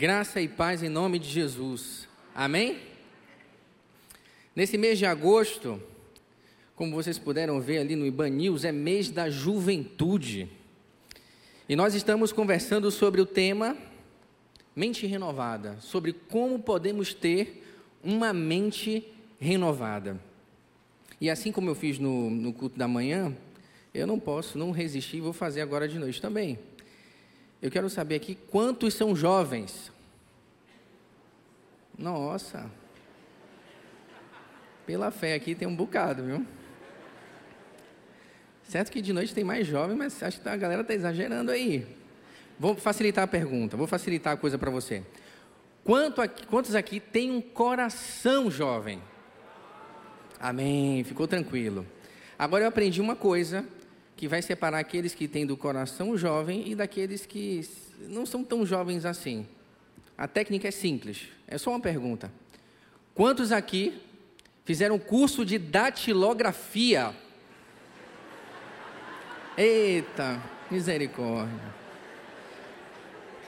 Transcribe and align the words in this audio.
Graça 0.00 0.40
e 0.40 0.48
paz 0.48 0.82
em 0.82 0.88
nome 0.88 1.18
de 1.18 1.28
Jesus. 1.28 2.08
Amém? 2.34 2.78
Nesse 4.56 4.78
mês 4.78 4.98
de 4.98 5.04
agosto, 5.04 5.78
como 6.74 6.94
vocês 6.94 7.18
puderam 7.18 7.60
ver 7.60 7.80
ali 7.80 7.94
no 7.94 8.06
Iban 8.06 8.30
News, 8.30 8.64
é 8.64 8.72
mês 8.72 9.10
da 9.10 9.28
juventude. 9.28 10.48
E 11.68 11.76
nós 11.76 11.94
estamos 11.94 12.32
conversando 12.32 12.90
sobre 12.90 13.20
o 13.20 13.26
tema 13.26 13.76
mente 14.74 15.06
renovada, 15.06 15.76
sobre 15.82 16.14
como 16.14 16.58
podemos 16.58 17.12
ter 17.12 17.62
uma 18.02 18.32
mente 18.32 19.06
renovada. 19.38 20.18
E 21.20 21.28
assim 21.28 21.52
como 21.52 21.68
eu 21.68 21.74
fiz 21.74 21.98
no, 21.98 22.30
no 22.30 22.54
culto 22.54 22.78
da 22.78 22.88
manhã, 22.88 23.36
eu 23.92 24.06
não 24.06 24.18
posso 24.18 24.56
não 24.56 24.70
resistir, 24.70 25.20
vou 25.20 25.34
fazer 25.34 25.60
agora 25.60 25.86
de 25.86 25.98
noite 25.98 26.22
também. 26.22 26.58
Eu 27.62 27.70
quero 27.70 27.90
saber 27.90 28.16
aqui 28.16 28.34
quantos 28.34 28.94
são 28.94 29.14
jovens. 29.14 29.92
Nossa. 31.98 32.70
Pela 34.86 35.10
fé 35.10 35.34
aqui 35.34 35.54
tem 35.54 35.68
um 35.68 35.76
bocado, 35.76 36.24
viu? 36.24 36.46
Certo 38.64 38.90
que 38.90 39.02
de 39.02 39.12
noite 39.12 39.34
tem 39.34 39.44
mais 39.44 39.66
jovem, 39.66 39.96
mas 39.96 40.22
acho 40.22 40.40
que 40.40 40.48
a 40.48 40.56
galera 40.56 40.82
está 40.82 40.94
exagerando 40.94 41.50
aí. 41.50 41.86
Vou 42.58 42.74
facilitar 42.76 43.24
a 43.24 43.26
pergunta, 43.26 43.76
vou 43.76 43.86
facilitar 43.86 44.34
a 44.34 44.36
coisa 44.36 44.56
para 44.56 44.70
você. 44.70 45.02
Quanto 45.84 46.22
aqui, 46.22 46.46
quantos 46.46 46.74
aqui 46.74 47.00
têm 47.00 47.30
um 47.30 47.40
coração 47.40 48.50
jovem? 48.50 49.02
Amém, 50.38 51.04
ficou 51.04 51.26
tranquilo. 51.26 51.86
Agora 52.38 52.64
eu 52.64 52.68
aprendi 52.68 53.00
uma 53.00 53.16
coisa 53.16 53.66
que 54.20 54.28
vai 54.28 54.42
separar 54.42 54.80
aqueles 54.80 55.14
que 55.14 55.26
têm 55.26 55.46
do 55.46 55.56
coração 55.56 56.14
jovem 56.14 56.68
e 56.68 56.74
daqueles 56.74 57.24
que 57.24 57.66
não 58.00 58.26
são 58.26 58.44
tão 58.44 58.66
jovens 58.66 59.06
assim. 59.06 59.46
A 60.14 60.28
técnica 60.28 60.68
é 60.68 60.70
simples, 60.70 61.28
é 61.48 61.56
só 61.56 61.70
uma 61.70 61.80
pergunta. 61.80 62.30
Quantos 63.14 63.50
aqui 63.50 63.98
fizeram 64.62 64.98
curso 64.98 65.42
de 65.42 65.56
datilografia? 65.56 67.14
Eita, 69.56 70.38
misericórdia. 70.70 71.74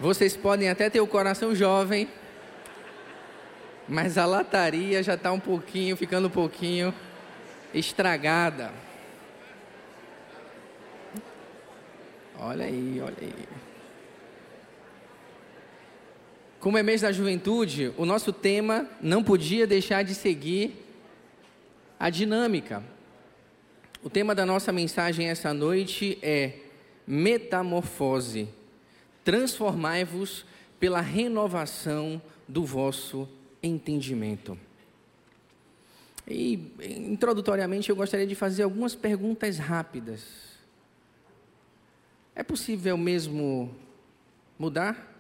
Vocês 0.01 0.35
podem 0.35 0.71
até 0.71 0.89
ter 0.89 1.03
o 1.03 1.07
coração 1.07 1.55
jovem, 1.55 2.09
mas 3.87 4.17
a 4.17 4.25
lataria 4.25 5.03
já 5.03 5.17
está 5.17 5.33
um 5.33 5.41
pouquinho, 5.41 5.99
ficando 5.99 6.29
um 6.29 6.31
pouquinho 6.31 6.95
estragada. 7.75 8.73
Olha 12.45 12.65
aí, 12.65 13.01
olha 13.01 13.17
aí. 13.21 13.49
Como 16.59 16.77
é 16.77 16.83
mês 16.83 17.03
da 17.03 17.13
juventude, 17.13 17.93
o 17.97 18.05
nosso 18.05 18.33
tema 18.33 18.89
não 19.01 19.23
podia 19.23 19.65
deixar 19.65 20.03
de 20.03 20.13
seguir 20.13 20.75
a 22.01 22.11
dinâmica. 22.11 22.83
O 24.03 24.11
tema 24.11 24.35
da 24.35 24.45
nossa 24.45 24.73
mensagem 24.73 25.29
essa 25.29 25.55
noite 25.55 26.19
é 26.21 26.55
metamorfose. 27.07 28.49
Transformai-vos 29.23 30.45
pela 30.81 31.01
renovação 31.01 32.21
do 32.49 32.65
vosso 32.65 33.29
entendimento. 33.63 34.59
E, 36.27 36.73
introdutoriamente, 36.81 37.89
eu 37.89 37.95
gostaria 37.95 38.27
de 38.27 38.35
fazer 38.35 38.65
algumas 38.65 38.97
perguntas 38.97 39.59
rápidas 39.59 40.53
é 42.35 42.43
possível 42.43 42.97
mesmo 42.97 43.75
mudar? 44.59 45.11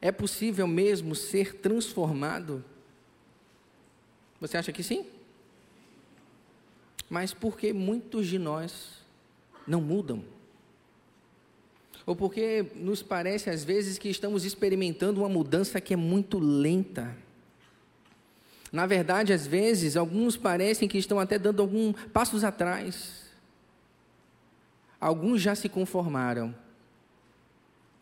É 0.00 0.10
possível 0.10 0.66
mesmo 0.66 1.14
ser 1.14 1.56
transformado? 1.56 2.64
Você 4.40 4.56
acha 4.56 4.72
que 4.72 4.82
sim? 4.82 5.06
Mas 7.08 7.34
por 7.34 7.58
que 7.58 7.72
muitos 7.72 8.26
de 8.26 8.38
nós 8.38 9.02
não 9.66 9.80
mudam? 9.80 10.24
Ou 12.06 12.16
porque 12.16 12.66
nos 12.74 13.02
parece 13.02 13.50
às 13.50 13.62
vezes 13.62 13.98
que 13.98 14.08
estamos 14.08 14.44
experimentando 14.44 15.20
uma 15.20 15.28
mudança 15.28 15.80
que 15.80 15.92
é 15.92 15.96
muito 15.96 16.38
lenta? 16.38 17.16
Na 18.72 18.86
verdade, 18.86 19.32
às 19.32 19.46
vezes, 19.46 19.96
alguns 19.96 20.36
parecem 20.36 20.88
que 20.88 20.96
estão 20.96 21.18
até 21.18 21.38
dando 21.38 21.60
alguns 21.60 21.94
passos 22.12 22.44
atrás. 22.44 23.19
Alguns 25.00 25.40
já 25.40 25.54
se 25.54 25.68
conformaram. 25.68 26.54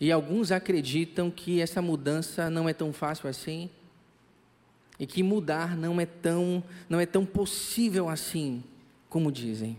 E 0.00 0.10
alguns 0.10 0.50
acreditam 0.50 1.30
que 1.30 1.60
essa 1.60 1.80
mudança 1.80 2.50
não 2.50 2.68
é 2.68 2.72
tão 2.72 2.92
fácil 2.92 3.28
assim. 3.28 3.70
E 4.98 5.06
que 5.06 5.22
mudar 5.22 5.76
não 5.76 6.00
é 6.00 6.06
tão, 6.06 6.62
não 6.88 6.98
é 6.98 7.06
tão 7.06 7.24
possível 7.24 8.08
assim, 8.08 8.64
como 9.08 9.30
dizem. 9.30 9.78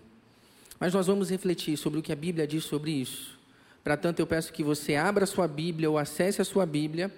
Mas 0.80 0.94
nós 0.94 1.07
vamos 1.07 1.30
refletir 1.30 1.75
sobre 1.75 2.00
o 2.00 2.02
que 2.02 2.13
a 2.13 2.16
Bíblia 2.16 2.47
diz 2.47 2.63
sobre 2.63 2.91
isso. 2.91 3.38
Para 3.84 3.97
tanto, 3.97 4.19
eu 4.19 4.28
peço 4.28 4.53
que 4.53 4.63
você 4.63 4.96
abra 4.96 5.25
sua 5.25 5.47
Bíblia 5.47 5.90
ou 5.90 5.97
acesse 5.97 6.41
a 6.41 6.46
sua 6.46 6.66
Bíblia 6.66 7.12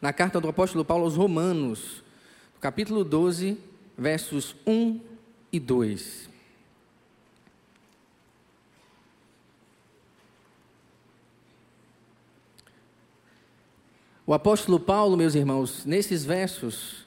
na 0.00 0.12
carta 0.12 0.38
do 0.38 0.48
apóstolo 0.48 0.84
Paulo 0.84 1.04
aos 1.04 1.16
Romanos, 1.16 2.02
capítulo 2.60 3.02
12, 3.02 3.56
versos 3.96 4.54
1 4.66 5.00
e 5.50 5.58
2. 5.58 6.33
O 14.26 14.32
apóstolo 14.32 14.80
Paulo, 14.80 15.16
meus 15.16 15.34
irmãos, 15.34 15.84
nesses 15.84 16.24
versos, 16.24 17.04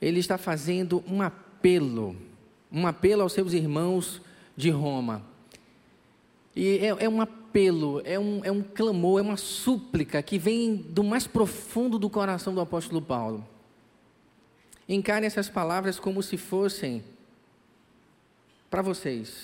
ele 0.00 0.18
está 0.18 0.38
fazendo 0.38 1.04
um 1.06 1.20
apelo, 1.20 2.16
um 2.72 2.86
apelo 2.86 3.22
aos 3.22 3.34
seus 3.34 3.52
irmãos 3.52 4.22
de 4.56 4.70
Roma. 4.70 5.22
E 6.54 6.78
é, 6.78 7.04
é 7.04 7.08
um 7.08 7.20
apelo, 7.20 8.00
é 8.02 8.18
um, 8.18 8.40
é 8.42 8.50
um 8.50 8.62
clamor, 8.62 9.20
é 9.20 9.22
uma 9.22 9.36
súplica 9.36 10.22
que 10.22 10.38
vem 10.38 10.76
do 10.76 11.04
mais 11.04 11.26
profundo 11.26 11.98
do 11.98 12.08
coração 12.08 12.54
do 12.54 12.62
apóstolo 12.62 13.02
Paulo. 13.02 13.46
Encare 14.88 15.26
essas 15.26 15.50
palavras 15.50 15.98
como 15.98 16.22
se 16.22 16.38
fossem 16.38 17.04
para 18.70 18.80
vocês, 18.80 19.34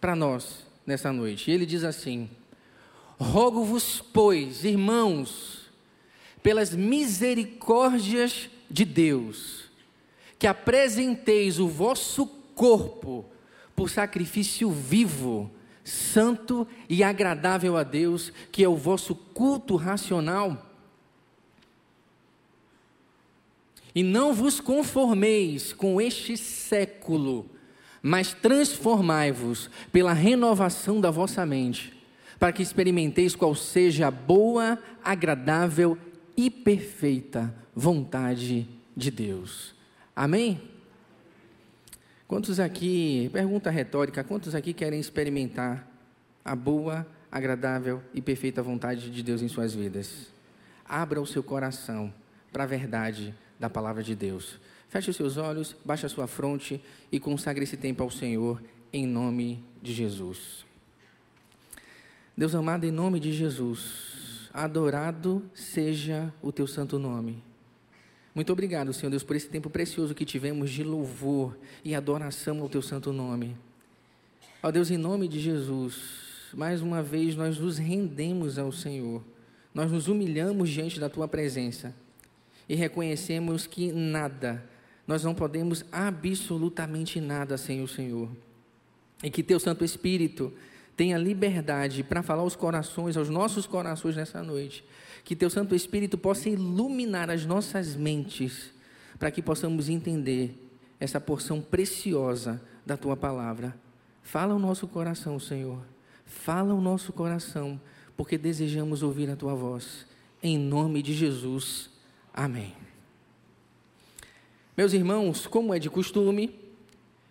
para 0.00 0.16
nós, 0.16 0.66
nessa 0.84 1.12
noite. 1.12 1.50
E 1.50 1.54
ele 1.54 1.66
diz 1.66 1.84
assim: 1.84 2.28
Rogo-vos, 3.16 4.02
pois, 4.12 4.64
irmãos, 4.64 5.65
pelas 6.46 6.72
misericórdias 6.72 8.48
de 8.70 8.84
Deus, 8.84 9.64
que 10.38 10.46
apresenteis 10.46 11.58
o 11.58 11.66
vosso 11.66 12.24
corpo 12.54 13.24
por 13.74 13.90
sacrifício 13.90 14.70
vivo, 14.70 15.50
santo 15.82 16.64
e 16.88 17.02
agradável 17.02 17.76
a 17.76 17.82
Deus, 17.82 18.32
que 18.52 18.62
é 18.62 18.68
o 18.68 18.76
vosso 18.76 19.12
culto 19.12 19.74
racional. 19.74 20.70
E 23.92 24.04
não 24.04 24.32
vos 24.32 24.60
conformeis 24.60 25.72
com 25.72 26.00
este 26.00 26.36
século, 26.36 27.50
mas 28.00 28.32
transformai-vos 28.32 29.68
pela 29.90 30.12
renovação 30.12 31.00
da 31.00 31.10
vossa 31.10 31.44
mente, 31.44 31.92
para 32.38 32.52
que 32.52 32.62
experimenteis 32.62 33.34
qual 33.34 33.52
seja 33.52 34.06
a 34.06 34.12
boa, 34.12 34.78
agradável 35.02 35.98
e 36.36 36.50
perfeita 36.50 37.54
vontade 37.74 38.68
de 38.96 39.10
Deus. 39.10 39.74
Amém? 40.14 40.60
Quantos 42.28 42.58
aqui, 42.58 43.30
pergunta 43.32 43.70
retórica, 43.70 44.24
quantos 44.24 44.54
aqui 44.54 44.72
querem 44.72 44.98
experimentar 44.98 45.88
a 46.44 46.56
boa, 46.56 47.06
agradável 47.30 48.02
e 48.12 48.20
perfeita 48.20 48.62
vontade 48.62 49.10
de 49.10 49.22
Deus 49.22 49.42
em 49.42 49.48
suas 49.48 49.74
vidas? 49.74 50.26
Abra 50.84 51.20
o 51.20 51.26
seu 51.26 51.42
coração 51.42 52.12
para 52.52 52.64
a 52.64 52.66
verdade 52.66 53.34
da 53.58 53.70
palavra 53.70 54.02
de 54.02 54.14
Deus. 54.14 54.58
Feche 54.88 55.10
os 55.10 55.16
seus 55.16 55.36
olhos, 55.36 55.76
baixe 55.84 56.06
a 56.06 56.08
sua 56.08 56.26
fronte 56.26 56.80
e 57.12 57.20
consagre 57.20 57.64
esse 57.64 57.76
tempo 57.76 58.02
ao 58.02 58.10
Senhor 58.10 58.62
em 58.92 59.06
nome 59.06 59.64
de 59.82 59.92
Jesus. 59.92 60.64
Deus 62.36 62.54
amado, 62.54 62.84
em 62.84 62.90
nome 62.90 63.20
de 63.20 63.32
Jesus, 63.32 64.15
adorado 64.56 65.42
seja 65.54 66.32
o 66.40 66.50
teu 66.50 66.66
santo 66.66 66.98
nome. 66.98 67.44
Muito 68.34 68.50
obrigado, 68.52 68.92
Senhor 68.92 69.10
Deus, 69.10 69.22
por 69.22 69.36
esse 69.36 69.48
tempo 69.48 69.68
precioso 69.68 70.14
que 70.14 70.24
tivemos 70.24 70.70
de 70.70 70.82
louvor 70.82 71.56
e 71.84 71.94
adoração 71.94 72.60
ao 72.62 72.68
teu 72.68 72.80
santo 72.80 73.12
nome. 73.12 73.54
Ó 74.62 74.70
Deus, 74.70 74.90
em 74.90 74.96
nome 74.96 75.28
de 75.28 75.38
Jesus, 75.40 76.50
mais 76.54 76.80
uma 76.80 77.02
vez 77.02 77.36
nós 77.36 77.58
nos 77.58 77.76
rendemos 77.76 78.58
ao 78.58 78.72
Senhor, 78.72 79.22
nós 79.74 79.92
nos 79.92 80.08
humilhamos 80.08 80.70
diante 80.70 80.98
da 80.98 81.10
tua 81.10 81.28
presença 81.28 81.94
e 82.66 82.74
reconhecemos 82.74 83.66
que 83.66 83.92
nada, 83.92 84.64
nós 85.06 85.22
não 85.22 85.34
podemos 85.34 85.84
absolutamente 85.92 87.20
nada 87.20 87.58
sem 87.58 87.82
o 87.82 87.88
Senhor. 87.88 88.30
E 89.22 89.30
que 89.30 89.42
teu 89.42 89.60
Santo 89.60 89.84
Espírito 89.84 90.52
tenha 90.96 91.18
liberdade 91.18 92.02
para 92.02 92.22
falar 92.22 92.40
aos 92.40 92.56
corações, 92.56 93.16
aos 93.16 93.28
nossos 93.28 93.66
corações 93.66 94.16
nessa 94.16 94.42
noite. 94.42 94.82
Que 95.22 95.36
teu 95.36 95.50
Santo 95.50 95.74
Espírito 95.74 96.16
possa 96.16 96.48
iluminar 96.48 97.30
as 97.30 97.44
nossas 97.44 97.94
mentes, 97.94 98.70
para 99.18 99.30
que 99.30 99.42
possamos 99.42 99.88
entender 99.88 100.54
essa 100.98 101.20
porção 101.20 101.60
preciosa 101.60 102.62
da 102.84 102.96
tua 102.96 103.16
palavra. 103.16 103.76
Fala 104.22 104.54
o 104.54 104.58
nosso 104.58 104.88
coração, 104.88 105.38
Senhor. 105.38 105.82
Fala 106.24 106.72
o 106.72 106.80
nosso 106.80 107.12
coração, 107.12 107.80
porque 108.16 108.38
desejamos 108.38 109.02
ouvir 109.02 109.30
a 109.30 109.36
tua 109.36 109.54
voz. 109.54 110.06
Em 110.42 110.58
nome 110.58 111.02
de 111.02 111.12
Jesus. 111.12 111.90
Amém. 112.32 112.74
Meus 114.76 114.92
irmãos, 114.92 115.46
como 115.46 115.74
é 115.74 115.78
de 115.78 115.90
costume, 115.90 116.54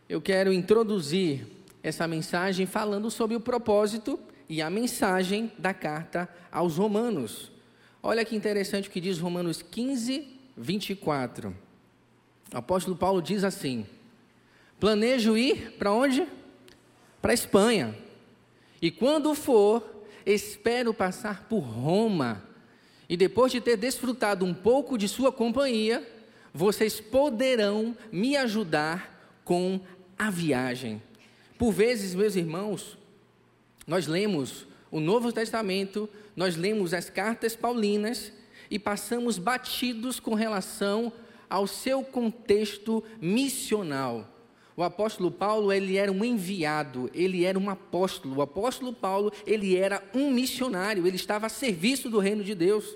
eu 0.08 0.22
quero 0.22 0.54
introduzir 0.54 1.55
essa 1.86 2.08
mensagem 2.08 2.66
falando 2.66 3.12
sobre 3.12 3.36
o 3.36 3.40
propósito 3.40 4.20
e 4.50 4.60
a 4.60 4.72
mensagem 4.72 5.52
da 5.56 5.72
carta 5.72 6.28
aos 6.52 6.78
Romanos. 6.78 7.52
Olha 8.02 8.26
que 8.26 8.36
interessante 8.36 8.90
o 8.90 8.92
que 8.92 9.00
diz 9.00 9.20
Romanos 9.20 9.62
15, 9.62 10.28
24. 10.58 11.56
O 12.52 12.58
apóstolo 12.58 12.98
Paulo 12.98 13.22
diz 13.22 13.44
assim: 13.44 13.86
Planejo 14.80 15.38
ir 15.38 15.74
para 15.78 15.92
onde? 15.92 16.28
Para 17.22 17.36
Espanha. 17.36 17.96
E 18.82 18.90
quando 18.90 19.36
for, 19.36 20.08
espero 20.26 20.92
passar 20.92 21.44
por 21.48 21.60
Roma. 21.60 22.44
E 23.08 23.16
depois 23.16 23.52
de 23.52 23.62
ter 23.62 23.78
desfrutado 23.78 24.44
um 24.44 24.56
pouco 24.56 24.98
de 24.98 25.08
sua 25.08 25.32
companhia, 25.32 26.04
vocês 26.52 27.00
poderão 27.00 27.96
me 28.12 28.36
ajudar 28.36 29.40
com 29.46 29.80
a 30.18 30.32
viagem. 30.32 31.00
Por 31.58 31.72
vezes, 31.72 32.14
meus 32.14 32.36
irmãos, 32.36 32.98
nós 33.88 34.08
lemos 34.08 34.68
o 34.92 35.00
Novo 35.00 35.32
Testamento, 35.32 36.10
nós 36.36 36.56
lemos 36.56 36.94
as 36.94 37.10
cartas 37.10 37.56
paulinas 37.56 38.32
e 38.70 38.78
passamos 38.78 39.38
batidos 39.38 40.20
com 40.20 40.34
relação 40.34 41.12
ao 41.50 41.68
seu 41.68 42.04
contexto 42.04 43.04
missional. 43.22 44.32
O 44.78 44.84
apóstolo 44.84 45.32
Paulo, 45.32 45.72
ele 45.72 45.96
era 45.96 46.12
um 46.12 46.26
enviado, 46.26 47.10
ele 47.14 47.46
era 47.46 47.58
um 47.58 47.70
apóstolo. 47.70 48.38
O 48.38 48.42
apóstolo 48.42 48.92
Paulo, 48.92 49.32
ele 49.48 49.78
era 49.78 50.04
um 50.14 50.32
missionário, 50.32 51.08
ele 51.08 51.16
estava 51.16 51.46
a 51.46 51.50
serviço 51.50 52.10
do 52.10 52.20
reino 52.20 52.44
de 52.44 52.54
Deus. 52.54 52.94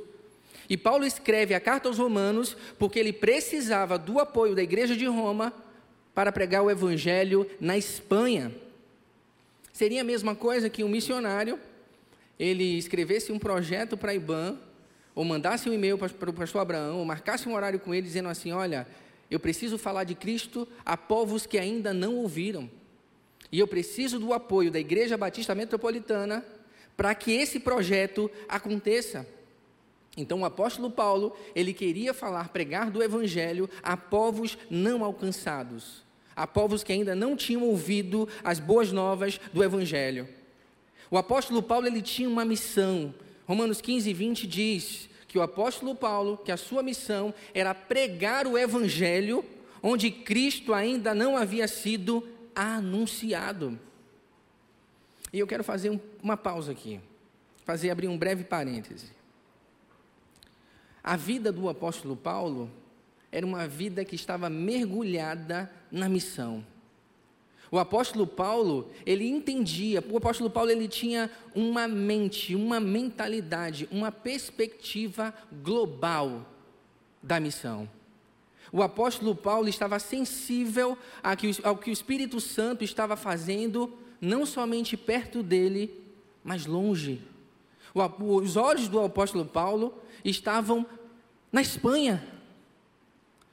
E 0.70 0.76
Paulo 0.76 1.06
escreve 1.06 1.54
a 1.54 1.60
carta 1.60 1.88
aos 1.88 1.98
Romanos 1.98 2.58
porque 2.78 3.00
ele 3.00 3.14
precisava 3.14 3.98
do 3.98 4.20
apoio 4.20 4.54
da 4.54 4.62
igreja 4.62 4.96
de 4.96 5.06
Roma 5.06 5.54
para 6.14 6.32
pregar 6.32 6.64
o 6.64 6.72
evangelho 6.72 7.50
na 7.60 7.78
Espanha. 7.78 8.52
Seria 9.72 10.02
a 10.02 10.04
mesma 10.04 10.36
coisa 10.36 10.70
que 10.70 10.84
um 10.84 10.90
missionário 10.90 11.60
ele 12.38 12.78
escrevesse 12.78 13.32
um 13.32 13.40
projeto 13.40 13.98
para 13.98 14.14
IBAN, 14.14 14.58
ou 15.14 15.26
mandasse 15.26 15.70
um 15.70 15.74
e-mail 15.74 15.98
para 15.98 16.30
o 16.30 16.34
pastor 16.34 16.62
Abraão, 16.62 17.00
ou 17.00 17.06
marcasse 17.06 17.48
um 17.48 17.54
horário 17.54 17.80
com 17.80 17.94
ele 17.94 18.08
dizendo 18.08 18.30
assim: 18.30 18.52
Olha, 18.52 18.88
eu 19.30 19.40
preciso 19.40 19.78
falar 19.78 20.04
de 20.04 20.16
Cristo 20.16 20.68
a 20.86 20.96
povos 20.96 21.46
que 21.46 21.58
ainda 21.58 21.94
não 21.94 22.16
ouviram. 22.16 22.70
E 23.52 23.60
eu 23.60 23.68
preciso 23.68 24.20
do 24.20 24.34
apoio 24.34 24.72
da 24.72 24.80
Igreja 24.80 25.18
Batista 25.18 25.56
Metropolitana 25.56 26.46
para 26.96 27.14
que 27.16 27.32
esse 27.32 27.60
projeto 27.60 28.30
aconteça. 28.48 29.26
Então 30.18 30.42
o 30.42 30.46
apóstolo 30.46 30.90
Paulo, 30.92 31.36
ele 31.56 31.74
queria 31.74 32.14
falar, 32.14 32.50
pregar 32.50 32.90
do 32.90 33.02
evangelho 33.02 33.70
a 33.82 33.96
povos 33.96 34.58
não 34.70 35.04
alcançados 35.04 36.08
a 36.40 36.48
povos 36.48 36.86
que 36.86 36.94
ainda 36.94 37.14
não 37.14 37.36
tinham 37.36 37.64
ouvido 37.64 38.26
as 38.42 38.60
boas 38.60 38.94
novas 38.94 39.38
do 39.52 39.62
Evangelho. 39.62 40.26
O 41.12 41.18
apóstolo 41.18 41.62
Paulo 41.62 41.86
ele 41.86 42.02
tinha 42.02 42.30
uma 42.30 42.46
missão. 42.46 43.14
Romanos 43.46 43.82
15, 43.82 44.14
20 44.14 44.48
diz 44.48 45.10
que 45.28 45.38
o 45.38 45.42
apóstolo 45.42 45.94
Paulo, 45.94 46.38
que 46.38 46.50
a 46.50 46.56
sua 46.56 46.82
missão 46.82 47.34
era 47.54 47.76
pregar 47.76 48.48
o 48.48 48.58
Evangelho 48.58 49.44
onde 49.84 50.10
Cristo 50.10 50.74
ainda 50.74 51.14
não 51.14 51.36
havia 51.36 51.68
sido 51.68 52.26
anunciado. 52.56 53.78
E 55.34 55.40
eu 55.40 55.48
quero 55.48 55.64
fazer 55.64 55.90
um, 55.90 56.00
uma 56.24 56.38
pausa 56.38 56.72
aqui, 56.72 57.02
fazer 57.66 57.90
abrir 57.90 58.08
um 58.08 58.18
breve 58.18 58.46
parêntese. 58.46 59.08
A 61.10 61.16
vida 61.16 61.52
do 61.52 61.68
apóstolo 61.68 62.16
Paulo 62.16 62.70
era 63.32 63.44
uma 63.44 63.68
vida 63.68 64.06
que 64.06 64.14
estava 64.14 64.48
mergulhada 64.48 65.68
na 65.92 66.08
missão. 66.08 66.64
O 67.72 67.80
apóstolo 67.80 68.28
Paulo, 68.28 68.92
ele 69.08 69.28
entendia, 69.28 70.06
o 70.08 70.18
apóstolo 70.18 70.52
Paulo 70.52 70.70
ele 70.70 70.88
tinha 70.88 71.32
uma 71.56 71.88
mente, 71.88 72.54
uma 72.54 72.80
mentalidade, 72.80 73.90
uma 73.92 74.12
perspectiva 74.12 75.34
global 75.64 76.46
da 77.24 77.40
missão. 77.40 77.90
O 78.72 78.84
apóstolo 78.84 79.34
Paulo 79.34 79.68
estava 79.68 79.98
sensível 79.98 80.96
ao 81.64 81.76
que 81.76 81.90
o 81.90 81.92
Espírito 81.92 82.40
Santo 82.40 82.84
estava 82.84 83.16
fazendo, 83.16 83.92
não 84.22 84.46
somente 84.46 84.96
perto 84.96 85.42
dele, 85.42 85.92
mas 86.44 86.68
longe. 86.68 87.20
Os 88.20 88.56
olhos 88.56 88.88
do 88.88 89.00
apóstolo 89.00 89.44
Paulo 89.44 89.92
estavam 90.24 90.86
na 91.52 91.62
Espanha, 91.62 92.24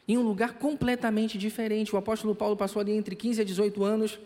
em 0.06 0.16
um 0.16 0.22
lugar 0.22 0.54
completamente 0.54 1.36
diferente. 1.36 1.94
O 1.94 1.98
apóstolo 1.98 2.34
Paulo 2.34 2.56
passou 2.56 2.80
ali 2.80 2.92
entre 2.92 3.16
15 3.16 3.40
a 3.40 3.44
18 3.44 3.84
anos 3.84 4.18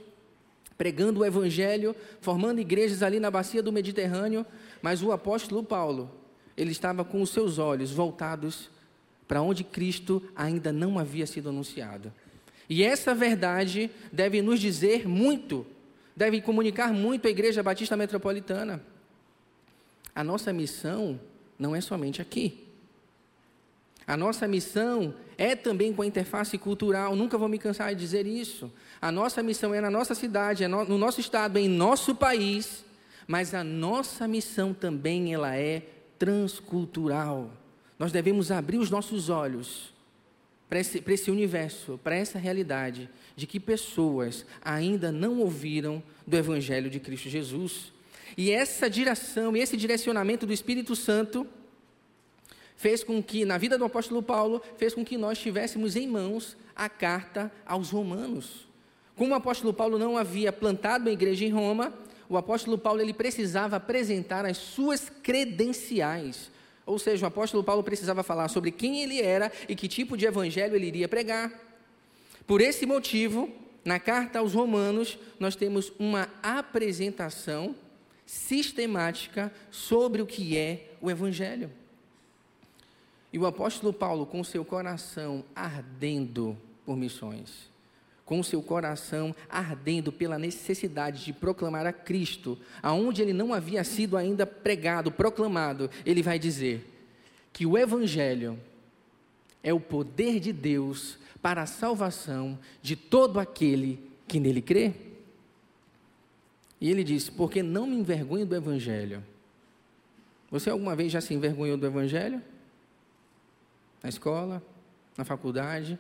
pregando 0.81 1.21
o 1.21 1.27
evangelho, 1.27 1.95
formando 2.23 2.59
igrejas 2.59 3.03
ali 3.03 3.21
na 3.21 3.31
bacia 3.31 3.63
do 3.63 3.71
Mediterrâneo, 3.71 4.47
mas 4.81 5.03
o 5.03 5.13
apóstolo 5.13 5.63
Paulo, 5.63 6.11
ele 6.57 6.71
estava 6.73 7.05
com 7.05 7.21
os 7.21 7.29
seus 7.29 7.59
olhos 7.59 7.91
voltados 7.93 8.71
para 9.29 9.43
onde 9.43 9.63
Cristo 9.63 10.23
ainda 10.35 10.73
não 10.73 10.99
havia 10.99 11.27
sido 11.27 11.51
anunciado. 11.51 12.11
E 12.67 12.83
essa 12.83 13.15
verdade 13.15 13.91
deve 14.11 14.41
nos 14.41 14.59
dizer 14.59 15.07
muito, 15.07 15.67
deve 16.17 16.41
comunicar 16.41 16.95
muito 16.95 17.29
à 17.29 17.31
Igreja 17.31 17.63
Batista 17.63 17.95
Metropolitana. 17.95 18.83
A 20.15 20.25
nossa 20.25 20.51
missão 20.51 21.21
não 21.59 21.77
é 21.77 21.83
somente 21.83 22.23
aqui. 22.23 22.70
A 24.11 24.17
nossa 24.17 24.49
missão 24.49 25.15
é 25.39 25.55
também 25.55 25.93
com 25.93 26.03
a 26.03 26.07
interface 26.07 26.59
cultural, 26.59 27.15
nunca 27.15 27.39
vou 27.39 27.49
me 27.49 27.61
cansar 27.61 27.95
de 27.95 28.01
dizer 28.01 28.27
isso. 28.27 28.69
A 29.01 29.13
nossa 29.13 29.41
missão 29.41 29.73
é 29.73 29.81
na 29.81 29.89
nossa 29.89 30.17
cidade, 30.17 30.65
é 30.65 30.69
no 30.69 30.99
nosso 30.99 31.21
estado, 31.21 31.61
é 31.61 31.63
em 31.63 31.69
nosso 31.69 32.13
país, 32.17 32.85
mas 33.29 33.55
a 33.55 33.63
nossa 33.63 34.27
missão 34.27 34.75
também 34.75 35.33
ela 35.33 35.57
é 35.57 35.85
transcultural. 36.19 37.53
Nós 38.01 38.11
devemos 38.11 38.51
abrir 38.51 38.79
os 38.79 38.91
nossos 38.91 39.29
olhos 39.29 39.95
para 40.69 40.81
esse, 40.81 41.01
para 41.01 41.15
esse 41.15 41.31
universo, 41.31 41.97
para 42.03 42.17
essa 42.17 42.37
realidade 42.37 43.09
de 43.37 43.47
que 43.47 43.61
pessoas 43.61 44.45
ainda 44.61 45.13
não 45.13 45.39
ouviram 45.39 46.03
do 46.27 46.37
Evangelho 46.37 46.91
de 46.91 46.99
Cristo 46.99 47.29
Jesus. 47.29 47.93
E 48.37 48.51
essa 48.51 48.91
direção 48.91 49.57
e 49.57 49.61
esse 49.61 49.77
direcionamento 49.77 50.47
do 50.47 50.53
Espírito 50.53 50.97
Santo 50.97 51.47
fez 52.81 53.05
com 53.05 53.23
que, 53.23 53.45
na 53.45 53.59
vida 53.59 53.77
do 53.77 53.85
apóstolo 53.85 54.23
Paulo, 54.23 54.63
fez 54.79 54.95
com 54.95 55.05
que 55.05 55.19
nós 55.19 55.39
tivéssemos 55.39 55.97
em 55.97 56.09
mãos 56.09 56.57
a 56.75 56.89
carta 56.89 57.53
aos 57.67 57.91
romanos. 57.91 58.67
Como 59.15 59.33
o 59.33 59.35
apóstolo 59.35 59.75
Paulo 59.75 59.99
não 59.99 60.17
havia 60.17 60.51
plantado 60.51 61.11
a 61.11 61.13
igreja 61.13 61.45
em 61.45 61.51
Roma, 61.51 61.93
o 62.27 62.39
apóstolo 62.39 62.79
Paulo 62.79 63.03
ele 63.03 63.13
precisava 63.13 63.77
apresentar 63.77 64.47
as 64.47 64.57
suas 64.57 65.13
credenciais. 65.23 66.51
Ou 66.87 66.99
seja, 66.99 67.27
o 67.27 67.29
apóstolo 67.29 67.63
Paulo 67.63 67.85
precisava 67.85 68.23
falar 68.23 68.49
sobre 68.49 68.71
quem 68.71 69.03
ele 69.03 69.21
era 69.21 69.53
e 69.69 69.77
que 69.77 69.87
tipo 69.87 70.17
de 70.17 70.25
evangelho 70.25 70.75
ele 70.75 70.87
iria 70.87 71.07
pregar. 71.07 71.53
Por 72.47 72.63
esse 72.63 72.87
motivo, 72.87 73.51
na 73.85 74.01
carta 74.01 74.39
aos 74.39 74.55
Romanos, 74.55 75.19
nós 75.39 75.55
temos 75.55 75.93
uma 75.99 76.31
apresentação 76.43 77.77
sistemática 78.25 79.53
sobre 79.71 80.23
o 80.23 80.27
que 80.27 80.57
é 80.57 80.95
o 81.03 81.11
evangelho. 81.11 81.71
E 83.33 83.39
o 83.39 83.47
apóstolo 83.47 83.93
Paulo, 83.93 84.27
com 84.27 84.43
seu 84.43 84.65
coração 84.65 85.45
ardendo 85.55 86.57
por 86.85 86.97
missões, 86.97 87.71
com 88.25 88.43
seu 88.43 88.63
coração 88.63 89.35
ardendo 89.49 90.13
pela 90.13 90.39
necessidade 90.39 91.25
de 91.25 91.33
proclamar 91.33 91.87
a 91.87 91.93
Cristo, 91.93 92.59
aonde 92.83 93.23
ele 93.23 93.33
não 93.33 93.55
havia 93.55 93.85
sido 93.85 94.17
ainda 94.17 94.47
pregado, 94.47 95.13
proclamado, 95.13 95.91
ele 96.05 96.23
vai 96.23 96.39
dizer 96.39 96.87
que 97.53 97.67
o 97.67 97.77
Evangelho 97.77 98.59
é 99.63 99.73
o 99.73 99.81
poder 99.81 100.41
de 100.41 100.53
Deus 100.53 101.19
para 101.43 101.63
a 101.63 101.67
salvação 101.67 102.59
de 102.83 102.97
todo 102.97 103.39
aquele 103.39 103.99
que 104.27 104.41
nele 104.41 104.63
crê. 104.63 104.93
E 106.81 106.91
ele 106.91 107.05
diz: 107.05 107.29
Porque 107.29 107.63
não 107.63 107.87
me 107.87 107.97
envergonho 107.97 108.47
do 108.47 108.57
Evangelho. 108.57 109.23
Você 110.51 110.71
alguma 110.71 110.97
vez 110.97 111.13
já 111.13 111.21
se 111.21 111.35
envergonhou 111.35 111.77
do 111.77 111.87
Evangelho? 111.87 112.43
Na 114.03 114.09
escola, 114.09 114.63
na 115.17 115.25
faculdade, 115.25 115.99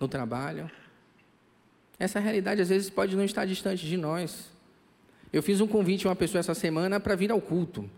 no 0.00 0.08
trabalho. 0.08 0.70
Essa 1.98 2.18
realidade 2.18 2.60
às 2.60 2.68
vezes 2.68 2.90
pode 2.90 3.16
não 3.16 3.24
estar 3.24 3.44
distante 3.44 3.86
de 3.86 3.96
nós. 3.96 4.50
Eu 5.32 5.42
fiz 5.42 5.60
um 5.60 5.66
convite 5.66 6.06
a 6.06 6.10
uma 6.10 6.16
pessoa 6.16 6.40
essa 6.40 6.54
semana 6.54 6.98
para 6.98 7.14
vir 7.14 7.30
ao 7.30 7.40
culto. 7.40 7.88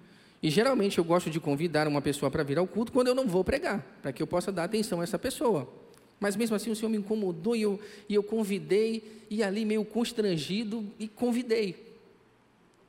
E 0.43 0.51
geralmente 0.51 0.99
eu 0.99 1.05
gosto 1.05 1.31
de 1.31 1.41
convidar 1.41 1.89
uma 1.89 2.03
pessoa 2.03 2.31
para 2.31 2.43
vir 2.43 2.59
ao 2.59 2.67
culto 2.67 2.93
quando 2.93 3.09
eu 3.09 3.15
não 3.15 3.27
vou 3.27 3.43
pregar, 3.43 3.85
para 4.03 4.13
que 4.13 4.23
eu 4.23 4.27
possa 4.27 4.53
dar 4.53 4.65
atenção 4.65 5.01
a 5.01 5.05
essa 5.05 5.19
pessoa. 5.19 5.69
Mas 6.21 6.37
mesmo 6.37 6.57
assim 6.57 6.71
o 6.71 6.77
Senhor 6.77 6.89
me 6.89 6.97
incomodou 6.97 7.55
e 7.57 7.63
eu, 7.63 7.81
e 8.09 8.15
eu 8.15 8.23
convidei, 8.23 9.25
e 9.29 9.43
ali 9.43 9.65
meio 9.65 9.85
constrangido, 9.85 10.85
e 10.99 11.09
convidei. 11.09 11.95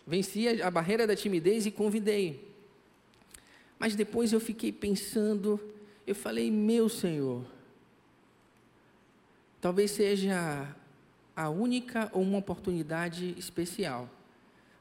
Venci 0.06 0.48
a, 0.48 0.68
a 0.68 0.72
barreira 0.72 1.06
da 1.06 1.16
timidez 1.16 1.66
e 1.66 1.72
convidei. 1.72 2.48
Mas 3.78 3.96
depois 3.96 4.32
eu 4.32 4.40
fiquei 4.40 4.72
pensando, 4.72 5.60
eu 6.08 6.16
falei, 6.16 6.50
meu 6.50 6.88
Senhor, 6.88 7.46
talvez 9.60 9.92
seja 9.92 10.74
a 11.36 11.50
única 11.50 12.10
ou 12.14 12.24
uma 12.24 12.38
oportunidade 12.38 13.36
especial 13.38 14.10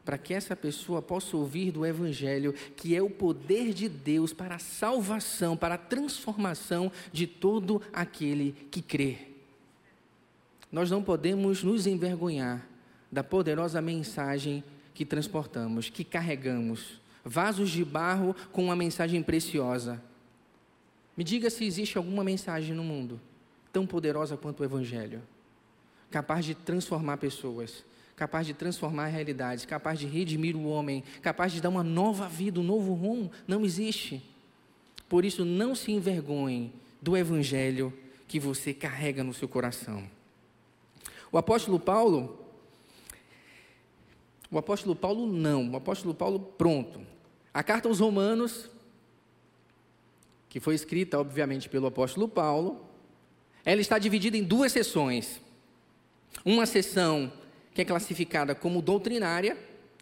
para 0.04 0.16
que 0.16 0.33
essa 0.33 0.54
pessoa 0.54 1.02
possa 1.02 1.37
ouvir 1.37 1.73
do 1.73 1.85
Evangelho, 1.85 2.54
que 2.76 2.95
é 2.95 3.02
o 3.02 3.11
poder 3.11 3.75
de 3.75 3.88
Deus 3.88 4.33
para 4.33 4.54
a 4.54 4.61
salvação, 4.61 5.56
para 5.56 5.75
a 5.75 5.78
transformação 5.78 6.92
de 7.12 7.26
todo 7.26 7.83
aquele 7.92 8.52
que 8.71 8.80
crê. 8.80 9.18
Nós 10.71 10.92
não 10.92 11.02
podemos 11.02 11.64
nos 11.64 11.88
envergonhar 11.88 12.64
da 13.11 13.25
poderosa 13.25 13.83
mensagem 13.83 14.62
que 14.95 15.04
transportamos, 15.04 15.90
que 15.90 16.04
carregamos. 16.04 17.00
Vasos 17.25 17.71
de 17.71 17.85
barro 17.85 18.35
com 18.52 18.66
uma 18.66 18.76
mensagem 18.76 19.25
preciosa. 19.25 20.00
Me 21.16 21.25
diga 21.25 21.49
se 21.49 21.64
existe 21.64 21.96
alguma 21.96 22.23
mensagem 22.23 22.75
no 22.75 22.85
mundo 22.85 23.20
tão 23.73 23.87
poderosa 23.87 24.38
quanto 24.38 24.61
o 24.61 24.64
Evangelho, 24.64 25.23
capaz 26.11 26.46
de 26.46 26.54
transformar 26.54 27.18
pessoas, 27.18 27.85
capaz 28.16 28.46
de 28.46 28.54
transformar 28.54 29.08
realidades, 29.08 29.66
capaz 29.66 29.99
de 29.99 30.06
redimir 30.06 30.56
o 30.56 30.66
homem, 30.66 31.04
capaz 31.20 31.52
de 31.52 31.61
dar 31.61 31.68
uma 31.68 31.85
nova 31.85 32.26
vida, 32.26 32.58
um 32.58 32.62
novo 32.62 32.94
rumo, 32.94 33.30
não 33.46 33.66
existe. 33.66 34.23
Por 35.11 35.26
isso, 35.26 35.44
não 35.44 35.75
se 35.75 35.92
envergonhe 35.92 36.73
do 37.02 37.14
evangelho 37.14 37.92
que 38.26 38.40
você 38.40 38.73
carrega 38.73 39.23
no 39.23 39.35
seu 39.35 39.46
coração. 39.46 40.08
O 41.30 41.37
apóstolo 41.37 41.78
Paulo, 41.78 42.46
o 44.50 44.56
apóstolo 44.56 44.96
Paulo 44.96 45.26
não, 45.26 45.70
o 45.70 45.76
apóstolo 45.76 46.14
Paulo 46.14 46.40
pronto. 46.40 47.00
A 47.52 47.62
carta 47.62 47.88
aos 47.88 48.00
Romanos, 48.00 48.70
que 50.56 50.60
foi 50.60 50.75
escrita, 50.75 51.18
obviamente, 51.18 51.68
pelo 51.68 51.86
apóstolo 51.86 52.26
Paulo, 52.26 52.80
ela 53.62 53.78
está 53.78 53.98
dividida 53.98 54.38
em 54.38 54.42
duas 54.42 54.72
sessões. 54.72 55.38
Uma 56.46 56.64
sessão 56.64 57.30
que 57.75 57.82
é 57.82 57.84
classificada 57.84 58.54
como 58.54 58.80
doutrinária, 58.80 59.54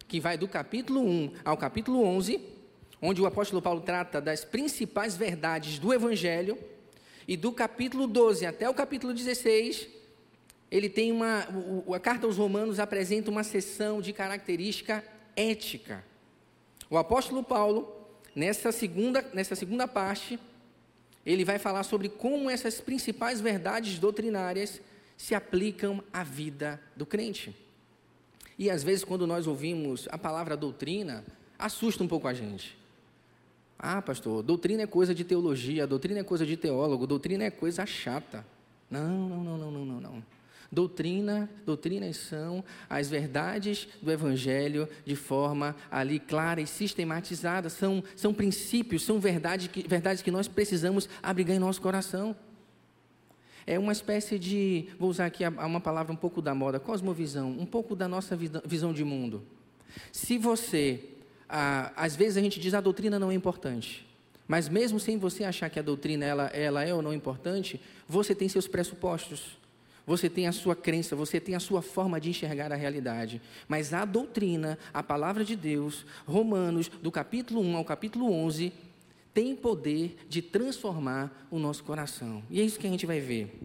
que 0.07 0.17
vai 0.17 0.37
do 0.37 0.47
capítulo 0.47 1.01
1 1.01 1.33
ao 1.43 1.57
capítulo 1.57 2.01
11, 2.05 2.39
onde 3.01 3.21
o 3.21 3.25
apóstolo 3.25 3.61
Paulo 3.61 3.81
trata 3.81 4.21
das 4.21 4.45
principais 4.45 5.17
verdades 5.17 5.77
do 5.77 5.93
Evangelho, 5.93 6.57
e 7.27 7.35
do 7.35 7.51
capítulo 7.51 8.07
12 8.07 8.45
até 8.45 8.69
o 8.69 8.73
capítulo 8.73 9.13
16, 9.13 9.89
ele 10.71 10.87
tem 10.87 11.11
uma. 11.11 11.45
a 11.93 11.99
carta 11.99 12.27
aos 12.27 12.37
Romanos 12.37 12.79
apresenta 12.79 13.29
uma 13.29 13.43
sessão 13.43 13.99
de 13.99 14.13
característica 14.13 15.03
ética. 15.35 16.05
O 16.89 16.97
apóstolo 16.97 17.43
Paulo, 17.43 18.04
nessa 18.35 18.71
segunda, 18.71 19.25
nessa 19.33 19.55
segunda 19.55 19.87
parte, 19.87 20.39
ele 21.25 21.45
vai 21.45 21.57
falar 21.57 21.83
sobre 21.83 22.09
como 22.09 22.49
essas 22.49 22.79
principais 22.81 23.41
verdades 23.41 23.97
doutrinárias 23.97 24.81
se 25.17 25.33
aplicam 25.33 26.03
à 26.13 26.23
vida 26.23 26.79
do 26.95 27.05
crente. 27.05 27.55
E 28.59 28.69
às 28.69 28.83
vezes, 28.83 29.03
quando 29.03 29.25
nós 29.25 29.47
ouvimos 29.47 30.07
a 30.11 30.17
palavra 30.17 30.55
doutrina, 30.55 31.25
assusta 31.57 32.03
um 32.03 32.07
pouco 32.07 32.27
a 32.27 32.33
gente. 32.33 32.77
Ah, 33.77 34.01
pastor, 34.01 34.43
doutrina 34.43 34.83
é 34.83 34.87
coisa 34.87 35.13
de 35.13 35.23
teologia, 35.23 35.85
doutrina 35.85 36.19
é 36.19 36.23
coisa 36.23 36.45
de 36.45 36.55
teólogo, 36.55 37.05
doutrina 37.05 37.43
é 37.43 37.51
coisa 37.51 37.85
chata. 37.85 38.45
Não, 38.89 39.27
não, 39.27 39.43
não, 39.43 39.57
não, 39.57 39.71
não, 39.71 39.85
não, 39.85 40.01
não. 40.01 40.23
Doutrina, 40.75 41.49
doutrinas 41.65 42.17
são 42.17 42.61
as 42.89 43.09
verdades 43.09 43.87
do 44.01 44.11
Evangelho 44.11 44.89
de 45.05 45.15
forma 45.15 45.73
ali 45.89 46.19
clara 46.19 46.59
e 46.59 46.67
sistematizada. 46.67 47.69
São, 47.69 48.03
são 48.13 48.33
princípios, 48.33 49.03
são 49.03 49.17
verdades 49.17 49.67
que, 49.67 49.87
verdades 49.87 50.21
que 50.21 50.29
nós 50.29 50.49
precisamos 50.49 51.07
abrigar 51.23 51.55
em 51.55 51.59
nosso 51.59 51.81
coração. 51.81 52.35
É 53.65 53.79
uma 53.79 53.93
espécie 53.93 54.37
de, 54.37 54.89
vou 54.99 55.09
usar 55.09 55.27
aqui 55.27 55.45
uma 55.47 55.79
palavra 55.79 56.11
um 56.11 56.17
pouco 56.17 56.41
da 56.41 56.53
moda, 56.53 56.77
cosmovisão, 56.77 57.51
um 57.51 57.65
pouco 57.65 57.95
da 57.95 58.09
nossa 58.09 58.37
visão 58.65 58.91
de 58.91 59.05
mundo. 59.05 59.43
Se 60.11 60.37
você, 60.37 61.05
ah, 61.47 61.93
às 61.95 62.17
vezes 62.17 62.35
a 62.35 62.41
gente 62.41 62.59
diz 62.59 62.73
a 62.73 62.81
doutrina 62.81 63.17
não 63.17 63.31
é 63.31 63.33
importante, 63.33 64.05
mas 64.45 64.67
mesmo 64.67 64.99
sem 64.99 65.17
você 65.17 65.45
achar 65.45 65.69
que 65.69 65.79
a 65.79 65.81
doutrina 65.81 66.25
ela, 66.25 66.47
ela 66.47 66.83
é 66.83 66.93
ou 66.93 67.01
não 67.01 67.13
importante, 67.13 67.79
você 68.09 68.35
tem 68.35 68.49
seus 68.49 68.67
pressupostos, 68.67 69.57
você 70.05 70.29
tem 70.29 70.47
a 70.47 70.51
sua 70.51 70.75
crença, 70.75 71.15
você 71.15 71.39
tem 71.39 71.55
a 71.55 71.59
sua 71.59 71.81
forma 71.81 72.19
de 72.19 72.29
enxergar 72.29 72.71
a 72.71 72.75
realidade. 72.75 73.41
Mas 73.67 73.93
a 73.93 74.05
doutrina, 74.05 74.77
a 74.93 75.01
palavra 75.01 75.43
de 75.43 75.55
Deus, 75.55 76.05
Romanos, 76.25 76.89
do 76.89 77.11
capítulo 77.11 77.61
1 77.61 77.77
ao 77.77 77.85
capítulo 77.85 78.31
11, 78.31 78.71
tem 79.33 79.55
poder 79.55 80.17
de 80.29 80.41
transformar 80.41 81.47
o 81.49 81.59
nosso 81.59 81.83
coração. 81.83 82.43
E 82.49 82.61
é 82.61 82.63
isso 82.63 82.79
que 82.79 82.87
a 82.87 82.89
gente 82.89 83.05
vai 83.05 83.19
ver. 83.19 83.59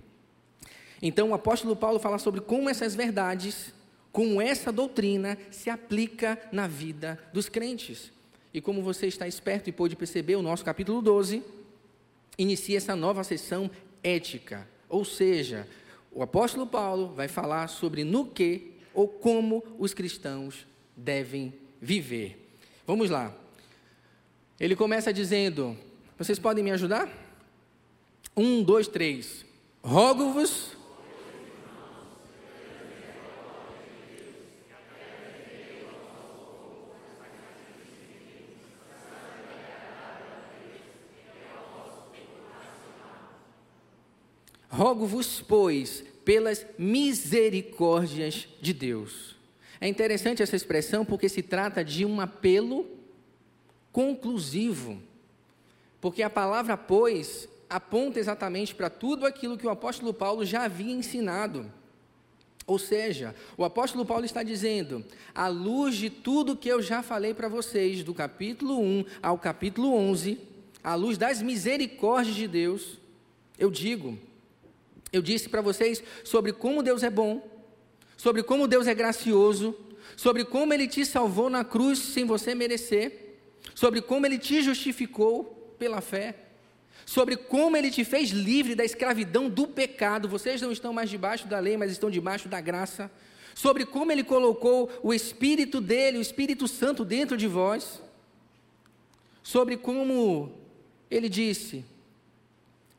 Então, 1.02 1.30
o 1.30 1.34
apóstolo 1.34 1.76
Paulo 1.76 1.98
fala 1.98 2.18
sobre 2.18 2.40
como 2.40 2.68
essas 2.68 2.94
verdades, 2.94 3.72
como 4.10 4.40
essa 4.40 4.72
doutrina 4.72 5.38
se 5.50 5.70
aplica 5.70 6.38
na 6.50 6.66
vida 6.66 7.18
dos 7.32 7.48
crentes. 7.48 8.12
E 8.52 8.60
como 8.60 8.82
você 8.82 9.06
está 9.06 9.28
esperto 9.28 9.68
e 9.68 9.72
pôde 9.72 9.94
perceber, 9.94 10.36
o 10.36 10.42
nosso 10.42 10.64
capítulo 10.64 11.00
12 11.00 11.42
inicia 12.36 12.78
essa 12.78 12.96
nova 12.96 13.22
sessão 13.22 13.70
ética. 14.02 14.66
Ou 14.88 15.04
seja, 15.04 15.68
o 16.12 16.22
apóstolo 16.22 16.66
Paulo 16.66 17.14
vai 17.14 17.28
falar 17.28 17.68
sobre 17.68 18.04
no 18.04 18.26
que 18.26 18.72
ou 18.92 19.06
como 19.06 19.62
os 19.78 19.94
cristãos 19.94 20.66
devem 20.96 21.54
viver. 21.80 22.54
Vamos 22.86 23.10
lá. 23.10 23.34
Ele 24.58 24.74
começa 24.74 25.12
dizendo: 25.12 25.76
Vocês 26.18 26.38
podem 26.38 26.64
me 26.64 26.70
ajudar? 26.70 27.08
Um, 28.36 28.62
dois, 28.62 28.88
três. 28.88 29.44
Rogo-vos. 29.82 30.79
Rogo-vos, 44.80 45.42
pois, 45.46 46.02
pelas 46.24 46.64
misericórdias 46.78 48.48
de 48.62 48.72
Deus. 48.72 49.36
É 49.78 49.86
interessante 49.86 50.42
essa 50.42 50.56
expressão 50.56 51.04
porque 51.04 51.28
se 51.28 51.42
trata 51.42 51.84
de 51.84 52.06
um 52.06 52.18
apelo 52.18 52.88
conclusivo. 53.92 54.98
Porque 56.00 56.22
a 56.22 56.30
palavra 56.30 56.78
pois 56.78 57.46
aponta 57.68 58.18
exatamente 58.18 58.74
para 58.74 58.88
tudo 58.88 59.26
aquilo 59.26 59.58
que 59.58 59.66
o 59.66 59.70
apóstolo 59.70 60.14
Paulo 60.14 60.46
já 60.46 60.62
havia 60.64 60.94
ensinado. 60.94 61.70
Ou 62.66 62.78
seja, 62.78 63.34
o 63.58 63.66
apóstolo 63.66 64.06
Paulo 64.06 64.24
está 64.24 64.42
dizendo, 64.42 65.04
à 65.34 65.46
luz 65.46 65.94
de 65.94 66.08
tudo 66.08 66.56
que 66.56 66.70
eu 66.70 66.80
já 66.80 67.02
falei 67.02 67.34
para 67.34 67.48
vocês, 67.48 68.02
do 68.02 68.14
capítulo 68.14 68.80
1 68.80 69.04
ao 69.22 69.36
capítulo 69.36 69.92
11, 69.92 70.40
à 70.82 70.94
luz 70.94 71.18
das 71.18 71.42
misericórdias 71.42 72.34
de 72.34 72.48
Deus, 72.48 72.98
eu 73.58 73.70
digo, 73.70 74.18
eu 75.12 75.22
disse 75.22 75.48
para 75.48 75.60
vocês 75.60 76.02
sobre 76.24 76.52
como 76.52 76.82
Deus 76.82 77.02
é 77.02 77.10
bom, 77.10 77.48
sobre 78.16 78.42
como 78.42 78.68
Deus 78.68 78.86
é 78.86 78.94
gracioso, 78.94 79.76
sobre 80.16 80.44
como 80.44 80.72
Ele 80.72 80.86
te 80.86 81.04
salvou 81.04 81.48
na 81.48 81.64
cruz 81.64 81.98
sem 81.98 82.24
você 82.24 82.54
merecer, 82.54 83.30
sobre 83.74 84.00
como 84.02 84.26
ele 84.26 84.38
te 84.38 84.62
justificou 84.62 85.74
pela 85.78 86.00
fé, 86.00 86.34
sobre 87.06 87.36
como 87.36 87.76
ele 87.76 87.90
te 87.90 88.04
fez 88.04 88.30
livre 88.30 88.74
da 88.74 88.84
escravidão 88.84 89.48
do 89.48 89.66
pecado. 89.66 90.28
Vocês 90.28 90.60
não 90.60 90.70
estão 90.70 90.92
mais 90.92 91.10
debaixo 91.10 91.46
da 91.46 91.58
lei, 91.58 91.76
mas 91.76 91.90
estão 91.90 92.10
debaixo 92.10 92.48
da 92.48 92.60
graça. 92.60 93.10
Sobre 93.54 93.84
como 93.84 94.12
ele 94.12 94.22
colocou 94.22 94.90
o 95.02 95.12
Espírito 95.12 95.80
dele, 95.80 96.18
o 96.18 96.20
Espírito 96.20 96.68
Santo 96.68 97.04
dentro 97.04 97.36
de 97.36 97.46
vós. 97.46 98.00
Sobre 99.42 99.76
como 99.76 100.52
ele 101.10 101.28
disse 101.28 101.84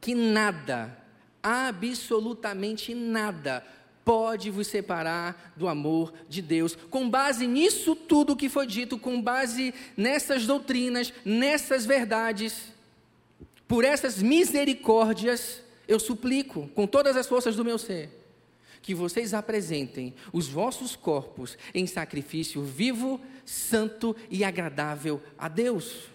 que 0.02 0.16
nada, 0.16 0.98
absolutamente 1.44 2.94
nada, 2.94 3.66
pode 4.04 4.50
vos 4.50 4.68
separar 4.68 5.54
do 5.56 5.68
amor 5.68 6.14
de 6.28 6.42
Deus. 6.42 6.76
Com 6.90 7.10
base 7.10 7.48
nisso 7.48 7.96
tudo 7.96 8.36
que 8.36 8.50
foi 8.50 8.68
dito, 8.68 8.98
com 8.98 9.22
base 9.22 9.74
nessas 9.96 10.46
doutrinas, 10.46 11.14
nessas 11.24 11.86
verdades, 11.86 12.72
por 13.68 13.86
essas 13.86 14.22
misericórdias, 14.22 15.62
eu 15.88 16.00
suplico 16.00 16.68
com 16.76 16.86
todas 16.86 17.16
as 17.16 17.28
forças 17.28 17.56
do 17.56 17.64
meu 17.64 17.78
ser, 17.78 18.10
que 18.82 18.94
vocês 18.94 19.34
apresentem 19.34 20.14
os 20.34 20.48
vossos 20.48 20.96
corpos 20.96 21.58
em 21.74 21.88
sacrifício 21.88 22.64
vivo, 22.64 23.22
santo 23.46 24.16
e 24.30 24.44
agradável 24.44 25.22
a 25.38 25.48
Deus. 25.48 26.11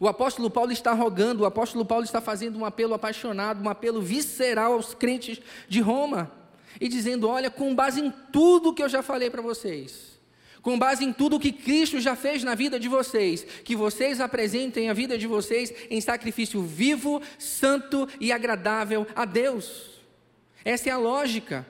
O 0.00 0.08
apóstolo 0.08 0.50
Paulo 0.50 0.72
está 0.72 0.92
rogando, 0.92 1.42
o 1.42 1.46
apóstolo 1.46 1.84
Paulo 1.84 2.04
está 2.04 2.20
fazendo 2.20 2.58
um 2.58 2.64
apelo 2.64 2.94
apaixonado, 2.94 3.62
um 3.62 3.68
apelo 3.68 4.02
visceral 4.02 4.72
aos 4.72 4.92
crentes 4.92 5.40
de 5.68 5.80
Roma, 5.80 6.32
e 6.80 6.88
dizendo: 6.88 7.28
olha, 7.28 7.50
com 7.50 7.74
base 7.74 8.00
em 8.00 8.12
tudo 8.32 8.74
que 8.74 8.82
eu 8.82 8.88
já 8.88 9.02
falei 9.02 9.30
para 9.30 9.42
vocês, 9.42 10.18
com 10.62 10.78
base 10.78 11.04
em 11.04 11.12
tudo 11.12 11.38
que 11.38 11.52
Cristo 11.52 12.00
já 12.00 12.16
fez 12.16 12.42
na 12.42 12.54
vida 12.54 12.80
de 12.80 12.88
vocês, 12.88 13.44
que 13.62 13.76
vocês 13.76 14.20
apresentem 14.20 14.90
a 14.90 14.94
vida 14.94 15.16
de 15.16 15.26
vocês 15.26 15.72
em 15.90 16.00
sacrifício 16.00 16.62
vivo, 16.62 17.22
santo 17.38 18.08
e 18.18 18.32
agradável 18.32 19.06
a 19.14 19.24
Deus. 19.24 20.00
Essa 20.64 20.88
é 20.88 20.92
a 20.92 20.98
lógica. 20.98 21.66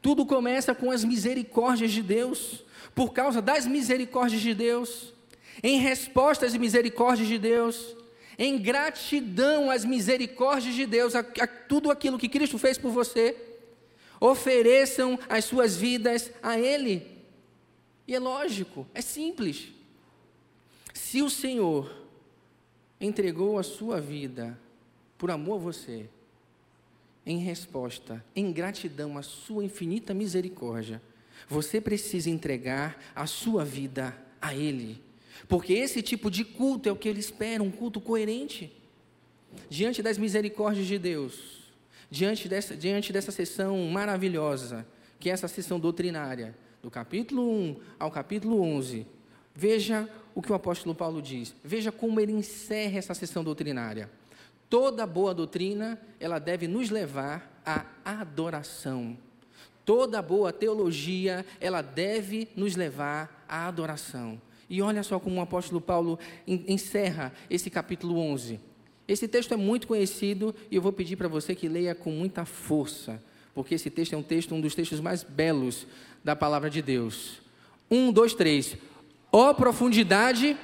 Tudo 0.00 0.24
começa 0.24 0.74
com 0.74 0.90
as 0.90 1.04
misericórdias 1.04 1.92
de 1.92 2.02
Deus. 2.02 2.64
Por 2.94 3.12
causa 3.12 3.42
das 3.42 3.66
misericórdias 3.66 4.40
de 4.40 4.54
Deus, 4.54 5.12
em 5.62 5.78
resposta 5.78 6.46
às 6.46 6.54
misericórdias 6.54 7.28
de 7.28 7.38
Deus, 7.38 7.96
em 8.38 8.58
gratidão 8.58 9.70
às 9.70 9.84
misericórdias 9.84 10.74
de 10.74 10.86
Deus, 10.86 11.14
a, 11.14 11.20
a 11.20 11.46
tudo 11.46 11.90
aquilo 11.90 12.18
que 12.18 12.28
Cristo 12.28 12.58
fez 12.58 12.78
por 12.78 12.90
você, 12.90 13.36
ofereçam 14.20 15.18
as 15.28 15.44
suas 15.44 15.76
vidas 15.76 16.30
a 16.42 16.58
Ele. 16.58 17.06
E 18.06 18.14
é 18.14 18.18
lógico, 18.18 18.86
é 18.94 19.00
simples. 19.00 19.68
Se 20.94 21.22
o 21.22 21.30
Senhor 21.30 22.06
entregou 23.00 23.58
a 23.58 23.62
sua 23.62 24.00
vida 24.00 24.58
por 25.16 25.30
amor 25.30 25.56
a 25.56 25.58
você, 25.58 26.08
em 27.26 27.38
resposta, 27.38 28.24
em 28.34 28.50
gratidão 28.52 29.18
à 29.18 29.22
sua 29.22 29.64
infinita 29.64 30.14
misericórdia, 30.14 31.02
você 31.48 31.80
precisa 31.80 32.30
entregar 32.30 32.98
a 33.14 33.26
sua 33.26 33.64
vida 33.64 34.16
a 34.40 34.54
Ele. 34.54 35.02
Porque 35.46 35.72
esse 35.72 36.02
tipo 36.02 36.30
de 36.30 36.44
culto 36.44 36.88
é 36.88 36.92
o 36.92 36.96
que 36.96 37.08
Ele 37.08 37.20
espera, 37.20 37.62
um 37.62 37.70
culto 37.70 38.00
coerente. 38.00 38.72
Diante 39.68 40.02
das 40.02 40.18
misericórdias 40.18 40.86
de 40.86 40.98
Deus, 40.98 41.58
diante 42.10 42.48
dessa, 42.48 42.76
diante 42.76 43.12
dessa 43.12 43.30
sessão 43.30 43.78
maravilhosa, 43.88 44.86
que 45.18 45.30
é 45.30 45.32
essa 45.32 45.48
sessão 45.48 45.78
doutrinária, 45.78 46.56
do 46.82 46.90
capítulo 46.90 47.50
1 47.50 47.76
ao 47.98 48.10
capítulo 48.10 48.60
11, 48.62 49.06
veja 49.54 50.08
o 50.34 50.40
que 50.40 50.52
o 50.52 50.54
apóstolo 50.54 50.94
Paulo 50.94 51.20
diz. 51.20 51.54
Veja 51.64 51.90
como 51.90 52.20
ele 52.20 52.32
encerra 52.32 52.98
essa 52.98 53.14
sessão 53.14 53.42
doutrinária. 53.42 54.10
Toda 54.70 55.06
boa 55.06 55.34
doutrina, 55.34 56.00
ela 56.20 56.38
deve 56.38 56.68
nos 56.68 56.90
levar 56.90 57.60
à 57.64 57.84
adoração. 58.04 59.18
Toda 59.84 60.20
boa 60.20 60.52
teologia, 60.52 61.44
ela 61.60 61.80
deve 61.80 62.48
nos 62.54 62.76
levar 62.76 63.44
à 63.48 63.66
adoração. 63.66 64.40
E 64.68 64.82
olha 64.82 65.02
só 65.02 65.18
como 65.18 65.36
o 65.36 65.40
apóstolo 65.40 65.80
Paulo 65.80 66.18
encerra 66.46 67.32
esse 67.48 67.70
capítulo 67.70 68.18
11. 68.18 68.60
Esse 69.06 69.26
texto 69.26 69.54
é 69.54 69.56
muito 69.56 69.86
conhecido 69.86 70.54
e 70.70 70.76
eu 70.76 70.82
vou 70.82 70.92
pedir 70.92 71.16
para 71.16 71.28
você 71.28 71.54
que 71.54 71.68
leia 71.68 71.94
com 71.94 72.10
muita 72.10 72.44
força, 72.44 73.22
porque 73.54 73.74
esse 73.74 73.88
texto 73.88 74.12
é 74.12 74.16
um 74.16 74.22
texto, 74.22 74.54
um 74.54 74.60
dos 74.60 74.74
textos 74.74 75.00
mais 75.00 75.22
belos 75.22 75.86
da 76.22 76.36
palavra 76.36 76.68
de 76.68 76.82
Deus. 76.82 77.40
Um, 77.90 78.12
dois, 78.12 78.34
três. 78.34 78.76
Ó 79.32 79.50
oh, 79.50 79.54
profundidade 79.54 80.56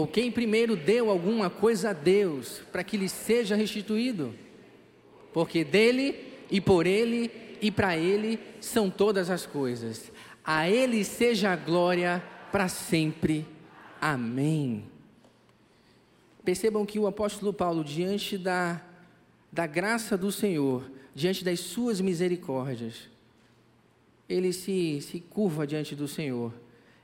ou 0.00 0.06
quem 0.06 0.32
primeiro 0.32 0.76
deu 0.76 1.10
alguma 1.10 1.50
coisa 1.50 1.90
a 1.90 1.92
Deus 1.92 2.62
para 2.72 2.82
que 2.82 2.96
lhe 2.96 3.06
seja 3.06 3.54
restituído, 3.54 4.34
porque 5.30 5.62
dele 5.62 6.16
e 6.50 6.58
por 6.58 6.86
ele 6.86 7.30
e 7.60 7.70
para 7.70 7.98
ele 7.98 8.40
são 8.62 8.88
todas 8.88 9.28
as 9.28 9.44
coisas. 9.44 10.10
A 10.42 10.70
ele 10.70 11.04
seja 11.04 11.52
a 11.52 11.56
glória 11.56 12.24
para 12.50 12.66
sempre. 12.66 13.46
Amém. 14.00 14.84
Percebam 16.42 16.86
que 16.86 16.98
o 16.98 17.06
apóstolo 17.06 17.52
Paulo, 17.52 17.84
diante 17.84 18.38
da, 18.38 18.80
da 19.52 19.66
graça 19.66 20.16
do 20.16 20.32
Senhor, 20.32 20.90
diante 21.14 21.44
das 21.44 21.60
suas 21.60 22.00
misericórdias, 22.00 23.10
ele 24.26 24.54
se, 24.54 25.02
se 25.02 25.20
curva 25.20 25.66
diante 25.66 25.94
do 25.94 26.08
Senhor 26.08 26.54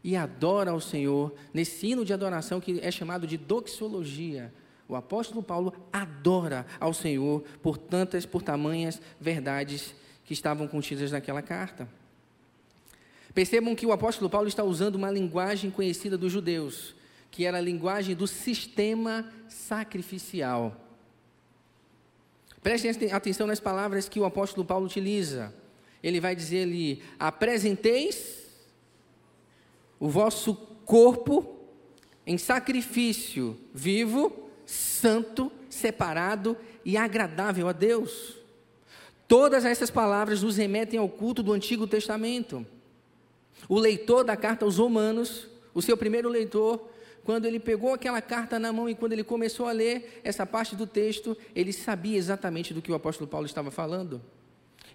e 0.06 0.14
adora 0.14 0.70
ao 0.70 0.80
Senhor 0.80 1.34
nesse 1.52 1.88
hino 1.88 2.04
de 2.04 2.12
adoração 2.12 2.60
que 2.60 2.78
é 2.80 2.92
chamado 2.92 3.26
de 3.26 3.36
doxologia. 3.36 4.54
O 4.88 4.94
apóstolo 4.94 5.42
Paulo 5.42 5.74
adora 5.92 6.64
ao 6.78 6.94
Senhor 6.94 7.42
por 7.60 7.76
tantas, 7.76 8.24
por 8.24 8.40
tamanhas 8.40 9.02
verdades 9.20 9.96
que 10.24 10.32
estavam 10.32 10.68
contidas 10.68 11.10
naquela 11.10 11.42
carta. 11.42 11.88
Percebam 13.34 13.74
que 13.74 13.84
o 13.84 13.90
apóstolo 13.90 14.30
Paulo 14.30 14.46
está 14.46 14.62
usando 14.62 14.94
uma 14.94 15.10
linguagem 15.10 15.72
conhecida 15.72 16.16
dos 16.16 16.30
judeus, 16.30 16.94
que 17.28 17.44
era 17.44 17.58
a 17.58 17.60
linguagem 17.60 18.14
do 18.14 18.28
sistema 18.28 19.28
sacrificial. 19.48 20.80
Prestem 22.62 23.10
atenção 23.10 23.48
nas 23.48 23.58
palavras 23.58 24.08
que 24.08 24.20
o 24.20 24.24
apóstolo 24.24 24.64
Paulo 24.64 24.86
utiliza. 24.86 25.52
Ele 26.00 26.20
vai 26.20 26.36
dizer 26.36 26.62
ali: 26.62 27.02
apresenteis 27.18 28.45
o 29.98 30.08
vosso 30.08 30.54
corpo 30.84 31.56
em 32.26 32.36
sacrifício 32.36 33.56
vivo, 33.72 34.50
santo, 34.64 35.50
separado 35.70 36.56
e 36.84 36.96
agradável 36.96 37.68
a 37.68 37.72
Deus. 37.72 38.36
Todas 39.28 39.64
essas 39.64 39.90
palavras 39.90 40.42
nos 40.42 40.56
remetem 40.56 40.98
ao 40.98 41.08
culto 41.08 41.42
do 41.42 41.52
Antigo 41.52 41.86
Testamento. 41.86 42.66
O 43.68 43.78
leitor 43.78 44.24
da 44.24 44.36
carta 44.36 44.64
aos 44.64 44.78
Romanos, 44.78 45.48
o 45.74 45.82
seu 45.82 45.96
primeiro 45.96 46.28
leitor, 46.28 46.88
quando 47.24 47.46
ele 47.46 47.58
pegou 47.58 47.92
aquela 47.92 48.22
carta 48.22 48.58
na 48.58 48.72
mão 48.72 48.88
e 48.88 48.94
quando 48.94 49.12
ele 49.12 49.24
começou 49.24 49.66
a 49.66 49.72
ler 49.72 50.20
essa 50.22 50.46
parte 50.46 50.76
do 50.76 50.86
texto, 50.86 51.36
ele 51.54 51.72
sabia 51.72 52.16
exatamente 52.16 52.72
do 52.72 52.80
que 52.80 52.92
o 52.92 52.94
apóstolo 52.94 53.28
Paulo 53.28 53.46
estava 53.46 53.70
falando. 53.70 54.22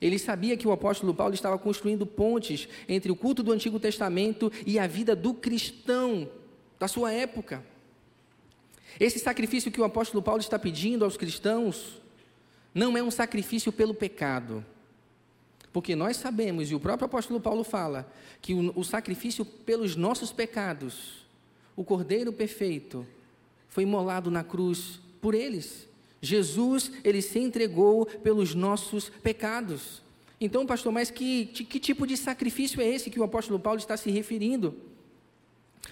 Ele 0.01 0.17
sabia 0.17 0.57
que 0.57 0.67
o 0.67 0.71
apóstolo 0.71 1.13
Paulo 1.13 1.35
estava 1.35 1.59
construindo 1.59 2.05
pontes 2.07 2.67
entre 2.89 3.11
o 3.11 3.15
culto 3.15 3.43
do 3.43 3.51
Antigo 3.51 3.79
Testamento 3.79 4.51
e 4.65 4.79
a 4.79 4.87
vida 4.87 5.15
do 5.15 5.33
cristão 5.33 6.27
da 6.79 6.87
sua 6.87 7.13
época. 7.13 7.63
Esse 8.99 9.19
sacrifício 9.19 9.71
que 9.71 9.79
o 9.79 9.83
apóstolo 9.83 10.23
Paulo 10.23 10.41
está 10.41 10.57
pedindo 10.57 11.05
aos 11.05 11.17
cristãos 11.17 12.01
não 12.73 12.97
é 12.97 13.03
um 13.03 13.11
sacrifício 13.11 13.71
pelo 13.71 13.93
pecado. 13.93 14.65
Porque 15.71 15.95
nós 15.95 16.17
sabemos, 16.17 16.69
e 16.69 16.75
o 16.75 16.79
próprio 16.79 17.05
apóstolo 17.05 17.39
Paulo 17.39 17.63
fala, 17.63 18.11
que 18.41 18.53
o, 18.53 18.77
o 18.77 18.83
sacrifício 18.83 19.45
pelos 19.45 19.95
nossos 19.95 20.31
pecados, 20.31 21.25
o 21.75 21.83
Cordeiro 21.83 22.33
perfeito, 22.33 23.05
foi 23.69 23.83
imolado 23.83 24.29
na 24.29 24.43
cruz 24.43 24.99
por 25.21 25.33
eles. 25.33 25.87
Jesus, 26.21 26.91
ele 27.03 27.21
se 27.21 27.39
entregou 27.39 28.05
pelos 28.05 28.53
nossos 28.53 29.09
pecados. 29.09 30.01
Então, 30.39 30.65
pastor, 30.65 30.91
mas 30.91 31.09
que, 31.09 31.47
que 31.47 31.79
tipo 31.79 32.05
de 32.05 32.15
sacrifício 32.15 32.79
é 32.79 32.87
esse 32.87 33.09
que 33.09 33.19
o 33.19 33.23
apóstolo 33.23 33.59
Paulo 33.59 33.79
está 33.79 33.97
se 33.97 34.11
referindo? 34.11 34.75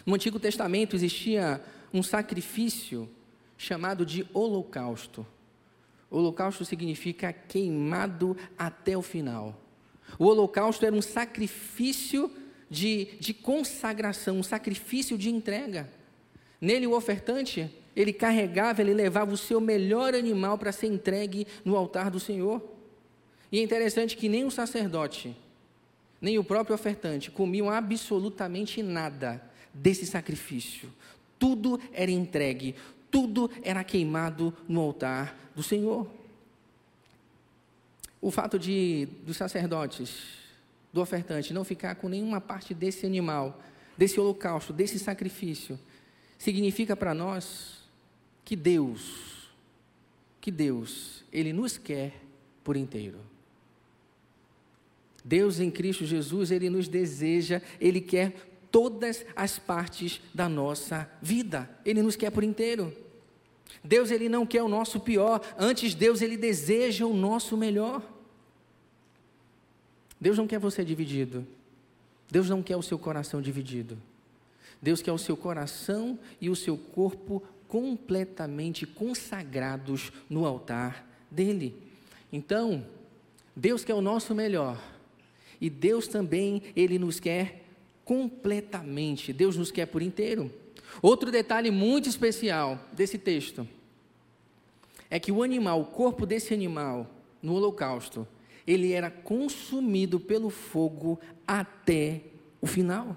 No 0.06 0.16
Antigo 0.16 0.40
Testamento 0.40 0.96
existia 0.96 1.62
um 1.94 2.04
sacrifício 2.04 3.10
chamado 3.58 4.06
de 4.06 4.26
holocausto. 4.34 5.26
Holocausto 6.10 6.64
significa 6.64 7.34
queimado 7.34 8.38
até 8.58 8.98
o 8.98 9.02
final. 9.02 9.60
O 10.18 10.26
holocausto 10.26 10.86
era 10.86 10.96
um 10.96 11.02
sacrifício 11.02 12.32
de, 12.70 13.18
de 13.20 13.34
consagração, 13.34 14.40
um 14.40 14.44
sacrifício 14.44 15.18
de 15.18 15.30
entrega. 15.30 15.90
Nele, 16.62 16.88
o 16.88 16.96
ofertante 16.96 17.70
ele 17.96 18.14
carregava, 18.14 18.82
ele 18.82 18.94
levava 18.94 19.34
o 19.34 19.38
seu 19.38 19.60
melhor 19.60 20.14
animal 20.14 20.58
para 20.58 20.72
ser 20.72 20.88
entregue 20.88 21.48
no 21.66 21.76
altar 21.76 22.10
do 22.10 22.20
Senhor. 22.20 22.62
E 23.52 23.60
é 23.60 23.64
interessante 23.64 24.16
que 24.16 24.30
nem 24.30 24.46
o 24.46 24.52
sacerdote, 24.52 25.36
nem 26.22 26.38
o 26.38 26.44
próprio 26.44 26.76
ofertante 26.76 27.32
comiam 27.32 27.70
absolutamente 27.70 28.84
nada 28.84 29.42
desse 29.74 30.06
sacrifício. 30.06 30.92
Tudo 31.38 31.80
era 31.94 32.12
entregue, 32.12 32.76
tudo 33.10 33.50
era 33.64 33.84
queimado 33.84 34.54
no 34.68 34.82
altar 34.82 35.36
do 35.56 35.64
Senhor. 35.64 36.08
O 38.22 38.30
fato 38.30 38.60
de 38.60 39.08
dos 39.26 39.38
sacerdotes, 39.38 40.38
do 40.92 41.02
ofertante 41.02 41.54
não 41.54 41.64
ficar 41.64 41.96
com 41.96 42.10
nenhuma 42.10 42.42
parte 42.42 42.74
desse 42.74 43.06
animal, 43.06 43.62
desse 43.98 44.20
holocausto, 44.20 44.74
desse 44.74 45.00
sacrifício, 45.00 45.80
significa 46.38 46.96
para 46.96 47.14
nós 47.14 47.79
que 48.50 48.56
Deus, 48.56 49.48
que 50.42 50.50
Deus, 50.50 51.24
Ele 51.32 51.54
nos 51.54 51.78
quer 51.78 52.16
por 52.64 52.76
inteiro. 52.76 53.20
Deus 55.24 55.60
em 55.60 55.70
Cristo 55.70 56.04
Jesus, 56.04 56.50
Ele 56.50 56.68
nos 56.68 56.88
deseja, 56.88 57.62
Ele 57.80 58.02
quer 58.02 58.34
todas 58.72 59.24
as 59.36 59.60
partes 59.60 60.20
da 60.34 60.50
nossa 60.50 61.08
vida. 61.22 61.70
Ele 61.86 62.02
nos 62.02 62.16
quer 62.16 62.32
por 62.32 62.44
inteiro. 62.44 62.92
Deus 63.84 64.10
ele 64.10 64.28
não 64.28 64.48
quer 64.48 64.64
o 64.64 64.68
nosso 64.68 65.00
pior, 65.00 65.42
antes 65.56 65.94
Deus 65.94 66.20
ele 66.20 66.36
deseja 66.36 67.06
o 67.06 67.14
nosso 67.14 67.56
melhor. 67.56 68.02
Deus 70.20 70.40
não 70.40 70.48
quer 70.48 70.58
você 70.58 70.84
dividido. 70.84 71.46
Deus 72.32 72.50
não 72.50 72.64
quer 72.64 72.78
o 72.78 72.82
seu 72.82 72.98
coração 72.98 73.44
dividido. 73.44 73.96
Deus 74.82 75.04
quer 75.04 75.12
o 75.12 75.20
seu 75.20 75.38
coração 75.38 76.18
e 76.42 76.50
o 76.50 76.56
seu 76.56 76.76
corpo 76.76 77.44
completamente 77.70 78.86
consagrados 78.86 80.12
no 80.30 80.46
altar 80.46 81.08
dele. 81.32 81.76
Então, 82.34 82.86
Deus 83.56 83.86
quer 83.86 83.94
o 83.94 84.02
nosso 84.02 84.36
melhor. 84.36 84.78
E 85.62 85.70
Deus 85.70 86.08
também, 86.08 86.64
ele 86.76 87.00
nos 87.00 87.20
quer 87.20 87.64
completamente. 88.04 89.32
Deus 89.32 89.56
nos 89.56 89.72
quer 89.72 89.86
por 89.86 90.02
inteiro. 90.02 90.52
Outro 91.02 91.32
detalhe 91.32 91.70
muito 91.70 92.10
especial 92.10 92.80
desse 92.92 93.18
texto 93.18 93.68
é 95.10 95.20
que 95.20 95.32
o 95.32 95.44
animal, 95.44 95.82
o 95.82 95.86
corpo 95.86 96.26
desse 96.26 96.54
animal 96.54 97.08
no 97.42 97.54
holocausto, 97.54 98.28
ele 98.66 98.92
era 98.92 99.12
consumido 99.12 100.20
pelo 100.20 100.50
fogo 100.50 101.20
até 101.48 102.22
o 102.60 102.68
final. 102.68 103.16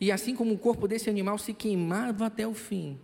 E 0.00 0.10
assim 0.10 0.34
como 0.34 0.54
o 0.54 0.58
corpo 0.58 0.86
desse 0.86 1.10
animal 1.10 1.38
se 1.38 1.52
queimava 1.52 2.26
até 2.26 2.46
o 2.46 2.54
fim, 2.54 2.98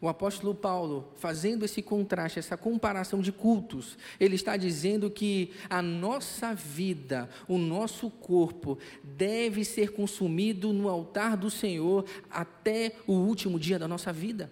o 0.00 0.08
apóstolo 0.08 0.54
Paulo, 0.54 1.08
fazendo 1.16 1.64
esse 1.64 1.82
contraste, 1.82 2.38
essa 2.38 2.56
comparação 2.56 3.20
de 3.20 3.32
cultos, 3.32 3.98
ele 4.20 4.36
está 4.36 4.56
dizendo 4.56 5.10
que 5.10 5.50
a 5.68 5.82
nossa 5.82 6.54
vida, 6.54 7.28
o 7.48 7.58
nosso 7.58 8.08
corpo, 8.08 8.78
deve 9.02 9.64
ser 9.64 9.92
consumido 9.92 10.72
no 10.72 10.88
altar 10.88 11.36
do 11.36 11.50
Senhor 11.50 12.04
até 12.30 12.94
o 13.06 13.12
último 13.12 13.58
dia 13.58 13.78
da 13.78 13.88
nossa 13.88 14.12
vida. 14.12 14.50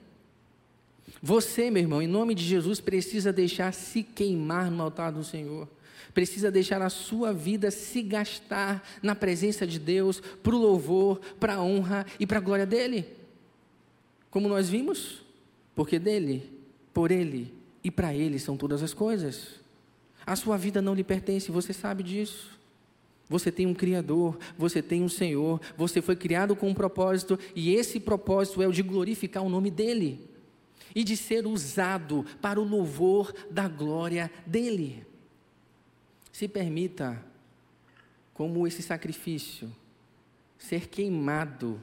Você, 1.23 1.71
meu 1.71 1.83
irmão, 1.83 2.03
em 2.03 2.09
nome 2.09 2.35
de 2.35 2.45
Jesus, 2.45 2.81
precisa 2.81 3.33
deixar 3.33 3.73
se 3.73 4.03
queimar 4.03 4.71
no 4.71 4.83
altar 4.83 5.13
do 5.13 5.23
Senhor. 5.23 5.69
Precisa 6.13 6.51
deixar 6.51 6.83
a 6.83 6.91
sua 6.91 7.33
vida 7.33 7.71
se 7.71 8.03
gastar 8.03 8.83
na 9.03 9.15
presença 9.15 9.67
de 9.67 9.79
Deus, 9.79 10.21
para 10.43 10.55
o 10.55 10.59
louvor, 10.59 11.21
para 11.39 11.55
a 11.55 11.63
honra 11.63 12.07
e 12.19 12.27
para 12.27 12.39
a 12.39 12.41
glória 12.41 12.67
dEle. 12.67 13.07
Como 14.31 14.49
nós 14.49 14.69
vimos, 14.69 15.26
porque 15.77 15.99
dele, 15.99 16.51
por 16.93 17.13
ele 17.13 17.55
e 17.85 17.91
para 17.91 18.13
ele 18.13 18.39
são 18.39 18.57
todas 18.57 18.83
as 18.83 18.95
coisas. 18.95 19.61
A 20.27 20.35
sua 20.35 20.57
vida 20.57 20.83
não 20.83 20.95
lhe 20.95 21.05
pertence, 21.05 21.53
você 21.53 21.73
sabe 21.73 22.03
disso. 22.03 22.59
Você 23.29 23.53
tem 23.53 23.67
um 23.67 23.75
Criador, 23.75 24.39
você 24.57 24.81
tem 24.81 25.03
um 25.03 25.09
Senhor, 25.09 25.61
você 25.77 26.01
foi 26.01 26.17
criado 26.17 26.57
com 26.57 26.71
um 26.71 26.75
propósito, 26.75 27.39
e 27.55 27.75
esse 27.75 28.01
propósito 28.01 28.63
é 28.63 28.67
o 28.67 28.73
de 28.73 28.83
glorificar 28.83 29.43
o 29.43 29.49
nome 29.49 29.71
dEle 29.71 30.29
e 30.95 31.05
de 31.05 31.17
ser 31.17 31.47
usado 31.47 32.25
para 32.41 32.59
o 32.59 32.65
louvor 32.65 33.35
da 33.51 33.69
glória 33.69 34.31
dEle. 34.47 35.05
Se 36.33 36.49
permita, 36.49 37.23
como 38.33 38.67
esse 38.67 38.83
sacrifício, 38.83 39.71
ser 40.57 40.89
queimado 40.89 41.81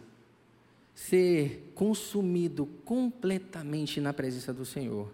ser 0.93 1.71
consumido 1.73 2.65
completamente 2.85 3.99
na 3.99 4.13
presença 4.13 4.53
do 4.53 4.65
Senhor, 4.65 5.11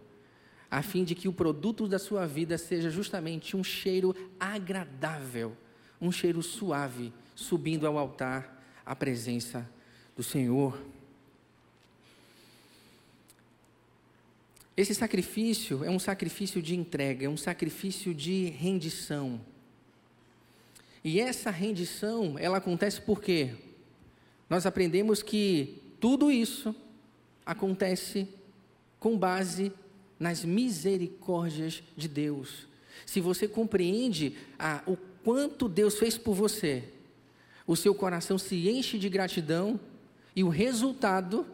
a 0.70 0.82
fim 0.82 1.04
de 1.04 1.16
que 1.16 1.28
o 1.28 1.34
produto 1.34 1.88
da 1.88 1.98
sua 1.98 2.28
vida 2.28 2.58
seja 2.58 2.90
justamente 2.90 3.56
um 3.56 3.64
cheiro 3.64 4.16
agradável, 4.40 5.56
um 6.00 6.12
cheiro 6.12 6.44
suave, 6.44 7.14
subindo 7.36 7.88
ao 7.88 7.98
altar 7.98 8.62
à 8.86 8.96
presença 8.96 9.70
do 10.16 10.24
Senhor. 10.24 10.80
Esse 14.76 14.96
sacrifício 14.96 15.84
é 15.84 15.90
um 15.90 16.00
sacrifício 16.00 16.62
de 16.62 16.76
entrega, 16.76 17.26
é 17.26 17.30
um 17.30 17.38
sacrifício 17.38 18.14
de 18.14 18.46
rendição. 18.46 19.42
E 21.04 21.20
essa 21.20 21.50
rendição, 21.50 22.38
ela 22.38 22.58
acontece 22.58 23.02
por 23.02 23.22
quê? 23.22 23.56
Nós 24.50 24.66
aprendemos 24.66 25.22
que 25.22 25.82
tudo 26.00 26.32
isso 26.32 26.76
acontece 27.46 28.28
com 29.00 29.18
base 29.18 29.72
nas 30.20 30.44
misericórdias 30.44 31.84
de 31.96 32.08
Deus. 32.08 32.68
Se 33.06 33.22
você 33.22 33.48
compreende 33.48 34.36
ah, 34.58 34.84
o 34.86 34.98
quanto 35.24 35.70
Deus 35.70 35.98
fez 35.98 36.18
por 36.18 36.34
você, 36.34 36.84
o 37.66 37.76
seu 37.76 37.94
coração 37.94 38.38
se 38.38 38.70
enche 38.70 38.98
de 38.98 39.08
gratidão 39.08 39.80
e 40.36 40.44
o 40.44 40.50
resultado, 40.50 41.46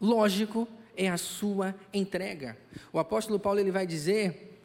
lógico, 0.00 0.68
é 0.96 1.08
a 1.08 1.16
sua 1.16 1.74
entrega. 1.92 2.56
O 2.92 2.98
apóstolo 2.98 3.40
Paulo 3.40 3.58
ele 3.58 3.70
vai 3.70 3.86
dizer 3.86 4.60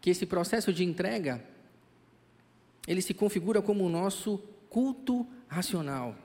que 0.00 0.10
esse 0.10 0.24
processo 0.24 0.72
de 0.72 0.84
entrega 0.84 1.44
ele 2.86 3.02
se 3.02 3.12
configura 3.12 3.60
como 3.60 3.84
o 3.84 3.88
nosso 3.88 4.38
culto 4.70 5.26
racional. 5.48 6.16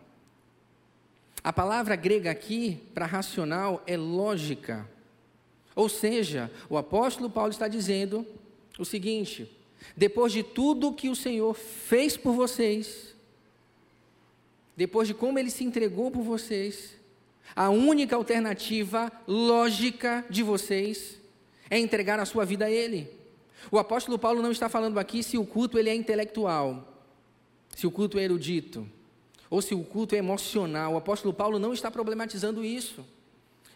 A 1.44 1.52
palavra 1.52 1.96
grega 1.96 2.30
aqui 2.30 2.80
para 2.94 3.06
racional 3.06 3.82
é 3.88 3.98
lógica. 3.98 4.88
Ou 5.76 5.90
seja, 5.90 6.52
o 6.70 6.78
apóstolo 6.78 7.30
Paulo 7.30 7.52
está 7.52 7.68
dizendo 7.68 8.26
o 8.78 8.86
seguinte: 8.86 9.50
depois 9.98 10.32
de 10.32 10.44
tudo 10.44 10.94
que 10.94 11.10
o 11.10 11.16
Senhor 11.16 11.56
fez 11.56 12.16
por 12.16 12.34
vocês, 12.34 13.16
depois 14.78 15.08
de 15.08 15.16
como 15.16 15.40
ele 15.40 15.50
se 15.50 15.64
entregou 15.64 16.12
por 16.12 16.22
vocês, 16.22 16.96
a 17.56 17.70
única 17.70 18.16
alternativa 18.16 19.12
lógica 19.28 20.24
de 20.30 20.44
vocês 20.44 21.20
é 21.72 21.80
entregar 21.80 22.20
a 22.20 22.26
sua 22.26 22.46
vida 22.46 22.66
a 22.66 22.72
Ele. 22.72 23.10
O 23.72 23.80
apóstolo 23.80 24.20
Paulo 24.20 24.42
não 24.42 24.52
está 24.52 24.70
falando 24.70 25.00
aqui 25.00 25.24
se 25.24 25.38
o 25.38 25.46
culto 25.46 25.78
ele 25.78 25.90
é 25.90 25.96
intelectual, 25.96 27.04
se 27.76 27.86
o 27.86 27.92
culto 27.92 28.18
é 28.20 28.24
erudito 28.24 28.88
ou 29.52 29.62
se 29.62 29.76
o 29.76 29.84
culto 29.84 30.16
é 30.16 30.18
emocional. 30.18 30.94
O 30.94 30.98
apóstolo 30.98 31.34
Paulo 31.34 31.60
não 31.60 31.74
está 31.74 31.92
problematizando 31.92 32.64
isso. 32.64 33.06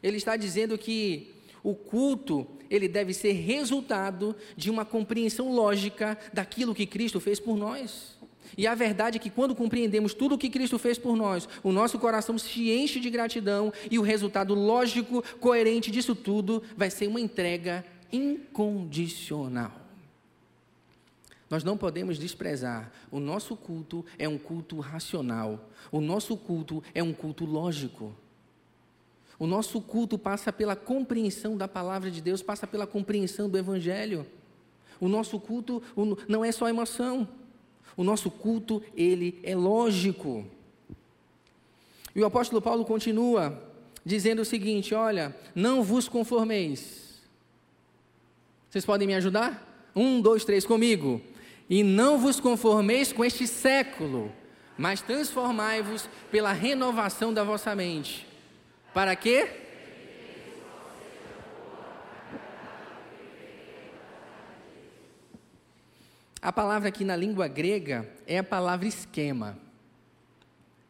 Ele 0.01 0.15
está 0.15 0.37
dizendo 0.37 0.77
que 0.77 1.35
o 1.61 1.75
culto, 1.75 2.47
ele 2.69 2.87
deve 2.87 3.13
ser 3.13 3.33
resultado 3.33 4.35
de 4.55 4.71
uma 4.71 4.85
compreensão 4.85 5.53
lógica 5.53 6.17
daquilo 6.31 6.73
que 6.73 6.85
Cristo 6.85 7.19
fez 7.19 7.39
por 7.39 7.57
nós. 7.57 8.15
E 8.57 8.65
a 8.65 8.73
verdade 8.73 9.17
é 9.17 9.19
que 9.19 9.29
quando 9.29 9.55
compreendemos 9.55 10.13
tudo 10.13 10.35
o 10.35 10.37
que 10.37 10.49
Cristo 10.49 10.79
fez 10.79 10.97
por 10.97 11.17
nós, 11.17 11.49
o 11.61 11.73
nosso 11.73 11.99
coração 11.99 12.37
se 12.37 12.71
enche 12.71 12.99
de 12.99 13.09
gratidão 13.09 13.73
e 13.91 13.99
o 13.99 14.03
resultado 14.03 14.53
lógico, 14.53 15.23
coerente 15.39 15.91
disso 15.91 16.15
tudo 16.15 16.63
vai 16.77 16.89
ser 16.89 17.07
uma 17.07 17.19
entrega 17.19 17.83
incondicional. 18.11 19.84
Nós 21.55 21.63
não 21.63 21.77
podemos 21.77 22.19
desprezar. 22.19 22.91
O 23.09 23.17
nosso 23.17 23.55
culto 23.55 24.05
é 24.19 24.27
um 24.27 24.37
culto 24.37 24.77
racional. 24.81 25.69
O 25.89 26.01
nosso 26.01 26.35
culto 26.35 26.83
é 26.93 27.01
um 27.01 27.13
culto 27.13 27.45
lógico. 27.45 28.13
O 29.39 29.47
nosso 29.47 29.79
culto 29.79 30.17
passa 30.17 30.51
pela 30.51 30.75
compreensão 30.75 31.55
da 31.55 31.65
palavra 31.65 32.11
de 32.11 32.19
Deus, 32.19 32.41
passa 32.41 32.67
pela 32.67 32.85
compreensão 32.85 33.49
do 33.49 33.57
Evangelho. 33.57 34.27
O 34.99 35.07
nosso 35.07 35.39
culto 35.39 35.81
não 36.27 36.43
é 36.43 36.51
só 36.51 36.67
emoção. 36.67 37.25
O 37.95 38.03
nosso 38.03 38.29
culto, 38.29 38.83
ele 38.93 39.39
é 39.41 39.55
lógico. 39.55 40.45
E 42.13 42.19
o 42.19 42.25
apóstolo 42.25 42.61
Paulo 42.61 42.83
continua 42.83 43.63
dizendo 44.03 44.41
o 44.41 44.45
seguinte: 44.45 44.93
olha, 44.93 45.33
não 45.55 45.81
vos 45.81 46.09
conformeis. 46.09 47.21
Vocês 48.69 48.85
podem 48.85 49.07
me 49.07 49.15
ajudar? 49.15 49.93
Um, 49.95 50.19
dois, 50.19 50.43
três 50.43 50.65
comigo. 50.65 51.21
E 51.69 51.83
não 51.83 52.17
vos 52.17 52.39
conformeis 52.39 53.11
com 53.11 53.25
este 53.25 53.47
século, 53.47 54.31
mas 54.77 55.01
transformai-vos 55.01 56.09
pela 56.31 56.51
renovação 56.51 57.33
da 57.33 57.43
vossa 57.43 57.75
mente. 57.75 58.27
Para 58.93 59.15
quê? 59.15 59.49
A 66.41 66.51
palavra 66.51 66.89
aqui 66.89 67.03
na 67.03 67.15
língua 67.15 67.47
grega 67.47 68.07
é 68.27 68.37
a 68.37 68.43
palavra 68.43 68.87
esquema. 68.87 69.57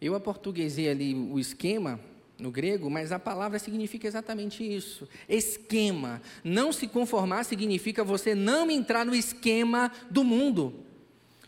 Eu 0.01 0.13
aportuguesei 0.13 0.89
ali 0.89 1.15
o 1.15 1.39
esquema 1.39 1.97
no 2.37 2.51
grego, 2.51 2.89
mas 2.89 3.11
a 3.11 3.19
palavra 3.19 3.57
significa 3.59 4.07
exatamente 4.07 4.63
isso. 4.63 5.07
Esquema. 5.27 6.21
Não 6.43 6.73
se 6.73 6.87
conformar 6.87 7.43
significa 7.43 8.03
você 8.03 8.35
não 8.35 8.69
entrar 8.69 9.05
no 9.05 9.15
esquema 9.15 9.91
do 10.09 10.23
mundo. 10.23 10.73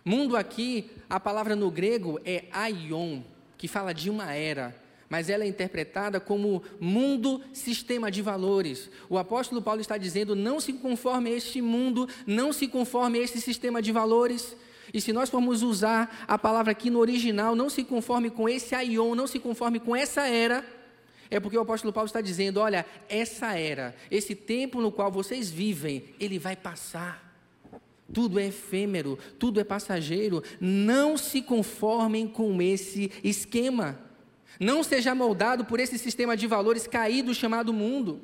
Mundo 0.03 0.37
aqui, 0.37 0.89
a 1.09 1.19
palavra 1.19 1.55
no 1.55 1.69
grego 1.69 2.19
é 2.23 2.45
aion, 2.51 3.21
que 3.57 3.67
fala 3.67 3.93
de 3.93 4.09
uma 4.09 4.33
era. 4.33 4.73
mas 5.09 5.29
ela 5.29 5.43
é 5.43 5.47
interpretada 5.47 6.19
como 6.19 6.61
mundo 6.79 7.41
sistema 7.53 8.11
de 8.11 8.21
valores. 8.21 8.89
O 9.09 9.17
apóstolo 9.17 9.61
Paulo 9.61 9.81
está 9.81 9.97
dizendo: 9.97 10.35
não 10.35 10.59
se 10.59 10.73
conforme 10.73 11.29
a 11.29 11.33
este 11.33 11.61
mundo, 11.61 12.07
não 12.25 12.51
se 12.51 12.67
conforme 12.67 13.19
a 13.19 13.21
este 13.21 13.39
sistema 13.39 13.81
de 13.81 13.91
valores. 13.91 14.55
E 14.93 15.01
se 15.01 15.11
nós 15.11 15.29
formos 15.29 15.63
usar 15.63 16.25
a 16.27 16.37
palavra 16.37 16.71
aqui 16.71 16.89
no 16.89 16.99
original, 16.99 17.55
não 17.55 17.69
se 17.69 17.83
conforme 17.83 18.29
com 18.29 18.47
esse 18.47 18.73
aion, 18.73 19.15
não 19.15 19.27
se 19.27 19.39
conforme 19.39 19.79
com 19.79 19.95
essa 19.95 20.27
era, 20.27 20.63
é 21.29 21.39
porque 21.39 21.57
o 21.57 21.61
apóstolo 21.61 21.93
Paulo 21.93 22.07
está 22.07 22.21
dizendo: 22.21 22.59
olha, 22.59 22.85
essa 23.09 23.57
era, 23.57 23.95
esse 24.09 24.35
tempo 24.35 24.81
no 24.81 24.91
qual 24.91 25.11
vocês 25.11 25.49
vivem, 25.49 26.03
ele 26.19 26.39
vai 26.39 26.55
passar. 26.55 27.25
Tudo 28.13 28.39
é 28.39 28.47
efêmero, 28.47 29.19
tudo 29.37 29.59
é 29.59 29.63
passageiro. 29.63 30.41
Não 30.61 31.17
se 31.17 31.41
conformem 31.41 32.27
com 32.27 32.61
esse 32.61 33.11
esquema. 33.23 33.99
Não 34.59 34.81
seja 34.81 35.13
moldado 35.13 35.65
por 35.65 35.79
esse 35.79 35.97
sistema 35.97 36.35
de 36.35 36.47
valores 36.47 36.87
caído 36.87 37.33
chamado 37.33 37.73
mundo. 37.73 38.21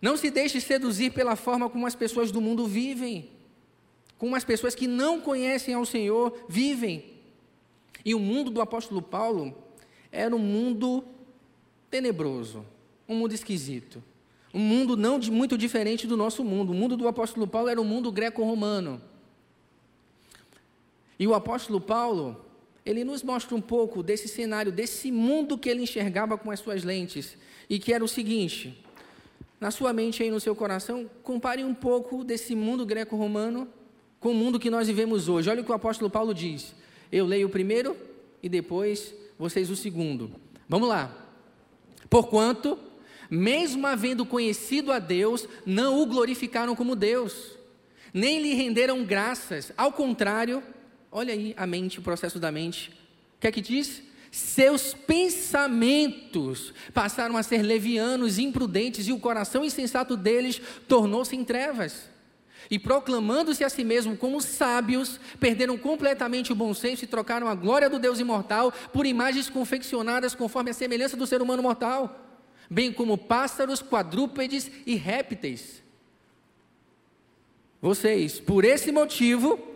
Não 0.00 0.18
se 0.18 0.30
deixe 0.30 0.60
seduzir 0.60 1.12
pela 1.12 1.34
forma 1.34 1.70
como 1.70 1.86
as 1.86 1.94
pessoas 1.94 2.30
do 2.30 2.40
mundo 2.40 2.66
vivem, 2.66 3.30
como 4.18 4.36
as 4.36 4.44
pessoas 4.44 4.74
que 4.74 4.86
não 4.86 5.18
conhecem 5.18 5.72
ao 5.74 5.86
Senhor 5.86 6.44
vivem. 6.46 7.14
E 8.04 8.14
o 8.14 8.20
mundo 8.20 8.50
do 8.50 8.60
apóstolo 8.60 9.00
Paulo 9.00 9.56
era 10.12 10.36
um 10.36 10.38
mundo 10.38 11.02
tenebroso, 11.94 12.66
um 13.08 13.14
mundo 13.14 13.34
esquisito, 13.34 14.02
um 14.52 14.58
mundo 14.58 14.96
não 14.96 15.16
de, 15.16 15.30
muito 15.30 15.56
diferente 15.56 16.08
do 16.08 16.16
nosso 16.16 16.42
mundo. 16.42 16.72
O 16.72 16.74
mundo 16.74 16.96
do 16.96 17.06
apóstolo 17.06 17.46
Paulo 17.46 17.68
era 17.68 17.80
um 17.80 17.84
mundo 17.84 18.10
greco-romano. 18.10 19.00
E 21.16 21.24
o 21.24 21.34
apóstolo 21.34 21.80
Paulo, 21.80 22.44
ele 22.84 23.04
nos 23.04 23.22
mostra 23.22 23.54
um 23.54 23.60
pouco 23.60 24.02
desse 24.02 24.26
cenário, 24.26 24.72
desse 24.72 25.12
mundo 25.12 25.56
que 25.56 25.68
ele 25.68 25.84
enxergava 25.84 26.36
com 26.36 26.50
as 26.50 26.58
suas 26.58 26.82
lentes, 26.82 27.38
e 27.70 27.78
que 27.78 27.92
era 27.92 28.02
o 28.02 28.08
seguinte: 28.08 28.76
na 29.60 29.70
sua 29.70 29.92
mente 29.92 30.20
e 30.24 30.32
no 30.32 30.40
seu 30.40 30.56
coração, 30.56 31.08
compare 31.22 31.62
um 31.62 31.72
pouco 31.72 32.24
desse 32.24 32.56
mundo 32.56 32.84
greco-romano 32.84 33.68
com 34.18 34.32
o 34.32 34.34
mundo 34.34 34.58
que 34.58 34.68
nós 34.68 34.88
vivemos 34.88 35.28
hoje. 35.28 35.48
Olha 35.48 35.62
o 35.62 35.64
que 35.64 35.70
o 35.70 35.76
apóstolo 35.76 36.10
Paulo 36.10 36.34
diz. 36.34 36.74
Eu 37.12 37.24
leio 37.24 37.46
o 37.46 37.50
primeiro 37.50 37.96
e 38.42 38.48
depois 38.48 39.14
vocês 39.38 39.70
o 39.70 39.76
segundo. 39.76 40.32
Vamos 40.68 40.88
lá. 40.88 41.23
Porquanto, 42.08 42.78
mesmo 43.30 43.86
havendo 43.86 44.26
conhecido 44.26 44.92
a 44.92 44.98
Deus, 44.98 45.48
não 45.64 46.00
o 46.00 46.06
glorificaram 46.06 46.76
como 46.76 46.94
Deus, 46.94 47.58
nem 48.12 48.40
lhe 48.40 48.54
renderam 48.54 49.04
graças, 49.04 49.72
ao 49.76 49.92
contrário, 49.92 50.62
Olha 51.16 51.32
aí 51.32 51.54
a 51.56 51.64
mente, 51.64 52.00
o 52.00 52.02
processo 52.02 52.40
da 52.40 52.50
mente. 52.50 52.90
O 53.36 53.40
que 53.40 53.46
é 53.46 53.52
que 53.52 53.60
diz? 53.60 54.02
Seus 54.32 54.92
pensamentos 54.92 56.74
passaram 56.92 57.36
a 57.36 57.42
ser 57.44 57.62
levianos, 57.62 58.36
imprudentes, 58.36 59.06
e 59.06 59.12
o 59.12 59.20
coração 59.20 59.64
insensato 59.64 60.16
deles 60.16 60.60
tornou-se 60.88 61.36
em 61.36 61.44
trevas. 61.44 62.10
E 62.70 62.78
proclamando-se 62.78 63.64
a 63.64 63.68
si 63.68 63.84
mesmo 63.84 64.16
como 64.16 64.40
sábios, 64.40 65.20
perderam 65.38 65.76
completamente 65.76 66.52
o 66.52 66.56
bom 66.56 66.72
senso 66.72 67.04
e 67.04 67.08
trocaram 67.08 67.48
a 67.48 67.54
glória 67.54 67.90
do 67.90 67.98
Deus 67.98 68.20
imortal 68.20 68.72
por 68.92 69.06
imagens 69.06 69.50
confeccionadas 69.50 70.34
conforme 70.34 70.70
a 70.70 70.74
semelhança 70.74 71.16
do 71.16 71.26
ser 71.26 71.42
humano 71.42 71.62
mortal, 71.62 72.40
bem 72.70 72.92
como 72.92 73.18
pássaros, 73.18 73.82
quadrúpedes 73.82 74.70
e 74.86 74.94
répteis. 74.94 75.82
Vocês, 77.80 78.40
por 78.40 78.64
esse 78.64 78.90
motivo, 78.90 79.73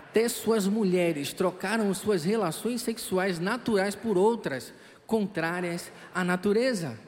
Até 0.00 0.30
suas 0.30 0.66
mulheres 0.66 1.34
trocaram 1.34 1.92
suas 1.92 2.24
relações 2.24 2.80
sexuais 2.80 3.38
naturais 3.38 3.94
por 3.94 4.16
outras, 4.16 4.72
contrárias 5.06 5.92
à 6.14 6.24
natureza. 6.24 6.98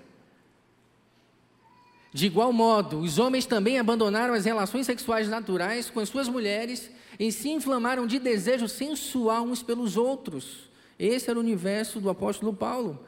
De 2.12 2.26
igual 2.26 2.52
modo, 2.52 2.98
os 2.98 3.18
homens 3.18 3.46
também 3.46 3.78
abandonaram 3.78 4.34
as 4.34 4.44
relações 4.44 4.84
sexuais 4.84 5.26
naturais 5.26 5.88
com 5.88 6.00
as 6.00 6.10
suas 6.10 6.28
mulheres 6.28 6.90
e 7.18 7.32
se 7.32 7.48
inflamaram 7.48 8.06
de 8.06 8.18
desejo 8.18 8.68
sensual 8.68 9.44
uns 9.44 9.62
pelos 9.62 9.96
outros. 9.96 10.70
Esse 10.98 11.30
era 11.30 11.38
o 11.38 11.42
universo 11.42 11.98
do 11.98 12.10
apóstolo 12.10 12.52
Paulo. 12.52 13.00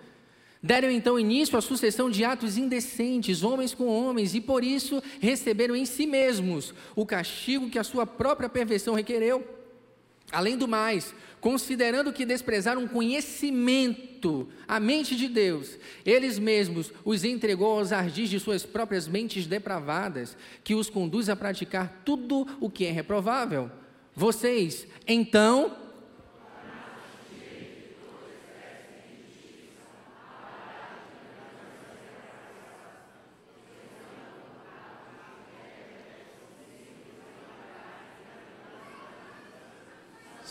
Deram 0.62 0.90
então 0.90 1.20
início 1.20 1.58
à 1.58 1.60
sucessão 1.60 2.08
de 2.08 2.24
atos 2.24 2.56
indecentes, 2.56 3.42
homens 3.42 3.74
com 3.74 3.86
homens, 3.86 4.34
e 4.34 4.40
por 4.40 4.64
isso 4.64 5.02
receberam 5.20 5.76
em 5.76 5.84
si 5.84 6.06
mesmos 6.06 6.72
o 6.96 7.04
castigo 7.04 7.68
que 7.68 7.78
a 7.78 7.84
sua 7.84 8.06
própria 8.06 8.48
perversão 8.48 8.94
requereu. 8.94 9.53
Além 10.34 10.56
do 10.56 10.66
mais, 10.66 11.14
considerando 11.40 12.12
que 12.12 12.26
desprezaram 12.26 12.84
o 12.84 12.88
conhecimento, 12.88 14.48
a 14.66 14.80
mente 14.80 15.14
de 15.14 15.28
Deus, 15.28 15.78
eles 16.04 16.38
mesmos 16.38 16.92
os 17.04 17.22
entregou 17.22 17.78
aos 17.78 17.92
ardis 17.92 18.28
de 18.28 18.40
suas 18.40 18.66
próprias 18.66 19.06
mentes 19.06 19.46
depravadas, 19.46 20.36
que 20.64 20.74
os 20.74 20.90
conduz 20.90 21.28
a 21.28 21.36
praticar 21.36 22.02
tudo 22.04 22.46
o 22.60 22.68
que 22.68 22.84
é 22.84 22.90
reprovável. 22.90 23.70
Vocês, 24.12 24.88
então, 25.06 25.76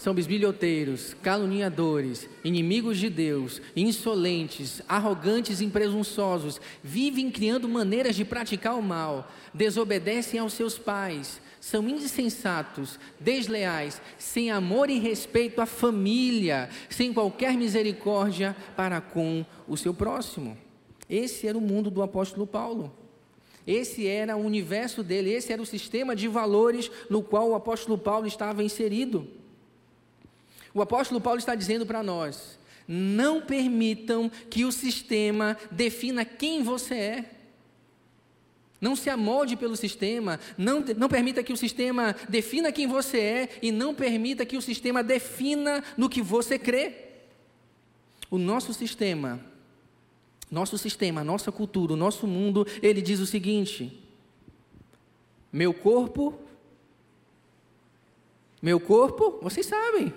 são 0.04 0.14
bisbilhoteiros, 0.14 1.16
caluniadores, 1.24 2.28
inimigos 2.44 2.98
de 2.98 3.10
Deus, 3.10 3.62
insolentes, 3.74 4.82
arrogantes 4.86 5.62
e 5.62 5.68
presunçosos, 5.68 6.60
vivem 6.84 7.32
criando 7.32 7.70
maneiras 7.70 8.14
de 8.14 8.26
praticar 8.26 8.78
o 8.78 8.84
mal, 8.84 9.32
desobedecem 9.54 10.42
aos 10.42 10.52
seus 10.52 10.78
pais, 10.78 11.42
são 11.62 11.88
insensatos, 11.88 13.00
desleais, 13.18 14.02
sem 14.18 14.52
amor 14.52 14.90
e 14.90 15.00
respeito 15.00 15.62
à 15.62 15.66
família, 15.66 16.70
sem 16.90 17.14
qualquer 17.14 17.54
misericórdia 17.54 18.54
para 18.76 19.00
com 19.00 19.46
o 19.70 19.78
seu 19.78 19.94
próximo. 19.94 20.58
Esse 21.10 21.48
era 21.48 21.58
o 21.58 21.62
mundo 21.62 21.90
do 21.90 22.02
apóstolo 22.02 22.46
Paulo. 22.46 22.94
Esse 23.66 24.06
era 24.06 24.36
o 24.36 24.46
universo 24.46 25.02
dele, 25.02 25.32
esse 25.32 25.54
era 25.54 25.62
o 25.62 25.66
sistema 25.66 26.14
de 26.14 26.28
valores 26.28 26.92
no 27.10 27.24
qual 27.24 27.52
o 27.52 27.56
apóstolo 27.56 27.98
Paulo 27.98 28.28
estava 28.28 28.62
inserido. 28.62 29.42
O 30.74 30.82
apóstolo 30.82 31.22
Paulo 31.22 31.40
está 31.40 31.56
dizendo 31.56 31.86
para 31.86 32.02
nós: 32.02 32.58
não 32.88 33.42
permitam 33.42 34.30
que 34.50 34.66
o 34.66 34.72
sistema 34.72 35.58
defina 35.72 36.26
quem 36.26 36.64
você 36.64 36.96
é. 36.96 37.30
Não 38.82 38.98
se 38.98 39.10
amolde 39.10 39.56
pelo 39.56 39.78
sistema, 39.78 40.42
não, 40.58 40.84
não 40.98 41.08
permita 41.08 41.42
que 41.42 41.54
o 41.54 41.58
sistema 41.58 42.14
defina 42.28 42.70
quem 42.70 42.86
você 42.86 43.18
é 43.18 43.50
e 43.62 43.72
não 43.72 43.96
permita 43.96 44.46
que 44.46 44.58
o 44.58 44.62
sistema 44.62 45.02
defina 45.02 45.82
no 45.96 46.10
que 46.10 46.22
você 46.22 46.60
crê. 46.60 46.94
O 48.30 48.38
nosso 48.38 48.74
sistema, 48.74 49.40
nosso 50.52 50.78
sistema, 50.78 51.24
nossa 51.24 51.50
cultura, 51.50 51.94
o 51.94 51.98
nosso 51.98 52.28
mundo, 52.28 52.68
ele 52.82 53.02
diz 53.02 53.22
o 53.22 53.26
seguinte: 53.26 54.04
meu 55.52 55.74
corpo, 55.74 56.38
meu 58.62 58.82
corpo, 58.82 59.40
vocês 59.42 59.66
sabem, 59.66 60.14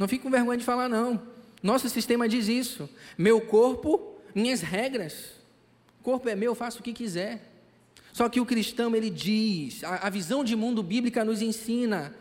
não 0.00 0.08
fique 0.08 0.22
com 0.22 0.30
vergonha 0.30 0.56
de 0.56 0.64
falar, 0.64 0.88
não. 0.88 1.20
Nosso 1.62 1.86
sistema 1.90 2.26
diz 2.26 2.48
isso. 2.48 2.88
Meu 3.18 3.38
corpo, 3.38 4.16
minhas 4.34 4.62
regras. 4.62 5.32
O 6.00 6.02
corpo 6.02 6.26
é 6.26 6.34
meu, 6.34 6.54
faço 6.54 6.80
o 6.80 6.82
que 6.82 6.94
quiser. 6.94 7.52
Só 8.10 8.26
que 8.26 8.40
o 8.40 8.46
cristão, 8.46 8.96
ele 8.96 9.10
diz, 9.10 9.84
a, 9.84 10.06
a 10.06 10.08
visão 10.08 10.42
de 10.42 10.56
mundo 10.56 10.82
bíblica 10.82 11.22
nos 11.22 11.42
ensina: 11.42 12.16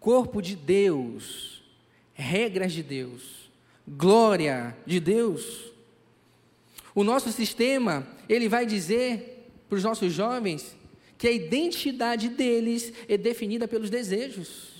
corpo 0.00 0.40
de 0.40 0.56
Deus, 0.56 1.62
regras 2.14 2.72
de 2.72 2.82
Deus, 2.82 3.50
glória 3.86 4.74
de 4.86 4.98
Deus. 4.98 5.70
O 6.94 7.04
nosso 7.04 7.30
sistema, 7.30 8.06
ele 8.26 8.48
vai 8.48 8.64
dizer 8.64 9.50
para 9.68 9.76
os 9.76 9.84
nossos 9.84 10.14
jovens 10.14 10.74
que 11.18 11.28
a 11.28 11.32
identidade 11.32 12.30
deles 12.30 12.90
é 13.06 13.18
definida 13.18 13.68
pelos 13.68 13.90
desejos. 13.90 14.71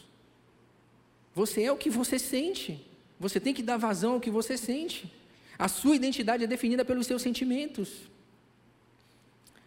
Você 1.35 1.63
é 1.63 1.73
o 1.73 1.77
que 1.77 1.91
você 1.91 2.19
sente. 2.19 2.81
Você 3.19 3.41
tem 3.41 3.55
que 3.55 3.63
dar 3.63 3.77
vazão 3.77 4.15
ao 4.15 4.21
que 4.21 4.31
você 4.31 4.57
sente. 4.57 5.11
A 5.59 5.69
sua 5.69 5.97
identidade 5.97 6.45
é 6.45 6.47
definida 6.47 6.85
pelos 6.85 7.07
seus 7.07 7.23
sentimentos. 7.23 8.11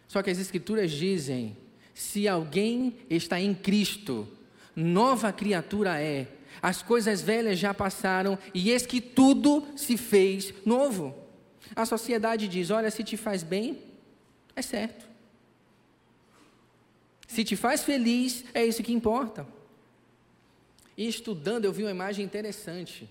Só 0.06 0.22
que 0.22 0.30
as 0.30 0.38
Escrituras 0.38 0.90
dizem: 0.90 1.56
se 1.94 2.28
alguém 2.28 2.96
está 3.08 3.40
em 3.40 3.54
Cristo, 3.54 4.28
nova 4.74 5.32
criatura 5.32 6.00
é. 6.00 6.28
As 6.62 6.82
coisas 6.82 7.20
velhas 7.20 7.58
já 7.58 7.74
passaram 7.74 8.38
e 8.54 8.70
eis 8.70 8.86
que 8.86 9.00
tudo 9.00 9.66
se 9.76 9.96
fez 9.96 10.52
novo. 10.64 11.14
A 11.74 11.84
sociedade 11.84 12.46
diz: 12.48 12.70
olha, 12.70 12.90
se 12.90 13.02
te 13.02 13.16
faz 13.16 13.42
bem, 13.42 13.78
é 14.54 14.62
certo. 14.62 15.06
Se 17.26 17.42
te 17.42 17.56
faz 17.56 17.82
feliz, 17.82 18.44
é 18.54 18.64
isso 18.64 18.82
que 18.82 18.92
importa. 18.92 19.46
E 20.96 21.06
estudando, 21.06 21.64
eu 21.64 21.72
vi 21.72 21.82
uma 21.82 21.90
imagem 21.90 22.24
interessante. 22.24 23.08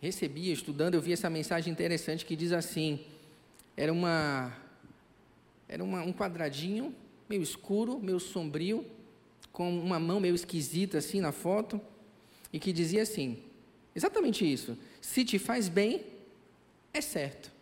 Recebi, 0.00 0.50
estudando, 0.50 0.94
eu 0.94 1.00
vi 1.00 1.12
essa 1.12 1.30
mensagem 1.30 1.72
interessante 1.72 2.24
que 2.24 2.34
diz 2.34 2.52
assim: 2.52 3.00
era 3.76 3.92
uma 3.92 4.52
era 5.68 5.84
uma, 5.84 6.02
um 6.02 6.12
quadradinho 6.12 6.94
meio 7.28 7.42
escuro, 7.42 8.00
meio 8.00 8.18
sombrio, 8.18 8.86
com 9.52 9.78
uma 9.78 10.00
mão 10.00 10.18
meio 10.18 10.34
esquisita 10.34 10.98
assim 10.98 11.20
na 11.20 11.30
foto, 11.30 11.80
e 12.52 12.58
que 12.58 12.72
dizia 12.72 13.02
assim: 13.02 13.38
exatamente 13.94 14.50
isso. 14.50 14.76
Se 15.00 15.24
te 15.24 15.38
faz 15.38 15.68
bem, 15.68 16.04
é 16.92 17.00
certo. 17.00 17.52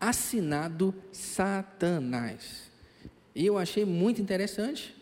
Assinado 0.00 0.94
Satanás. 1.12 2.70
E 3.34 3.44
eu 3.44 3.58
achei 3.58 3.84
muito 3.84 4.20
interessante. 4.20 4.96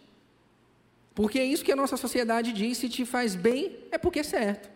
Porque 1.19 1.41
é 1.41 1.45
isso 1.45 1.65
que 1.65 1.73
a 1.73 1.75
nossa 1.75 1.97
sociedade 1.97 2.53
diz: 2.53 2.79
se 2.79 2.89
te 2.89 3.05
faz 3.05 3.35
bem, 3.35 3.77
é 3.91 3.99
porque 3.99 4.21
é 4.21 4.23
certo. 4.23 4.71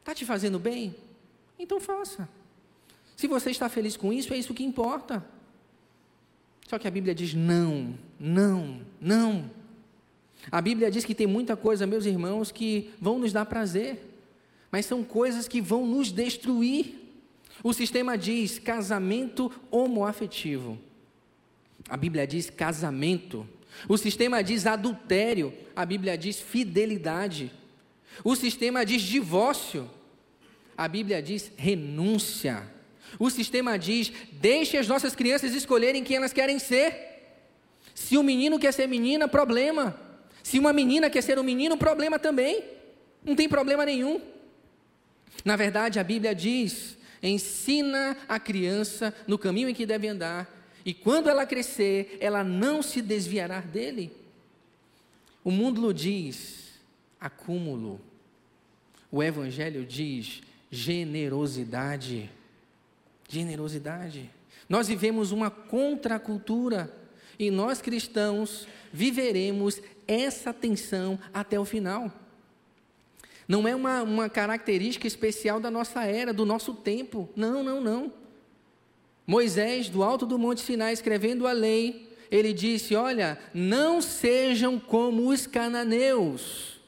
Está 0.00 0.14
te 0.14 0.24
fazendo 0.24 0.58
bem? 0.58 0.94
Então 1.58 1.78
faça. 1.78 2.26
Se 3.14 3.28
você 3.28 3.50
está 3.50 3.68
feliz 3.68 3.94
com 3.94 4.10
isso, 4.10 4.32
é 4.32 4.38
isso 4.38 4.54
que 4.54 4.64
importa. 4.64 5.22
Só 6.66 6.78
que 6.78 6.88
a 6.88 6.90
Bíblia 6.90 7.14
diz 7.14 7.34
não, 7.34 7.98
não, 8.18 8.80
não. 8.98 9.50
A 10.50 10.62
Bíblia 10.62 10.90
diz 10.90 11.04
que 11.04 11.14
tem 11.14 11.26
muita 11.26 11.54
coisa, 11.54 11.86
meus 11.86 12.06
irmãos, 12.06 12.50
que 12.50 12.90
vão 12.98 13.18
nos 13.18 13.30
dar 13.30 13.44
prazer, 13.44 14.00
mas 14.72 14.86
são 14.86 15.04
coisas 15.04 15.46
que 15.46 15.60
vão 15.60 15.86
nos 15.86 16.10
destruir. 16.10 16.94
O 17.62 17.74
sistema 17.74 18.16
diz 18.16 18.58
casamento 18.58 19.52
homoafetivo. 19.70 20.78
A 21.90 21.96
Bíblia 21.98 22.26
diz 22.26 22.48
casamento. 22.48 23.46
O 23.88 23.96
sistema 23.96 24.42
diz 24.42 24.66
adultério. 24.66 25.52
A 25.74 25.84
Bíblia 25.84 26.16
diz 26.16 26.40
fidelidade. 26.40 27.52
O 28.24 28.34
sistema 28.34 28.84
diz 28.84 29.02
divórcio. 29.02 29.88
A 30.76 30.88
Bíblia 30.88 31.22
diz 31.22 31.50
renúncia. 31.56 32.62
O 33.18 33.30
sistema 33.30 33.78
diz: 33.78 34.12
deixe 34.32 34.76
as 34.76 34.88
nossas 34.88 35.14
crianças 35.14 35.54
escolherem 35.54 36.04
quem 36.04 36.16
elas 36.16 36.32
querem 36.32 36.58
ser. 36.58 37.08
Se 37.94 38.16
um 38.16 38.22
menino 38.22 38.58
quer 38.58 38.72
ser 38.72 38.86
menina, 38.86 39.26
problema. 39.26 39.98
Se 40.42 40.58
uma 40.58 40.72
menina 40.72 41.10
quer 41.10 41.22
ser 41.22 41.38
um 41.38 41.42
menino, 41.42 41.76
problema 41.76 42.18
também. 42.18 42.64
Não 43.24 43.34
tem 43.34 43.48
problema 43.48 43.84
nenhum. 43.84 44.20
Na 45.44 45.56
verdade, 45.56 45.98
a 45.98 46.04
Bíblia 46.04 46.34
diz: 46.34 46.96
ensina 47.22 48.16
a 48.28 48.38
criança 48.38 49.14
no 49.26 49.38
caminho 49.38 49.68
em 49.68 49.74
que 49.74 49.86
deve 49.86 50.08
andar, 50.08 50.57
e 50.88 50.94
quando 50.94 51.28
ela 51.28 51.44
crescer, 51.44 52.16
ela 52.18 52.42
não 52.42 52.82
se 52.82 53.02
desviará 53.02 53.60
dele. 53.60 54.10
O 55.44 55.50
mundo 55.50 55.92
diz 55.92 56.80
acúmulo. 57.20 58.00
O 59.12 59.22
Evangelho 59.22 59.84
diz 59.84 60.40
generosidade 60.70 62.30
generosidade. 63.28 64.30
Nós 64.68 64.88
vivemos 64.88 65.30
uma 65.30 65.50
contracultura 65.50 66.90
e 67.38 67.50
nós 67.50 67.82
cristãos 67.82 68.66
viveremos 68.90 69.82
essa 70.06 70.52
tensão 70.52 71.18
até 71.32 71.60
o 71.60 71.64
final. 71.64 72.10
Não 73.46 73.68
é 73.68 73.76
uma, 73.76 74.02
uma 74.02 74.28
característica 74.28 75.06
especial 75.06 75.60
da 75.60 75.70
nossa 75.70 76.04
era, 76.04 76.32
do 76.32 76.46
nosso 76.46 76.74
tempo. 76.74 77.28
Não, 77.36 77.62
não, 77.62 77.80
não. 77.80 78.12
Moisés, 79.28 79.90
do 79.90 80.02
alto 80.02 80.24
do 80.24 80.38
Monte 80.38 80.62
Sinai, 80.62 80.94
escrevendo 80.94 81.46
a 81.46 81.52
lei, 81.52 82.08
ele 82.30 82.54
disse: 82.54 82.96
Olha, 82.96 83.38
não 83.52 84.00
sejam 84.00 84.80
como 84.80 85.28
os 85.28 85.46
cananeus. 85.46 86.80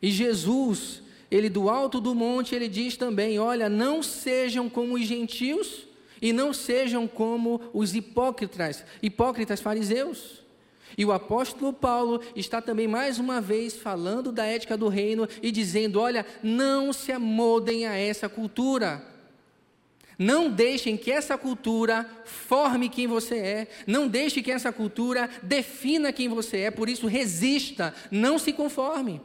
E 0.00 0.08
Jesus, 0.08 1.02
ele 1.28 1.48
do 1.48 1.68
alto 1.68 2.00
do 2.00 2.14
monte, 2.14 2.54
ele 2.54 2.68
diz 2.68 2.96
também: 2.96 3.40
Olha, 3.40 3.68
não 3.68 4.04
sejam 4.04 4.68
como 4.68 4.94
os 4.94 5.02
gentios 5.02 5.84
e 6.22 6.32
não 6.32 6.52
sejam 6.52 7.08
como 7.08 7.60
os 7.72 7.92
hipócritas, 7.92 8.84
hipócritas 9.02 9.60
fariseus. 9.60 10.44
E 10.96 11.04
o 11.04 11.10
apóstolo 11.10 11.72
Paulo 11.72 12.20
está 12.36 12.62
também 12.62 12.86
mais 12.86 13.18
uma 13.18 13.40
vez 13.40 13.76
falando 13.76 14.30
da 14.30 14.46
ética 14.46 14.76
do 14.76 14.86
reino 14.86 15.28
e 15.42 15.50
dizendo: 15.50 15.98
olha, 15.98 16.24
não 16.40 16.92
se 16.92 17.10
amoldem 17.10 17.84
a 17.84 17.96
essa 17.96 18.28
cultura. 18.28 19.09
Não 20.22 20.50
deixem 20.50 20.98
que 20.98 21.10
essa 21.10 21.38
cultura 21.38 22.06
forme 22.26 22.90
quem 22.90 23.06
você 23.06 23.36
é. 23.38 23.68
Não 23.86 24.06
deixe 24.06 24.42
que 24.42 24.52
essa 24.52 24.70
cultura 24.70 25.30
defina 25.42 26.12
quem 26.12 26.28
você 26.28 26.58
é. 26.58 26.70
Por 26.70 26.90
isso, 26.90 27.06
resista, 27.06 27.94
não 28.10 28.38
se 28.38 28.52
conforme. 28.52 29.18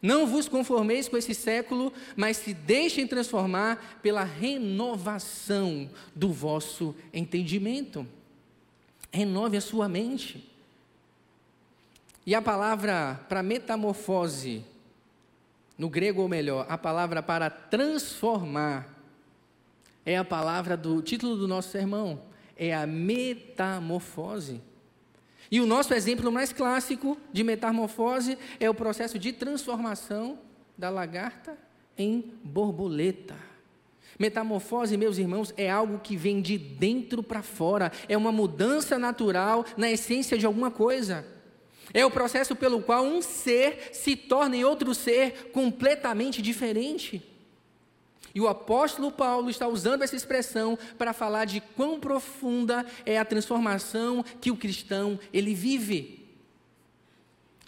Não 0.00 0.26
vos 0.26 0.48
conformeis 0.48 1.06
com 1.06 1.18
esse 1.18 1.34
século, 1.34 1.92
mas 2.16 2.38
se 2.38 2.54
deixem 2.54 3.06
transformar 3.06 3.98
pela 4.02 4.24
renovação 4.24 5.90
do 6.14 6.32
vosso 6.32 6.94
entendimento. 7.12 8.06
Renove 9.12 9.58
a 9.58 9.60
sua 9.60 9.86
mente. 9.86 10.50
E 12.24 12.34
a 12.34 12.40
palavra 12.40 13.20
para 13.28 13.42
metamorfose, 13.42 14.64
no 15.76 15.90
grego 15.90 16.22
ou 16.22 16.28
melhor, 16.28 16.64
a 16.70 16.78
palavra 16.78 17.22
para 17.22 17.50
transformar, 17.50 18.95
é 20.06 20.16
a 20.16 20.24
palavra 20.24 20.76
do 20.76 21.02
título 21.02 21.36
do 21.36 21.48
nosso 21.48 21.70
sermão, 21.70 22.22
é 22.56 22.72
a 22.72 22.86
metamorfose. 22.86 24.62
E 25.50 25.60
o 25.60 25.66
nosso 25.66 25.92
exemplo 25.92 26.30
mais 26.30 26.52
clássico 26.52 27.18
de 27.32 27.42
metamorfose 27.42 28.38
é 28.60 28.70
o 28.70 28.74
processo 28.74 29.18
de 29.18 29.32
transformação 29.32 30.38
da 30.78 30.88
lagarta 30.88 31.58
em 31.98 32.32
borboleta. 32.44 33.34
Metamorfose, 34.18 34.96
meus 34.96 35.18
irmãos, 35.18 35.52
é 35.56 35.68
algo 35.68 35.98
que 35.98 36.16
vem 36.16 36.40
de 36.40 36.56
dentro 36.56 37.22
para 37.22 37.42
fora, 37.42 37.92
é 38.08 38.16
uma 38.16 38.32
mudança 38.32 38.98
natural 38.98 39.64
na 39.76 39.90
essência 39.90 40.38
de 40.38 40.46
alguma 40.46 40.70
coisa. 40.70 41.26
É 41.92 42.04
o 42.04 42.10
processo 42.10 42.56
pelo 42.56 42.82
qual 42.82 43.04
um 43.04 43.20
ser 43.20 43.90
se 43.92 44.16
torna 44.16 44.56
em 44.56 44.64
outro 44.64 44.94
ser 44.94 45.50
completamente 45.52 46.40
diferente. 46.40 47.35
E 48.34 48.40
o 48.40 48.48
apóstolo 48.48 49.10
Paulo 49.10 49.48
está 49.48 49.66
usando 49.66 50.02
essa 50.02 50.16
expressão 50.16 50.78
para 50.98 51.12
falar 51.12 51.44
de 51.44 51.60
quão 51.60 51.98
profunda 51.98 52.84
é 53.04 53.18
a 53.18 53.24
transformação 53.24 54.24
que 54.40 54.50
o 54.50 54.56
cristão 54.56 55.18
ele 55.32 55.54
vive. 55.54 56.26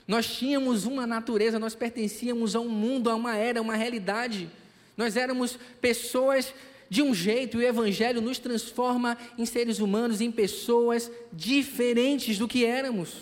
Nós 0.07 0.27
tínhamos 0.27 0.87
uma 0.87 1.07
natureza, 1.07 1.59
nós 1.59 1.75
pertencíamos 1.75 2.57
a 2.57 2.61
um 2.61 2.69
mundo, 2.69 3.11
a 3.11 3.15
uma 3.15 3.37
era, 3.37 3.59
a 3.59 3.63
uma 3.63 3.77
realidade. 3.77 4.51
Nós 4.97 5.17
éramos 5.17 5.59
pessoas 5.81 6.55
de 6.91 7.03
um 7.03 7.15
jeito, 7.15 7.61
e 7.61 7.65
o 7.65 7.69
Evangelho 7.69 8.21
nos 8.21 8.39
transforma 8.39 9.19
em 9.37 9.45
seres 9.45 9.79
humanos, 9.79 10.23
em 10.23 10.31
pessoas 10.31 11.11
diferentes 11.31 12.39
do 12.39 12.49
que 12.49 12.65
éramos. 12.65 13.15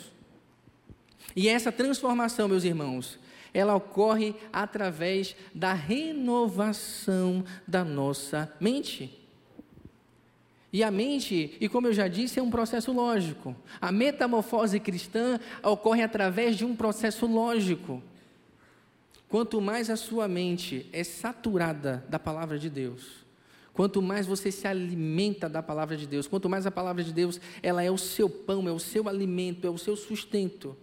E 1.35 1.49
essa 1.49 1.72
transformação, 1.72 2.49
meus 2.49 2.62
irmãos, 2.62 3.18
ela 3.57 3.75
ocorre 3.75 4.35
através 4.53 5.35
da 5.55 5.73
renovação 5.73 7.42
da 7.66 7.83
nossa 7.83 8.55
mente. 8.61 9.19
E 10.71 10.85
a 10.85 10.90
mente, 10.90 11.57
e 11.59 11.66
como 11.66 11.87
eu 11.87 11.95
já 11.95 12.07
disse, 12.07 12.38
é 12.38 12.42
um 12.42 12.51
processo 12.51 12.92
lógico. 12.92 13.57
A 13.81 13.90
metamorfose 13.90 14.79
cristã 14.79 15.40
ocorre 15.63 16.02
através 16.02 16.54
de 16.54 16.67
um 16.67 16.77
processo 16.77 17.25
lógico. 17.25 18.02
Quanto 19.27 19.59
mais 19.59 19.88
a 19.88 19.96
sua 19.96 20.29
mente 20.29 20.87
é 20.92 21.02
saturada 21.02 22.04
da 22.11 22.19
palavra 22.19 22.59
de 22.59 22.69
Deus, 22.69 23.25
quanto 23.73 24.02
mais 24.02 24.27
você 24.27 24.52
se 24.52 24.69
alimenta 24.69 25.48
da 25.48 25.63
palavra 25.63 25.96
de 25.96 26.07
Deus, 26.07 26.29
quanto 26.29 26.46
mais 26.46 26.67
a 26.67 26.71
palavra 26.71 27.02
de 27.02 27.13
Deus, 27.13 27.40
ela 27.63 27.83
é 27.83 27.90
o 27.90 27.96
seu 27.96 28.29
pão, 28.29 28.69
é 28.69 28.73
o 28.73 28.79
seu 28.79 29.09
alimento, 29.09 29.67
é 29.67 29.71
o 29.71 29.79
seu 29.79 29.96
sustento, 29.96 30.77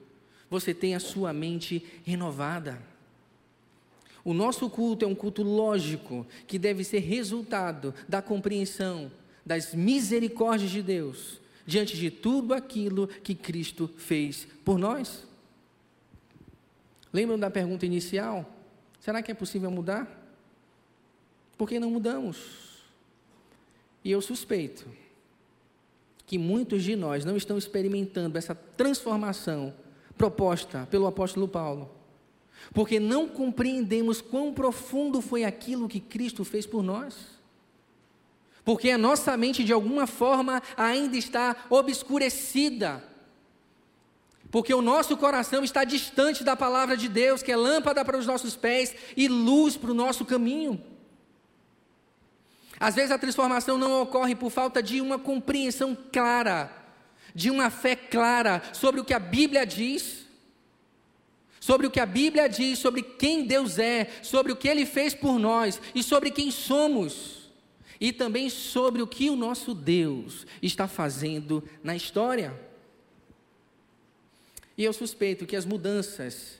você 0.53 0.71
tem 0.71 0.93
a 0.93 0.99
sua 0.99 1.33
mente 1.33 1.83
renovada. 2.05 2.79
O 4.23 4.35
nosso 4.35 4.69
culto 4.69 5.03
é 5.03 5.07
um 5.07 5.15
culto 5.15 5.41
lógico, 5.41 6.27
que 6.45 6.59
deve 6.59 6.83
ser 6.83 6.99
resultado 6.99 7.91
da 8.07 8.21
compreensão 8.21 9.11
das 9.43 9.73
misericórdias 9.73 10.69
de 10.69 10.83
Deus 10.83 11.41
diante 11.65 11.97
de 11.97 12.11
tudo 12.11 12.53
aquilo 12.53 13.07
que 13.07 13.33
Cristo 13.33 13.89
fez 13.97 14.47
por 14.63 14.77
nós. 14.77 15.25
Lembram 17.11 17.39
da 17.39 17.49
pergunta 17.49 17.87
inicial? 17.87 18.47
Será 18.99 19.23
que 19.23 19.31
é 19.31 19.35
possível 19.35 19.71
mudar? 19.71 20.07
Por 21.57 21.67
que 21.67 21.79
não 21.79 21.89
mudamos? 21.89 22.83
E 24.03 24.11
eu 24.11 24.21
suspeito 24.21 24.85
que 26.27 26.37
muitos 26.37 26.83
de 26.83 26.95
nós 26.95 27.25
não 27.25 27.35
estão 27.35 27.57
experimentando 27.57 28.37
essa 28.37 28.53
transformação 28.53 29.73
proposta 30.17 30.87
pelo 30.89 31.07
apóstolo 31.07 31.47
Paulo, 31.47 31.91
porque 32.73 32.99
não 32.99 33.27
compreendemos 33.27 34.21
quão 34.21 34.53
profundo 34.53 35.21
foi 35.21 35.43
aquilo 35.43 35.89
que 35.89 35.99
Cristo 35.99 36.43
fez 36.43 36.65
por 36.65 36.83
nós. 36.83 37.33
Porque 38.63 38.89
a 38.91 38.97
nossa 38.97 39.35
mente, 39.35 39.63
de 39.63 39.73
alguma 39.73 40.07
forma, 40.07 40.61
ainda 40.77 41.17
está 41.17 41.65
obscurecida. 41.69 43.03
Porque 44.49 44.73
o 44.73 44.81
nosso 44.81 45.17
coração 45.17 45.63
está 45.63 45.83
distante 45.83 46.43
da 46.43 46.55
palavra 46.55 46.95
de 46.95 47.09
Deus, 47.09 47.43
que 47.43 47.51
é 47.51 47.57
lâmpada 47.57 48.05
para 48.05 48.17
os 48.17 48.25
nossos 48.25 48.55
pés 48.55 48.95
e 49.17 49.27
luz 49.27 49.75
para 49.75 49.91
o 49.91 49.95
nosso 49.95 50.23
caminho. 50.23 50.81
Às 52.79 52.95
vezes 52.95 53.11
a 53.11 53.17
transformação 53.17 53.77
não 53.77 54.01
ocorre 54.01 54.35
por 54.35 54.49
falta 54.49 54.83
de 54.83 55.01
uma 55.01 55.17
compreensão 55.17 55.97
clara, 56.11 56.82
de 57.33 57.49
uma 57.49 57.69
fé 57.69 57.95
clara 57.95 58.61
sobre 58.73 59.01
o 59.01 59.05
que 59.05 59.13
a 59.13 59.19
Bíblia 59.19 59.65
diz, 59.65 60.23
sobre 61.59 61.87
o 61.87 61.91
que 61.91 61.99
a 61.99 62.05
Bíblia 62.05 62.47
diz, 62.47 62.79
sobre 62.79 63.01
quem 63.01 63.45
Deus 63.45 63.79
é, 63.79 64.11
sobre 64.21 64.51
o 64.51 64.55
que 64.55 64.67
Ele 64.67 64.85
fez 64.85 65.13
por 65.13 65.39
nós 65.39 65.79
e 65.95 66.03
sobre 66.03 66.29
quem 66.29 66.51
somos, 66.51 67.49
e 67.99 68.11
também 68.11 68.49
sobre 68.49 69.01
o 69.01 69.07
que 69.07 69.29
o 69.29 69.35
nosso 69.35 69.73
Deus 69.73 70.45
está 70.61 70.87
fazendo 70.87 71.63
na 71.81 71.95
história. 71.95 72.53
E 74.77 74.83
eu 74.83 74.91
suspeito 74.91 75.45
que 75.45 75.55
as 75.55 75.65
mudanças, 75.65 76.59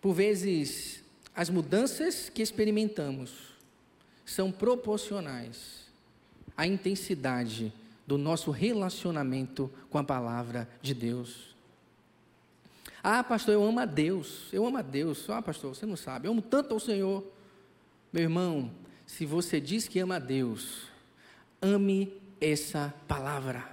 por 0.00 0.12
vezes, 0.12 1.04
as 1.34 1.48
mudanças 1.48 2.28
que 2.28 2.42
experimentamos, 2.42 3.30
são 4.24 4.50
proporcionais 4.50 5.86
à 6.56 6.66
intensidade 6.66 7.72
do 8.06 8.18
nosso 8.18 8.50
relacionamento 8.50 9.70
com 9.88 9.98
a 9.98 10.04
palavra 10.04 10.68
de 10.80 10.94
Deus. 10.94 11.54
Ah, 13.02 13.22
pastor, 13.24 13.54
eu 13.54 13.64
amo 13.64 13.80
a 13.80 13.84
Deus, 13.84 14.48
eu 14.52 14.66
amo 14.66 14.76
a 14.76 14.82
Deus. 14.82 15.28
Ah, 15.28 15.42
pastor, 15.42 15.74
você 15.74 15.86
não 15.86 15.96
sabe, 15.96 16.26
eu 16.28 16.32
amo 16.32 16.42
tanto 16.42 16.74
ao 16.74 16.80
Senhor. 16.80 17.24
Meu 18.12 18.22
irmão, 18.22 18.70
se 19.06 19.26
você 19.26 19.60
diz 19.60 19.88
que 19.88 19.98
ama 19.98 20.16
a 20.16 20.20
Deus, 20.20 20.82
ame 21.60 22.12
essa 22.40 22.94
palavra. 23.08 23.68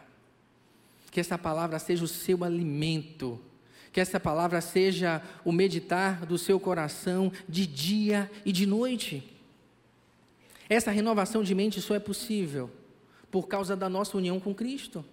Que 1.11 1.19
essa 1.19 1.37
palavra 1.37 1.77
seja 1.79 2.03
o 2.03 2.07
seu 2.07 2.43
alimento. 2.43 3.39
Que 3.91 3.99
essa 3.99 4.19
palavra 4.19 4.61
seja 4.61 5.21
o 5.43 5.51
meditar 5.51 6.25
do 6.25 6.37
seu 6.37 6.59
coração 6.59 7.31
de 7.47 7.65
dia 7.65 8.31
e 8.45 8.51
de 8.51 8.65
noite. 8.65 9.23
Essa 10.69 10.91
renovação 10.91 11.43
de 11.43 11.55
mente 11.55 11.81
só 11.81 11.95
é 11.95 11.99
possível 11.99 12.69
por 13.31 13.47
causa 13.47 13.75
da 13.75 13.89
nossa 13.89 14.17
união 14.17 14.39
com 14.39 14.53
Cristo. 14.53 15.03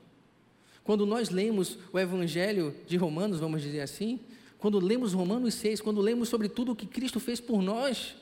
Quando 0.82 1.04
nós 1.04 1.30
lemos 1.30 1.78
o 1.92 1.98
Evangelho 1.98 2.74
de 2.86 2.96
Romanos, 2.96 3.40
vamos 3.40 3.62
dizer 3.62 3.80
assim, 3.80 4.20
quando 4.58 4.78
lemos 4.78 5.12
Romanos 5.12 5.54
6, 5.54 5.80
quando 5.80 6.00
lemos 6.00 6.28
sobre 6.28 6.48
tudo 6.48 6.72
o 6.72 6.76
que 6.76 6.86
Cristo 6.86 7.20
fez 7.20 7.40
por 7.40 7.60
nós, 7.60 8.14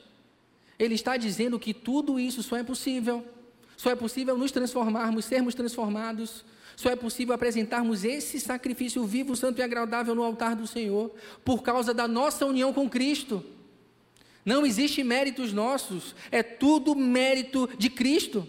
Ele 0.77 0.95
está 0.95 1.15
dizendo 1.15 1.59
que 1.59 1.73
tudo 1.73 2.19
isso 2.19 2.43
só 2.43 2.57
é 2.57 2.63
possível. 2.63 3.23
Só 3.77 3.91
é 3.91 3.95
possível 3.95 4.37
nos 4.37 4.51
transformarmos, 4.51 5.25
sermos 5.25 5.53
transformados. 5.53 6.43
Só 6.75 6.89
é 6.89 6.95
possível 6.95 7.33
apresentarmos 7.33 8.03
esse 8.03 8.39
sacrifício 8.39 9.03
vivo, 9.05 9.35
santo 9.35 9.59
e 9.59 9.63
agradável 9.63 10.13
no 10.13 10.23
altar 10.23 10.55
do 10.55 10.67
Senhor, 10.67 11.13
por 11.43 11.63
causa 11.63 11.93
da 11.93 12.07
nossa 12.07 12.45
união 12.45 12.73
com 12.73 12.89
Cristo. 12.89 13.43
Não 14.43 14.65
existe 14.65 15.03
méritos 15.03 15.53
nossos, 15.53 16.15
é 16.31 16.43
tudo 16.43 16.95
mérito 16.95 17.69
de 17.77 17.89
Cristo. 17.89 18.45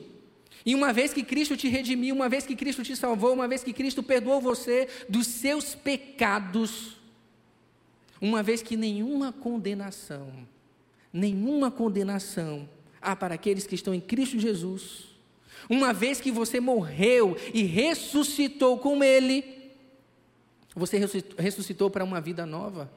E 0.66 0.74
uma 0.74 0.92
vez 0.92 1.12
que 1.12 1.22
Cristo 1.22 1.56
te 1.56 1.68
redimiu, 1.68 2.12
uma 2.12 2.28
vez 2.28 2.44
que 2.44 2.56
Cristo 2.56 2.82
te 2.82 2.96
salvou, 2.96 3.32
uma 3.32 3.46
vez 3.46 3.62
que 3.62 3.72
Cristo 3.72 4.02
perdoou 4.02 4.40
você 4.40 4.88
dos 5.08 5.28
seus 5.28 5.76
pecados, 5.76 6.96
uma 8.20 8.42
vez 8.42 8.62
que 8.62 8.76
nenhuma 8.76 9.32
condenação, 9.32 10.32
nenhuma 11.12 11.70
condenação 11.70 12.68
há 13.00 13.14
para 13.14 13.36
aqueles 13.36 13.64
que 13.64 13.76
estão 13.76 13.94
em 13.94 14.00
Cristo 14.00 14.40
Jesus, 14.40 15.04
uma 15.70 15.92
vez 15.92 16.20
que 16.20 16.32
você 16.32 16.58
morreu 16.58 17.36
e 17.54 17.62
ressuscitou 17.62 18.76
com 18.78 19.04
Ele, 19.04 19.72
você 20.74 21.00
ressuscitou 21.38 21.88
para 21.90 22.02
uma 22.02 22.20
vida 22.20 22.44
nova. 22.44 22.90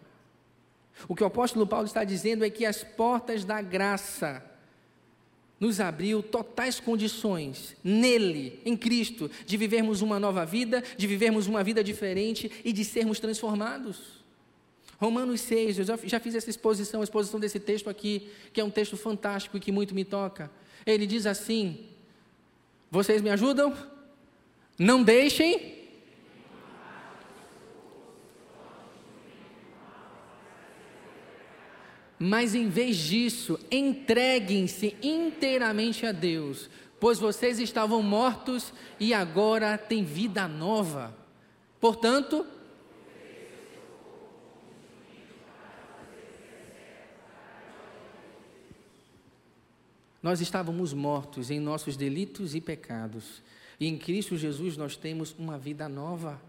O 1.07 1.15
que 1.15 1.23
o 1.23 1.27
apóstolo 1.27 1.67
Paulo 1.67 1.85
está 1.85 2.03
dizendo 2.03 2.43
é 2.43 2.49
que 2.49 2.65
as 2.65 2.83
portas 2.83 3.45
da 3.45 3.61
graça 3.61 4.43
nos 5.59 5.79
abriu 5.79 6.23
totais 6.23 6.79
condições 6.79 7.75
nele, 7.83 8.59
em 8.65 8.77
Cristo, 8.77 9.29
de 9.45 9.57
vivermos 9.57 10.01
uma 10.01 10.19
nova 10.19 10.45
vida, 10.45 10.83
de 10.97 11.05
vivermos 11.05 11.47
uma 11.47 11.63
vida 11.63 11.83
diferente 11.83 12.51
e 12.63 12.71
de 12.71 12.85
sermos 12.85 13.19
transformados. 13.19 14.19
Romanos 14.97 15.41
6, 15.41 15.79
eu 15.79 15.85
já, 15.85 15.99
já 16.03 16.19
fiz 16.19 16.35
essa 16.35 16.49
exposição, 16.49 17.01
a 17.01 17.03
exposição 17.03 17.39
desse 17.39 17.59
texto 17.59 17.89
aqui, 17.89 18.29
que 18.51 18.59
é 18.59 18.63
um 18.63 18.69
texto 18.69 18.97
fantástico 18.97 19.57
e 19.57 19.59
que 19.59 19.71
muito 19.71 19.95
me 19.95 20.03
toca. 20.03 20.51
Ele 20.85 21.05
diz 21.05 21.25
assim: 21.25 21.85
Vocês 22.91 23.21
me 23.21 23.29
ajudam? 23.29 23.73
Não 24.77 25.03
deixem 25.03 25.78
Mas 32.19 32.53
em 32.53 32.67
vez 32.67 32.97
disso, 32.97 33.57
entreguem-se 33.71 34.97
inteiramente 35.01 36.05
a 36.05 36.11
Deus, 36.11 36.69
pois 36.99 37.17
vocês 37.17 37.59
estavam 37.59 38.03
mortos 38.03 38.73
e 38.99 39.13
agora 39.13 39.77
têm 39.77 40.03
vida 40.03 40.45
nova. 40.45 41.15
Portanto, 41.79 42.45
nós 50.21 50.41
estávamos 50.41 50.93
mortos 50.93 51.49
em 51.49 51.57
nossos 51.57 51.95
delitos 51.95 52.53
e 52.53 52.59
pecados, 52.59 53.41
e 53.79 53.87
em 53.87 53.97
Cristo 53.97 54.35
Jesus 54.35 54.75
nós 54.75 54.97
temos 54.97 55.33
uma 55.39 55.57
vida 55.57 55.87
nova. 55.87 56.41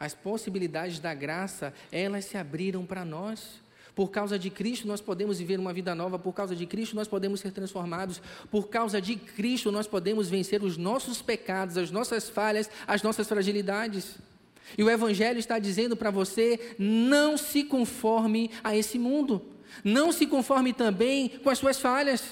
As 0.00 0.12
possibilidades 0.12 0.98
da 0.98 1.14
graça, 1.14 1.72
elas 1.92 2.24
se 2.24 2.36
abriram 2.36 2.84
para 2.84 3.04
nós. 3.04 3.62
Por 3.94 4.10
causa 4.10 4.36
de 4.38 4.50
Cristo 4.50 4.88
nós 4.88 5.00
podemos 5.00 5.38
viver 5.38 5.60
uma 5.60 5.72
vida 5.72 5.94
nova, 5.94 6.18
por 6.18 6.32
causa 6.32 6.56
de 6.56 6.66
Cristo 6.66 6.96
nós 6.96 7.06
podemos 7.06 7.40
ser 7.40 7.52
transformados, 7.52 8.20
por 8.50 8.68
causa 8.68 9.00
de 9.00 9.14
Cristo 9.14 9.70
nós 9.70 9.86
podemos 9.86 10.28
vencer 10.28 10.62
os 10.64 10.76
nossos 10.76 11.22
pecados, 11.22 11.76
as 11.76 11.92
nossas 11.92 12.28
falhas, 12.28 12.68
as 12.86 13.02
nossas 13.02 13.28
fragilidades. 13.28 14.16
E 14.76 14.82
o 14.82 14.90
Evangelho 14.90 15.38
está 15.38 15.60
dizendo 15.60 15.96
para 15.96 16.10
você: 16.10 16.74
não 16.76 17.36
se 17.36 17.62
conforme 17.62 18.50
a 18.64 18.76
esse 18.76 18.98
mundo, 18.98 19.40
não 19.84 20.10
se 20.10 20.26
conforme 20.26 20.72
também 20.72 21.28
com 21.28 21.50
as 21.50 21.58
suas 21.58 21.78
falhas. 21.78 22.22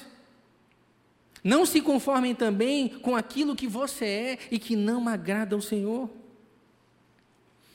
Não 1.45 1.67
se 1.67 1.81
conformem 1.81 2.37
também 2.37 2.89
com 2.89 3.17
aquilo 3.17 3.57
que 3.57 3.67
você 3.67 4.05
é 4.05 4.39
e 4.49 4.61
que 4.61 4.77
não 4.77 5.09
agrada 5.09 5.57
ao 5.57 5.61
Senhor. 5.61 6.09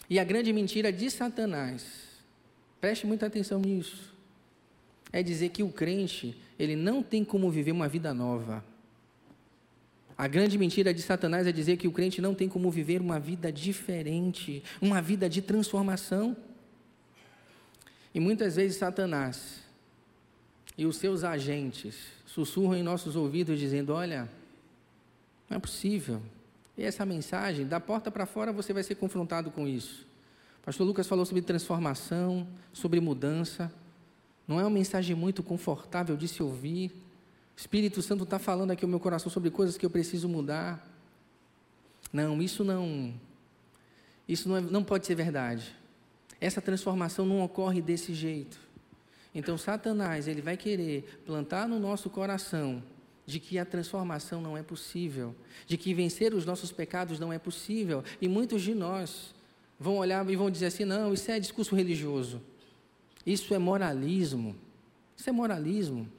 E 0.09 0.17
a 0.19 0.23
grande 0.23 0.53
mentira 0.53 0.89
de 0.89 1.11
Satanás 1.11 2.07
Preste 2.80 3.07
muita 3.07 3.25
atenção 3.25 3.59
nisso. 3.59 4.13
É 5.11 5.23
dizer 5.23 5.49
que 5.49 5.63
o 5.63 5.69
crente, 5.69 6.38
ele 6.59 6.75
não 6.75 7.01
tem 7.01 7.23
como 7.23 7.49
viver 7.49 7.71
uma 7.71 7.88
vida 7.88 8.13
nova. 8.13 8.63
A 10.17 10.28
grande 10.28 10.57
mentira 10.57 10.91
de 10.91 11.01
Satanás 11.01 11.45
é 11.45 11.51
dizer 11.51 11.78
que 11.78 11.88
o 11.88 11.91
crente 11.91 12.19
não 12.19 12.34
tem 12.34 12.49
como 12.49 12.71
viver 12.71 12.99
uma 13.01 13.19
vida 13.19 13.51
diferente, 13.51 14.63
uma 14.82 14.99
vida 14.99 15.30
de 15.30 15.43
transformação. 15.43 16.36
E 18.15 18.19
muitas 18.19 18.55
vezes 18.55 18.78
Satanás 18.78 19.61
e 20.75 20.88
os 20.88 20.97
seus 20.97 21.23
agentes 21.23 21.95
sussurram 22.25 22.75
em 22.75 22.82
nossos 22.82 23.15
ouvidos 23.15 23.59
dizendo: 23.59 23.93
Olha, 23.93 24.28
não 25.47 25.57
é 25.57 25.59
possível. 25.59 26.19
E 26.75 26.84
essa 26.84 27.05
mensagem, 27.05 27.67
da 27.67 27.80
porta 27.80 28.09
para 28.09 28.25
fora 28.25 28.51
você 28.51 28.73
vai 28.73 28.82
ser 28.82 28.95
confrontado 28.95 29.51
com 29.51 29.67
isso. 29.67 30.07
Pastor 30.68 30.86
Lucas 30.86 31.07
falou 31.07 31.26
sobre 31.26 31.41
transformação, 31.41 32.45
sobre 32.74 32.99
mudança. 32.99 33.72
Não 34.45 34.59
é 34.59 34.63
uma 34.63 34.70
mensagem 34.70 35.15
muito 35.15 35.41
confortável 35.41 36.18
de 36.18 36.28
se 36.28 36.43
ouvir. 36.43 36.91
O 37.55 37.57
Espírito 37.57 38.01
Santo 38.01 38.26
está 38.26 38.38
falando 38.38 38.72
aqui 38.72 38.82
no 38.82 38.89
meu 38.89 38.99
coração 38.99 39.32
sobre 39.32 39.49
coisas 39.49 39.78
que 39.78 39.86
eu 39.86 39.89
preciso 39.89 40.28
mudar. 40.28 40.86
Não, 42.11 42.41
isso 42.41 42.65
não. 42.65 43.13
Isso 44.28 44.49
não, 44.49 44.57
é, 44.57 44.59
não 44.59 44.84
pode 44.84 45.05
ser 45.05 45.15
verdade. 45.15 45.74
Essa 46.38 46.59
transformação 46.59 47.26
não 47.26 47.41
ocorre 47.41 47.82
desse 47.82 48.13
jeito. 48.13 48.59
Então, 49.34 49.57
Satanás, 49.57 50.28
ele 50.28 50.41
vai 50.41 50.57
querer 50.57 51.22
plantar 51.26 51.65
no 51.65 51.80
nosso 51.80 52.09
coração 52.09 52.84
de 53.26 53.39
que 53.39 53.57
a 53.57 53.63
transformação 53.63 54.41
não 54.41 54.57
é 54.57 54.63
possível, 54.63 55.34
de 55.65 55.78
que 55.78 55.93
vencer 55.93 56.34
os 56.34 56.45
nossos 56.45 56.74
pecados 56.74 57.22
não 57.22 57.32
é 57.32 57.39
possível. 57.39 58.03
E 58.20 58.28
muitos 58.28 58.61
de 58.61 58.76
nós 58.76 59.34
vão 59.80 59.97
olhar 59.97 60.28
e 60.30 60.36
vão 60.36 60.49
dizer 60.49 60.67
assim: 60.67 60.86
não, 60.86 61.13
isso 61.13 61.30
é 61.30 61.39
discurso 61.39 61.75
religioso, 61.75 62.41
isso 63.25 63.53
é 63.53 63.57
moralismo, 63.57 64.55
isso 65.15 65.30
é 65.30 65.34
moralismo. 65.34 66.09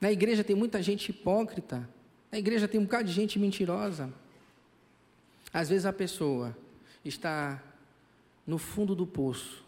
Na 0.00 0.12
igreja 0.12 0.44
tem 0.44 0.54
muita 0.54 0.82
gente 0.82 1.10
hipócrita, 1.10 1.88
Na 2.30 2.38
igreja 2.38 2.68
tem 2.68 2.78
um 2.78 2.84
bocado 2.84 3.04
de 3.04 3.12
gente 3.12 3.38
mentirosa. 3.38 4.12
Às 5.52 5.70
vezes 5.70 5.86
a 5.86 5.92
pessoa 5.92 6.56
está 7.04 7.62
no 8.46 8.58
fundo 8.58 8.94
do 8.94 9.06
poço, 9.06 9.64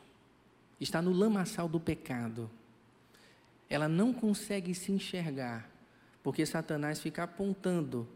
está 0.80 1.01
no 1.01 1.12
lamaçal 1.12 1.68
do 1.68 1.80
pecado. 1.80 2.51
Ela 3.70 3.89
não 3.89 4.12
consegue 4.12 4.74
se 4.74 4.93
enxergar, 4.93 5.70
porque 6.22 6.45
Satanás 6.45 7.01
fica 7.01 7.22
apontando 7.22 8.07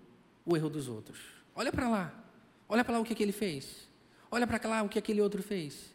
o 0.44 0.56
erro 0.56 0.68
dos 0.68 0.88
outros. 0.88 1.18
Olha 1.54 1.72
para 1.72 1.88
lá, 1.88 2.24
olha 2.68 2.84
para 2.84 2.94
lá 2.94 3.00
o 3.00 3.04
que, 3.04 3.14
que 3.14 3.22
ele 3.22 3.32
fez, 3.32 3.88
olha 4.32 4.46
para 4.46 4.68
lá 4.68 4.82
o 4.82 4.88
que 4.88 4.98
aquele 4.98 5.20
outro 5.20 5.42
fez. 5.42 5.92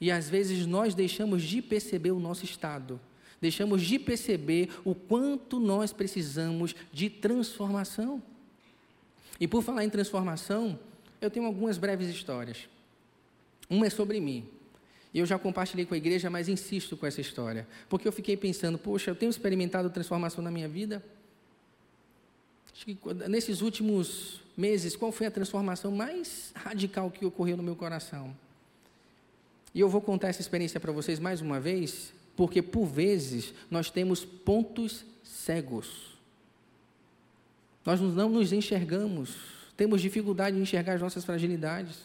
E 0.00 0.10
às 0.10 0.28
vezes 0.28 0.66
nós 0.66 0.94
deixamos 0.94 1.42
de 1.42 1.60
perceber 1.60 2.10
o 2.10 2.18
nosso 2.18 2.44
estado, 2.44 2.98
deixamos 3.40 3.82
de 3.82 3.98
perceber 3.98 4.70
o 4.84 4.94
quanto 4.94 5.60
nós 5.60 5.92
precisamos 5.92 6.74
de 6.90 7.10
transformação. 7.10 8.22
E 9.38 9.46
por 9.46 9.62
falar 9.62 9.84
em 9.84 9.90
transformação, 9.90 10.78
eu 11.20 11.30
tenho 11.30 11.46
algumas 11.46 11.76
breves 11.76 12.08
histórias. 12.08 12.68
Uma 13.68 13.86
é 13.86 13.90
sobre 13.90 14.18
mim. 14.18 14.48
E 15.12 15.18
eu 15.18 15.26
já 15.26 15.38
compartilhei 15.38 15.86
com 15.86 15.94
a 15.94 15.96
igreja, 15.96 16.28
mas 16.28 16.48
insisto 16.48 16.96
com 16.96 17.06
essa 17.06 17.20
história. 17.20 17.68
Porque 17.88 18.08
eu 18.08 18.12
fiquei 18.12 18.36
pensando, 18.36 18.78
poxa, 18.78 19.10
eu 19.10 19.14
tenho 19.14 19.30
experimentado 19.30 19.88
transformação 19.90 20.42
na 20.42 20.50
minha 20.50 20.68
vida. 20.68 21.04
Acho 22.74 22.86
que 22.86 22.98
nesses 23.28 23.60
últimos 23.60 24.40
meses, 24.56 24.96
qual 24.96 25.12
foi 25.12 25.28
a 25.28 25.30
transformação 25.30 25.92
mais 25.92 26.52
radical 26.56 27.08
que 27.08 27.24
ocorreu 27.24 27.56
no 27.56 27.62
meu 27.62 27.76
coração? 27.76 28.34
E 29.72 29.78
eu 29.78 29.88
vou 29.88 30.00
contar 30.00 30.28
essa 30.28 30.40
experiência 30.40 30.80
para 30.80 30.90
vocês 30.90 31.20
mais 31.20 31.40
uma 31.40 31.60
vez, 31.60 32.12
porque 32.36 32.60
por 32.60 32.84
vezes 32.86 33.54
nós 33.70 33.90
temos 33.90 34.24
pontos 34.24 35.04
cegos. 35.22 36.14
Nós 37.84 38.00
não 38.00 38.28
nos 38.28 38.52
enxergamos, 38.52 39.36
temos 39.76 40.02
dificuldade 40.02 40.56
de 40.56 40.62
enxergar 40.62 40.94
as 40.94 41.00
nossas 41.00 41.24
fragilidades. 41.24 41.98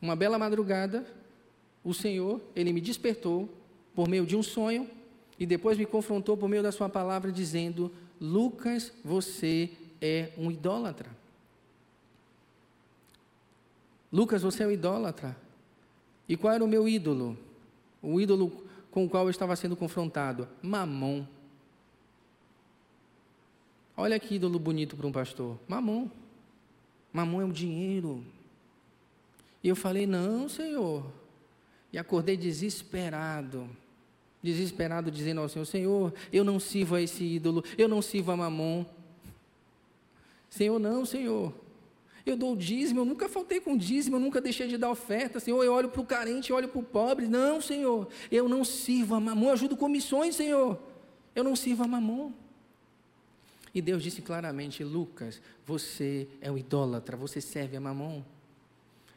Uma 0.00 0.16
bela 0.16 0.38
madrugada, 0.38 1.06
o 1.84 1.92
Senhor, 1.92 2.40
ele 2.56 2.72
me 2.72 2.80
despertou 2.80 3.48
por 3.94 4.08
meio 4.08 4.24
de 4.24 4.34
um 4.34 4.42
sonho 4.42 4.88
e 5.38 5.44
depois 5.44 5.76
me 5.76 5.84
confrontou 5.84 6.36
por 6.36 6.48
meio 6.48 6.62
da 6.62 6.72
sua 6.72 6.88
palavra 6.88 7.30
dizendo: 7.30 7.92
"Lucas, 8.22 8.92
você 9.04 9.70
é 10.00 10.32
um 10.38 10.50
idólatra". 10.50 11.10
Lucas, 14.12 14.42
você 14.42 14.62
é 14.62 14.66
um 14.66 14.70
idólatra. 14.70 15.36
E 16.28 16.36
qual 16.36 16.54
era 16.54 16.64
o 16.64 16.68
meu 16.68 16.88
ídolo? 16.88 17.36
O 18.02 18.20
ídolo 18.20 18.64
com 18.90 19.06
o 19.06 19.08
qual 19.08 19.24
eu 19.24 19.30
estava 19.30 19.56
sendo 19.56 19.74
confrontado? 19.74 20.46
Mamon. 20.62 21.26
Olha 23.96 24.20
que 24.20 24.34
ídolo 24.34 24.58
bonito 24.58 24.96
para 24.96 25.06
um 25.06 25.12
pastor. 25.12 25.58
Mamon. 25.66 26.08
Mamon 27.12 27.40
é 27.40 27.44
o 27.44 27.52
dinheiro. 27.52 28.24
E 29.62 29.68
eu 29.68 29.76
falei: 29.76 30.06
Não, 30.06 30.48
Senhor. 30.48 31.04
E 31.92 31.98
acordei 31.98 32.36
desesperado. 32.36 33.68
Desesperado, 34.42 35.10
dizendo 35.10 35.40
ao 35.40 35.48
Senhor: 35.48 35.64
Senhor, 35.64 36.14
eu 36.32 36.42
não 36.42 36.58
sirvo 36.58 36.96
a 36.96 37.02
esse 37.02 37.22
ídolo, 37.22 37.62
eu 37.78 37.88
não 37.88 38.02
sirvo 38.02 38.32
a 38.32 38.36
mamon. 38.36 38.84
Senhor, 40.50 40.78
não, 40.78 41.06
Senhor. 41.06 41.54
Eu 42.24 42.36
dou 42.36 42.54
dízimo, 42.56 43.00
eu 43.00 43.04
nunca 43.04 43.28
faltei 43.28 43.60
com 43.60 43.76
dízimo, 43.76 44.16
eu 44.16 44.20
nunca 44.20 44.40
deixei 44.40 44.68
de 44.68 44.76
dar 44.76 44.90
oferta. 44.90 45.40
Senhor, 45.40 45.62
eu 45.64 45.72
olho 45.72 45.88
para 45.88 46.00
o 46.00 46.06
carente, 46.06 46.50
eu 46.50 46.56
olho 46.56 46.68
para 46.68 46.78
o 46.78 46.82
pobre. 46.82 47.26
Não, 47.26 47.60
Senhor, 47.60 48.08
eu 48.30 48.48
não 48.48 48.64
sirvo 48.64 49.14
a 49.14 49.20
mamon, 49.20 49.46
eu 49.46 49.52
ajudo 49.52 49.76
comissões, 49.76 50.36
Senhor. 50.36 50.78
Eu 51.34 51.42
não 51.42 51.56
sirvo 51.56 51.82
a 51.82 51.88
mamon. 51.88 52.32
E 53.74 53.80
Deus 53.80 54.02
disse 54.02 54.22
claramente: 54.22 54.84
Lucas, 54.84 55.40
você 55.66 56.28
é 56.40 56.50
um 56.50 56.58
idólatra, 56.58 57.16
você 57.16 57.40
serve 57.40 57.76
a 57.76 57.80
mamon. 57.80 58.22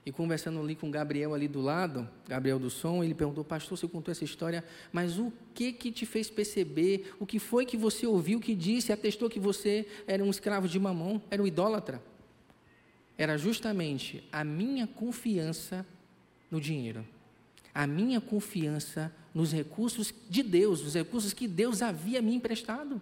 E 0.06 0.12
conversando 0.12 0.60
ali 0.60 0.76
com 0.76 0.92
Gabriel 0.92 1.34
ali 1.34 1.48
do 1.48 1.60
lado, 1.60 2.08
Gabriel 2.28 2.60
do 2.60 2.70
som, 2.70 3.04
ele 3.04 3.16
perguntou, 3.16 3.44
pastor, 3.44 3.76
você 3.76 3.88
contou 3.88 4.12
essa 4.12 4.24
história, 4.24 4.64
mas 4.94 5.18
o 5.18 5.34
que 5.54 5.74
que 5.74 5.92
te 5.92 6.06
fez 6.06 6.30
perceber? 6.30 7.12
O 7.20 7.26
que 7.26 7.40
foi 7.40 7.66
que 7.66 7.76
você 7.76 8.06
ouviu 8.06 8.40
que 8.40 8.54
disse, 8.54 8.94
atestou 8.94 9.28
que 9.28 9.40
você 9.40 9.88
era 10.06 10.24
um 10.24 10.30
escravo 10.30 10.68
de 10.68 10.80
mamão, 10.80 11.20
era 11.32 11.42
um 11.42 11.48
idólatra? 11.48 12.00
Era 13.18 13.36
justamente 13.36 14.24
a 14.32 14.44
minha 14.44 14.86
confiança 14.86 15.84
no 16.52 16.62
dinheiro, 16.62 17.04
a 17.74 17.88
minha 17.88 18.22
confiança 18.22 19.12
nos 19.34 19.52
recursos 19.52 20.14
de 20.30 20.44
Deus, 20.44 20.82
os 20.82 20.94
recursos 20.94 21.34
que 21.34 21.48
Deus 21.48 21.82
havia 21.82 22.22
me 22.22 22.36
emprestado. 22.36 23.02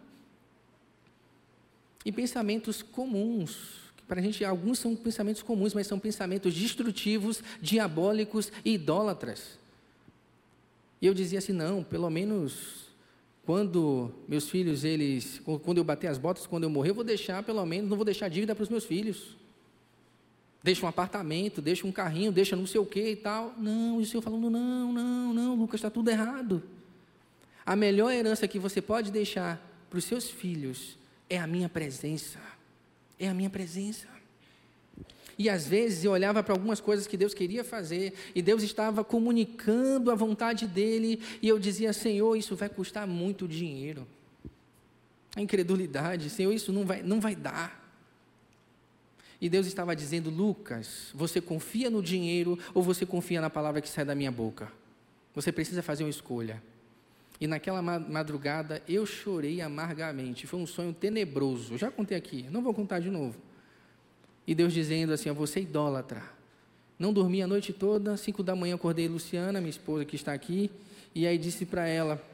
E 2.06 2.14
pensamentos 2.14 2.82
comuns, 2.82 3.83
para 4.08 4.20
a 4.20 4.24
gente, 4.24 4.44
alguns 4.44 4.80
são 4.80 4.96
pensamentos 4.96 5.42
comuns, 5.42 5.74
mas 5.74 5.88
são 5.88 6.00
pensamentos 6.00 6.54
destrutivos, 6.54 7.42
diabólicos 7.62 8.52
e 8.64 8.74
idólatras. 8.74 9.58
E 11.02 11.08
eu 11.08 11.14
dizia 11.14 11.40
assim: 11.40 11.54
não, 11.54 11.84
pelo 11.84 12.10
menos 12.10 12.84
quando 13.46 14.12
meus 14.28 14.50
filhos, 14.50 14.84
eles, 14.84 15.42
quando 15.64 15.78
eu 15.78 15.84
bater 15.84 16.08
as 16.08 16.18
botas, 16.18 16.48
quando 16.48 16.64
eu 16.64 16.70
morrer, 16.70 16.92
eu 16.92 16.96
vou 16.96 17.04
deixar, 17.04 17.44
pelo 17.44 17.66
menos, 17.66 17.90
não 17.90 17.98
vou 17.98 18.06
deixar 18.06 18.30
dívida 18.30 18.56
para 18.56 18.64
os 18.64 18.70
meus 18.70 18.86
filhos. 18.86 19.36
Deixa 20.62 20.86
um 20.86 20.90
apartamento, 20.90 21.62
deixa 21.62 21.86
um 21.86 21.92
carrinho, 21.92 22.32
deixa 22.32 22.56
não 22.56 22.66
sei 22.66 22.80
o 22.80 22.86
que 22.86 23.12
e 23.12 23.16
tal. 23.18 23.54
Não, 23.58 24.00
e 24.00 24.04
o 24.04 24.06
Senhor 24.06 24.22
falando: 24.22 24.50
não, 24.50 24.94
não, 24.94 25.34
não, 25.34 25.56
Lucas, 25.56 25.80
está 25.80 25.90
tudo 25.90 26.10
errado. 26.10 26.64
A 27.66 27.76
melhor 27.76 28.12
herança 28.12 28.48
que 28.48 28.60
você 28.60 28.82
pode 28.82 29.12
deixar 29.12 29.62
para 29.90 30.00
os 30.00 30.06
seus 30.06 30.30
filhos 30.30 30.98
é 31.30 31.38
a 31.38 31.48
minha 31.48 31.68
presença 31.68 32.40
é 33.26 33.30
a 33.30 33.34
minha 33.34 33.50
presença. 33.50 34.08
E 35.38 35.50
às 35.50 35.68
vezes 35.68 36.04
eu 36.04 36.12
olhava 36.12 36.44
para 36.44 36.54
algumas 36.54 36.80
coisas 36.80 37.08
que 37.08 37.18
Deus 37.18 37.34
queria 37.34 37.64
fazer, 37.64 38.14
e 38.36 38.42
Deus 38.42 38.62
estava 38.62 39.04
comunicando 39.04 40.12
a 40.12 40.16
vontade 40.16 40.68
dele, 40.68 41.22
e 41.42 41.48
eu 41.48 41.58
dizia: 41.58 41.92
Senhor, 41.92 42.36
isso 42.36 42.56
vai 42.56 42.70
custar 42.70 43.08
muito 43.08 43.48
dinheiro. 43.48 44.08
A 45.36 45.42
incredulidade, 45.42 46.30
Senhor, 46.30 46.54
isso 46.54 46.72
não 46.72 46.86
vai, 46.86 47.02
não 47.02 47.20
vai 47.20 47.36
dar. 47.36 47.82
E 49.42 49.50
Deus 49.50 49.66
estava 49.66 49.96
dizendo: 49.96 50.30
Lucas, 50.30 51.10
você 51.14 51.42
confia 51.42 51.90
no 51.90 52.04
dinheiro 52.04 52.58
ou 52.74 52.84
você 52.84 53.06
confia 53.06 53.42
na 53.42 53.50
palavra 53.50 53.82
que 53.82 53.90
sai 53.90 54.06
da 54.06 54.14
minha 54.14 54.32
boca? 54.32 54.72
Você 55.34 55.52
precisa 55.52 55.82
fazer 55.82 56.04
uma 56.04 56.10
escolha. 56.10 56.62
E 57.44 57.48
naquela 57.48 57.82
madrugada 57.82 58.82
eu 58.88 59.06
chorei 59.06 59.60
amargamente. 59.60 60.48
Foi 60.48 60.58
um 60.58 60.66
sonho 60.66 60.94
tenebroso. 60.94 61.78
Já 61.78 61.92
contei 61.92 62.18
aqui, 62.18 62.48
não 62.50 62.62
vou 62.62 62.74
contar 62.74 63.02
de 63.02 63.10
novo. 63.10 63.38
E 64.48 64.56
Deus 64.56 64.72
dizendo 64.72 65.12
assim: 65.12 65.30
Você 65.34 65.60
é 65.60 65.64
idólatra. 65.64 66.24
Não 66.98 67.12
dormi 67.12 67.42
a 67.42 67.48
noite 67.48 67.74
toda. 67.74 68.16
Cinco 68.16 68.42
da 68.44 68.56
manhã 68.56 68.76
acordei 68.76 69.10
Luciana, 69.10 69.60
minha 69.60 69.72
esposa 69.72 70.06
que 70.06 70.16
está 70.16 70.32
aqui. 70.32 70.72
E 71.14 71.28
aí 71.28 71.38
disse 71.38 71.66
para 71.66 71.86
ela: 71.86 72.26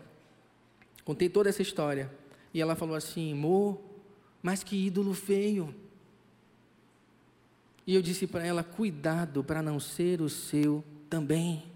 Contei 1.04 1.28
toda 1.28 1.50
essa 1.50 1.64
história. 1.64 2.08
E 2.54 2.62
ela 2.62 2.76
falou 2.76 2.96
assim: 2.96 3.34
Amor, 3.34 3.82
mas 4.44 4.64
que 4.64 4.76
ídolo 4.76 5.16
feio. 5.16 5.74
E 7.88 7.96
eu 7.96 8.02
disse 8.04 8.28
para 8.28 8.46
ela: 8.46 8.64
Cuidado 8.64 9.44
para 9.44 9.64
não 9.64 9.80
ser 9.80 10.22
o 10.22 10.30
seu 10.30 10.84
também. 11.10 11.69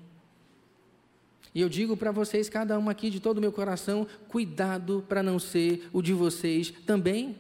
E 1.54 1.62
eu 1.62 1.70
digo 1.70 1.96
para 1.96 2.12
vocês, 2.12 2.50
cada 2.50 2.78
um 2.80 2.90
aqui 2.90 3.10
de 3.10 3.20
todo 3.20 3.38
o 3.38 3.42
meu 3.42 3.52
coração, 3.52 4.08
cuidado 4.28 5.06
para 5.08 5.22
não 5.22 5.38
ser 5.38 5.88
o 5.94 6.02
de 6.02 6.14
vocês 6.14 6.74
também. 6.86 7.36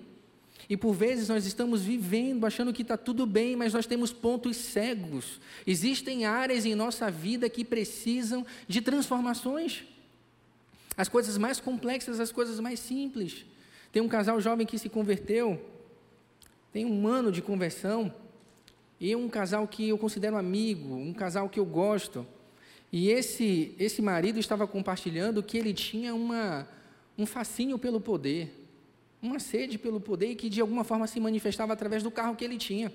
E 0.70 0.78
por 0.78 0.94
vezes 0.94 1.28
nós 1.28 1.46
estamos 1.46 1.82
vivendo 1.82 2.46
achando 2.46 2.72
que 2.72 2.84
está 2.84 2.96
tudo 2.96 3.26
bem, 3.26 3.56
mas 3.56 3.74
nós 3.74 3.86
temos 3.86 4.14
pontos 4.14 4.56
cegos. 4.58 5.40
Existem 5.66 6.26
áreas 6.26 6.66
em 6.66 6.76
nossa 6.76 7.10
vida 7.12 7.50
que 7.50 7.66
precisam 7.66 8.46
de 8.68 8.82
transformações. 8.82 9.84
As 10.96 11.10
coisas 11.10 11.38
mais 11.38 11.60
complexas, 11.60 12.20
as 12.20 12.32
coisas 12.32 12.60
mais 12.60 12.80
simples. 12.80 13.46
Tem 13.92 14.02
um 14.02 14.08
casal 14.08 14.40
jovem 14.40 14.66
que 14.66 14.78
se 14.78 14.90
converteu, 14.90 15.60
tem 16.72 16.86
um 16.86 17.08
ano 17.08 17.32
de 17.32 17.42
conversão, 17.42 18.14
e 19.00 19.16
um 19.16 19.28
casal 19.28 19.68
que 19.68 19.90
eu 19.90 19.98
considero 19.98 20.38
amigo, 20.38 20.96
um 20.96 21.14
casal 21.14 21.50
que 21.50 21.60
eu 21.60 21.66
gosto. 21.66 22.26
E 22.94 23.10
esse, 23.10 23.74
esse 23.80 24.04
marido 24.04 24.40
estava 24.40 24.68
compartilhando 24.68 25.42
que 25.42 25.58
ele 25.58 25.74
tinha 25.74 26.14
uma, 26.14 26.68
um 27.18 27.26
fascínio 27.26 27.80
pelo 27.80 28.00
poder, 28.00 28.68
uma 29.20 29.40
sede 29.40 29.80
pelo 29.80 30.00
poder 30.00 30.28
e 30.28 30.36
que 30.36 30.48
de 30.48 30.62
alguma 30.62 30.84
forma 30.84 31.08
se 31.08 31.20
manifestava 31.20 31.74
através 31.74 32.04
do 32.04 32.12
carro 32.12 32.36
que 32.36 32.46
ele 32.46 32.56
tinha. 32.56 32.94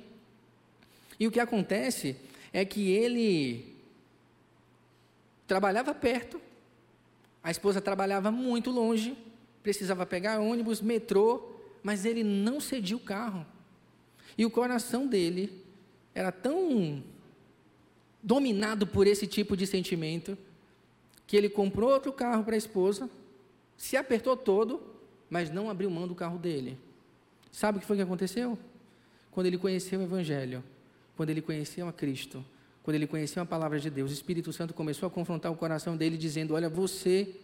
E 1.18 1.26
o 1.26 1.32
que 1.32 1.40
acontece 1.40 2.14
é 2.52 2.64
que 2.64 2.92
ele 2.92 3.76
trabalhava 5.48 5.92
perto, 5.92 6.40
a 7.42 7.50
esposa 7.50 7.80
trabalhava 7.80 8.30
muito 8.30 8.70
longe, 8.70 9.18
precisava 9.64 10.06
pegar 10.06 10.38
ônibus, 10.38 10.80
metrô, 10.80 11.56
mas 11.82 12.04
ele 12.04 12.22
não 12.22 12.60
cedia 12.60 12.96
o 12.96 13.00
carro. 13.00 13.44
E 14.36 14.46
o 14.46 14.50
coração 14.50 15.08
dele 15.08 15.64
era 16.14 16.30
tão 16.30 17.02
dominado 18.22 18.86
por 18.86 19.06
esse 19.06 19.26
tipo 19.26 19.56
de 19.56 19.66
sentimento, 19.66 20.36
que 21.26 21.36
ele 21.36 21.48
comprou 21.48 21.90
outro 21.90 22.12
carro 22.12 22.44
para 22.44 22.54
a 22.54 22.58
esposa, 22.58 23.08
se 23.76 23.96
apertou 23.96 24.36
todo, 24.36 24.80
mas 25.30 25.50
não 25.50 25.70
abriu 25.70 25.90
mão 25.90 26.08
do 26.08 26.14
carro 26.14 26.38
dele. 26.38 26.78
Sabe 27.52 27.78
o 27.78 27.80
que 27.80 27.86
foi 27.86 27.96
que 27.96 28.02
aconteceu? 28.02 28.58
Quando 29.30 29.46
ele 29.46 29.58
conheceu 29.58 30.00
o 30.00 30.02
Evangelho, 30.02 30.64
quando 31.16 31.30
ele 31.30 31.42
conheceu 31.42 31.86
a 31.86 31.92
Cristo, 31.92 32.44
quando 32.82 32.94
ele 32.94 33.06
conheceu 33.06 33.42
a 33.42 33.46
palavra 33.46 33.78
de 33.78 33.90
Deus, 33.90 34.10
o 34.10 34.14
Espírito 34.14 34.52
Santo 34.52 34.72
começou 34.72 35.06
a 35.06 35.10
confrontar 35.10 35.52
o 35.52 35.56
coração 35.56 35.96
dele, 35.96 36.16
dizendo: 36.16 36.54
Olha, 36.54 36.68
você 36.68 37.34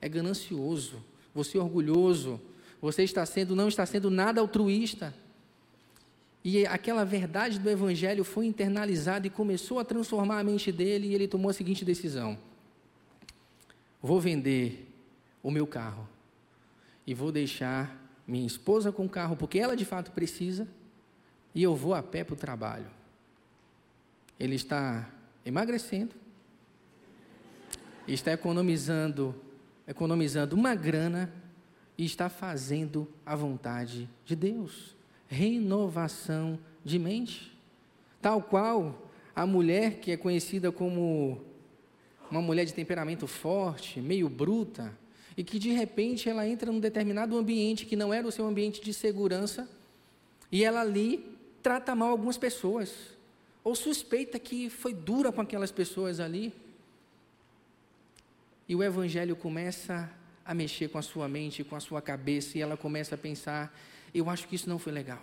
é 0.00 0.08
ganancioso, 0.08 1.02
você 1.34 1.58
é 1.58 1.60
orgulhoso, 1.60 2.40
você 2.80 3.02
está 3.02 3.26
sendo, 3.26 3.56
não 3.56 3.68
está 3.68 3.84
sendo 3.84 4.10
nada 4.10 4.40
altruísta. 4.40 5.12
E 6.50 6.66
aquela 6.66 7.04
verdade 7.04 7.58
do 7.58 7.68
Evangelho 7.68 8.24
foi 8.24 8.46
internalizada 8.46 9.26
e 9.26 9.30
começou 9.30 9.78
a 9.78 9.84
transformar 9.84 10.38
a 10.38 10.42
mente 10.42 10.72
dele, 10.72 11.08
e 11.08 11.14
ele 11.14 11.28
tomou 11.28 11.50
a 11.50 11.52
seguinte 11.52 11.84
decisão: 11.84 12.38
Vou 14.00 14.18
vender 14.18 14.90
o 15.42 15.50
meu 15.50 15.66
carro 15.66 16.08
e 17.06 17.12
vou 17.12 17.30
deixar 17.30 17.94
minha 18.26 18.46
esposa 18.46 18.90
com 18.90 19.04
o 19.04 19.08
carro, 19.10 19.36
porque 19.36 19.58
ela 19.58 19.76
de 19.76 19.84
fato 19.84 20.10
precisa, 20.10 20.66
e 21.54 21.62
eu 21.62 21.76
vou 21.76 21.92
a 21.92 22.02
pé 22.02 22.24
para 22.24 22.32
o 22.32 22.38
trabalho. 22.38 22.90
Ele 24.40 24.54
está 24.54 25.06
emagrecendo, 25.44 26.14
está 28.06 28.32
economizando, 28.32 29.34
economizando 29.86 30.56
uma 30.56 30.74
grana 30.74 31.30
e 31.98 32.06
está 32.06 32.30
fazendo 32.30 33.06
a 33.26 33.36
vontade 33.36 34.08
de 34.24 34.34
Deus. 34.34 34.96
Renovação 35.28 36.58
de 36.84 36.98
mente. 36.98 37.56
Tal 38.20 38.42
qual 38.42 39.10
a 39.34 39.46
mulher 39.46 40.00
que 40.00 40.10
é 40.10 40.16
conhecida 40.16 40.72
como 40.72 41.40
uma 42.30 42.42
mulher 42.42 42.64
de 42.64 42.74
temperamento 42.74 43.26
forte, 43.26 44.00
meio 44.00 44.28
bruta, 44.28 44.96
e 45.36 45.44
que 45.44 45.58
de 45.58 45.70
repente 45.70 46.28
ela 46.28 46.46
entra 46.46 46.72
num 46.72 46.80
determinado 46.80 47.36
ambiente 47.38 47.86
que 47.86 47.94
não 47.94 48.12
era 48.12 48.26
o 48.26 48.32
seu 48.32 48.46
ambiente 48.46 48.80
de 48.80 48.92
segurança, 48.92 49.68
e 50.50 50.64
ela 50.64 50.80
ali 50.80 51.24
trata 51.62 51.94
mal 51.94 52.10
algumas 52.10 52.36
pessoas, 52.36 52.92
ou 53.62 53.74
suspeita 53.74 54.38
que 54.38 54.68
foi 54.68 54.92
dura 54.92 55.30
com 55.30 55.40
aquelas 55.40 55.70
pessoas 55.70 56.20
ali. 56.20 56.52
E 58.68 58.74
o 58.74 58.82
evangelho 58.82 59.36
começa 59.36 60.10
a 60.44 60.54
mexer 60.54 60.88
com 60.88 60.98
a 60.98 61.02
sua 61.02 61.28
mente, 61.28 61.62
com 61.62 61.76
a 61.76 61.80
sua 61.80 62.02
cabeça, 62.02 62.58
e 62.58 62.60
ela 62.60 62.76
começa 62.76 63.14
a 63.14 63.18
pensar: 63.18 63.72
eu 64.14 64.28
acho 64.30 64.48
que 64.48 64.54
isso 64.54 64.68
não 64.68 64.78
foi 64.78 64.92
legal. 64.92 65.22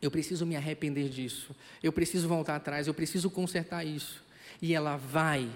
Eu 0.00 0.10
preciso 0.10 0.44
me 0.44 0.56
arrepender 0.56 1.08
disso. 1.08 1.54
Eu 1.82 1.92
preciso 1.92 2.26
voltar 2.28 2.56
atrás, 2.56 2.86
eu 2.86 2.94
preciso 2.94 3.30
consertar 3.30 3.84
isso. 3.84 4.22
E 4.60 4.74
ela 4.74 4.96
vai 4.96 5.48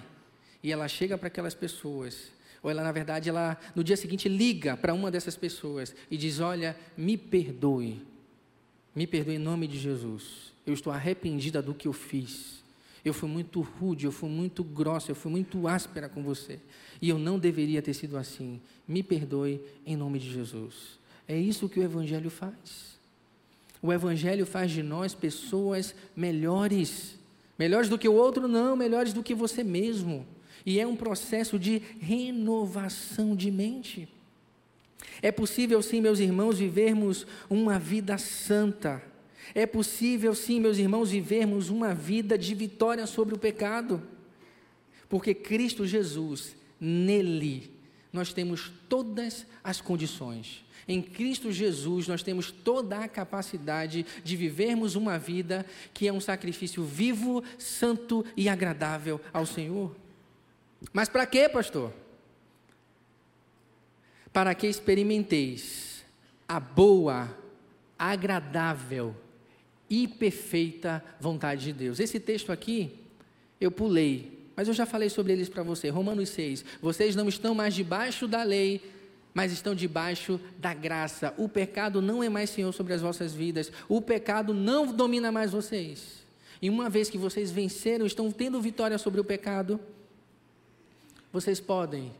e 0.62 0.72
ela 0.72 0.88
chega 0.88 1.16
para 1.16 1.28
aquelas 1.28 1.54
pessoas, 1.54 2.32
ou 2.60 2.68
ela, 2.68 2.82
na 2.82 2.90
verdade, 2.90 3.28
ela 3.28 3.56
no 3.74 3.84
dia 3.84 3.96
seguinte 3.96 4.28
liga 4.28 4.76
para 4.76 4.92
uma 4.92 5.12
dessas 5.12 5.36
pessoas 5.36 5.94
e 6.10 6.16
diz: 6.16 6.40
Olha, 6.40 6.76
me 6.96 7.16
perdoe, 7.16 8.02
me 8.92 9.06
perdoe 9.06 9.36
em 9.36 9.38
nome 9.38 9.68
de 9.68 9.78
Jesus, 9.78 10.52
eu 10.66 10.74
estou 10.74 10.92
arrependida 10.92 11.62
do 11.62 11.72
que 11.72 11.86
eu 11.86 11.92
fiz. 11.92 12.64
Eu 13.04 13.14
fui 13.14 13.28
muito 13.28 13.60
rude, 13.60 14.06
eu 14.06 14.10
fui 14.10 14.28
muito 14.28 14.64
grossa, 14.64 15.12
eu 15.12 15.14
fui 15.14 15.30
muito 15.30 15.68
áspera 15.68 16.08
com 16.08 16.24
você. 16.24 16.58
E 17.00 17.08
eu 17.08 17.20
não 17.20 17.38
deveria 17.38 17.80
ter 17.80 17.94
sido 17.94 18.16
assim. 18.16 18.60
Me 18.88 19.00
perdoe 19.00 19.60
em 19.86 19.94
nome 19.94 20.18
de 20.18 20.28
Jesus. 20.28 20.98
É 21.28 21.36
isso 21.36 21.68
que 21.68 21.80
o 21.80 21.82
Evangelho 21.82 22.30
faz. 22.30 22.96
O 23.82 23.92
Evangelho 23.92 24.46
faz 24.46 24.70
de 24.70 24.82
nós 24.82 25.14
pessoas 25.14 25.94
melhores. 26.14 27.18
Melhores 27.58 27.88
do 27.88 27.98
que 27.98 28.08
o 28.08 28.14
outro, 28.14 28.46
não, 28.46 28.76
melhores 28.76 29.12
do 29.12 29.22
que 29.22 29.34
você 29.34 29.62
mesmo. 29.62 30.26
E 30.64 30.80
é 30.80 30.86
um 30.86 30.96
processo 30.96 31.58
de 31.58 31.80
renovação 32.00 33.36
de 33.36 33.50
mente. 33.50 34.08
É 35.22 35.30
possível, 35.30 35.80
sim, 35.82 36.00
meus 36.00 36.18
irmãos, 36.18 36.58
vivermos 36.58 37.26
uma 37.48 37.78
vida 37.78 38.18
santa. 38.18 39.02
É 39.54 39.64
possível, 39.64 40.34
sim, 40.34 40.60
meus 40.60 40.78
irmãos, 40.78 41.10
vivermos 41.10 41.70
uma 41.70 41.94
vida 41.94 42.36
de 42.36 42.54
vitória 42.54 43.06
sobre 43.06 43.34
o 43.34 43.38
pecado. 43.38 44.02
Porque 45.08 45.32
Cristo 45.32 45.86
Jesus, 45.86 46.56
nele, 46.80 47.70
nós 48.12 48.32
temos 48.32 48.72
todas 48.88 49.46
as 49.62 49.80
condições. 49.80 50.65
Em 50.88 51.02
Cristo 51.02 51.50
Jesus, 51.50 52.06
nós 52.06 52.22
temos 52.22 52.50
toda 52.52 52.98
a 52.98 53.08
capacidade 53.08 54.06
de 54.22 54.36
vivermos 54.36 54.94
uma 54.94 55.18
vida 55.18 55.66
que 55.92 56.06
é 56.06 56.12
um 56.12 56.20
sacrifício 56.20 56.84
vivo, 56.84 57.42
santo 57.58 58.24
e 58.36 58.48
agradável 58.48 59.20
ao 59.32 59.44
Senhor. 59.44 59.94
Mas 60.92 61.08
para 61.08 61.26
quê, 61.26 61.48
pastor? 61.48 61.92
Para 64.32 64.54
que 64.54 64.66
experimenteis 64.68 66.04
a 66.46 66.60
boa, 66.60 67.36
agradável 67.98 69.16
e 69.90 70.06
perfeita 70.06 71.02
vontade 71.20 71.64
de 71.64 71.72
Deus. 71.72 71.98
Esse 71.98 72.20
texto 72.20 72.52
aqui, 72.52 72.92
eu 73.60 73.70
pulei, 73.70 74.36
mas 74.54 74.68
eu 74.68 74.74
já 74.74 74.86
falei 74.86 75.08
sobre 75.08 75.32
eles 75.32 75.48
para 75.48 75.62
você. 75.62 75.88
Romanos 75.88 76.28
6. 76.30 76.64
Vocês 76.80 77.16
não 77.16 77.28
estão 77.28 77.54
mais 77.54 77.74
debaixo 77.74 78.28
da 78.28 78.42
lei, 78.42 78.80
mas 79.36 79.52
estão 79.52 79.74
debaixo 79.74 80.40
da 80.56 80.72
graça. 80.72 81.34
O 81.36 81.46
pecado 81.46 82.00
não 82.00 82.22
é 82.22 82.28
mais 82.30 82.48
senhor 82.48 82.72
sobre 82.72 82.94
as 82.94 83.02
vossas 83.02 83.34
vidas. 83.34 83.70
O 83.86 84.00
pecado 84.00 84.54
não 84.54 84.90
domina 84.90 85.30
mais 85.30 85.52
vocês. 85.52 86.24
E 86.62 86.70
uma 86.70 86.88
vez 86.88 87.10
que 87.10 87.18
vocês 87.18 87.50
venceram, 87.50 88.06
estão 88.06 88.32
tendo 88.32 88.58
vitória 88.62 88.96
sobre 88.96 89.20
o 89.20 89.24
pecado, 89.24 89.78
vocês 91.30 91.60
podem 91.60 92.14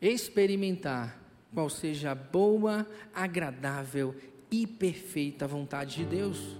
experimentar 0.00 1.20
qual 1.52 1.68
seja 1.68 2.12
a 2.12 2.14
boa, 2.14 2.86
agradável 3.14 4.14
e 4.50 4.66
perfeita 4.66 5.46
vontade 5.46 5.96
de 5.96 6.04
Deus. 6.06 6.56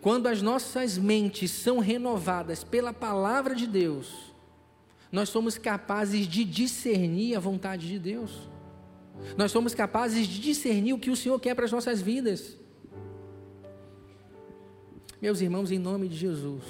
Quando 0.00 0.28
as 0.28 0.40
nossas 0.40 0.96
mentes 0.96 1.50
são 1.50 1.80
renovadas 1.80 2.62
pela 2.62 2.92
palavra 2.92 3.52
de 3.52 3.66
Deus, 3.66 4.27
nós 5.10 5.28
somos 5.28 5.56
capazes 5.56 6.26
de 6.26 6.44
discernir 6.44 7.36
a 7.36 7.40
vontade 7.40 7.88
de 7.88 7.98
Deus. 7.98 8.48
Nós 9.36 9.50
somos 9.50 9.74
capazes 9.74 10.26
de 10.26 10.40
discernir 10.40 10.92
o 10.92 10.98
que 10.98 11.10
o 11.10 11.16
Senhor 11.16 11.38
quer 11.40 11.54
para 11.54 11.64
as 11.64 11.72
nossas 11.72 12.00
vidas. 12.00 12.56
Meus 15.20 15.40
irmãos, 15.40 15.72
em 15.72 15.78
nome 15.78 16.08
de 16.08 16.16
Jesus, 16.16 16.62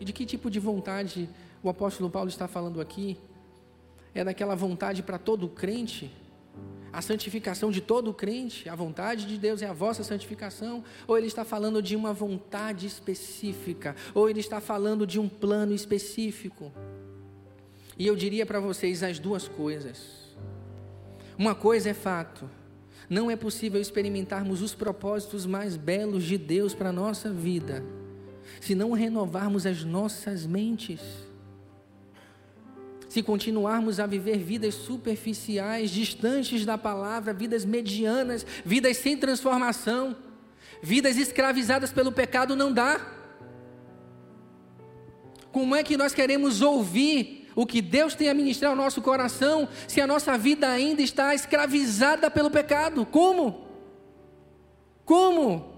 e 0.00 0.04
de 0.04 0.12
que 0.12 0.26
tipo 0.26 0.50
de 0.50 0.58
vontade 0.58 1.28
o 1.62 1.68
apóstolo 1.68 2.10
Paulo 2.10 2.28
está 2.28 2.48
falando 2.48 2.80
aqui 2.80 3.16
é 4.14 4.24
daquela 4.24 4.56
vontade 4.56 5.02
para 5.02 5.16
todo 5.16 5.48
crente, 5.48 6.10
a 6.92 7.00
santificação 7.00 7.70
de 7.70 7.80
todo 7.80 8.12
crente, 8.12 8.68
a 8.68 8.74
vontade 8.74 9.26
de 9.26 9.38
Deus 9.38 9.62
é 9.62 9.66
a 9.66 9.72
vossa 9.72 10.04
santificação, 10.04 10.84
ou 11.06 11.16
ele 11.16 11.26
está 11.26 11.44
falando 11.44 11.80
de 11.80 11.96
uma 11.96 12.12
vontade 12.12 12.86
específica, 12.86 13.96
ou 14.12 14.28
ele 14.28 14.40
está 14.40 14.60
falando 14.60 15.06
de 15.06 15.18
um 15.18 15.28
plano 15.28 15.72
específico. 15.72 16.70
E 18.02 18.06
eu 18.08 18.16
diria 18.16 18.44
para 18.44 18.58
vocês 18.58 19.00
as 19.04 19.20
duas 19.20 19.46
coisas. 19.46 19.96
Uma 21.38 21.54
coisa 21.54 21.90
é 21.90 21.94
fato, 21.94 22.50
não 23.08 23.30
é 23.30 23.36
possível 23.36 23.80
experimentarmos 23.80 24.60
os 24.60 24.74
propósitos 24.74 25.46
mais 25.46 25.76
belos 25.76 26.24
de 26.24 26.36
Deus 26.36 26.74
para 26.74 26.88
a 26.88 26.92
nossa 26.92 27.30
vida, 27.30 27.84
se 28.60 28.74
não 28.74 28.90
renovarmos 28.90 29.66
as 29.66 29.84
nossas 29.84 30.44
mentes 30.44 31.00
se 33.08 33.22
continuarmos 33.22 34.00
a 34.00 34.06
viver 34.06 34.38
vidas 34.38 34.74
superficiais, 34.74 35.90
distantes 35.90 36.64
da 36.64 36.78
palavra, 36.78 37.34
vidas 37.34 37.62
medianas, 37.62 38.44
vidas 38.64 38.96
sem 38.96 39.18
transformação, 39.18 40.16
vidas 40.82 41.18
escravizadas 41.18 41.92
pelo 41.92 42.10
pecado, 42.10 42.56
não 42.56 42.72
dá. 42.72 42.98
Como 45.52 45.76
é 45.76 45.82
que 45.82 45.98
nós 45.98 46.14
queremos 46.14 46.62
ouvir 46.62 47.41
o 47.54 47.66
que 47.66 47.82
Deus 47.82 48.14
tem 48.14 48.28
a 48.28 48.34
ministrar 48.34 48.70
ao 48.70 48.76
nosso 48.76 49.02
coração 49.02 49.68
se 49.86 50.00
a 50.00 50.06
nossa 50.06 50.36
vida 50.38 50.68
ainda 50.68 51.02
está 51.02 51.34
escravizada 51.34 52.30
pelo 52.30 52.50
pecado? 52.50 53.04
Como? 53.04 53.66
Como? 55.04 55.72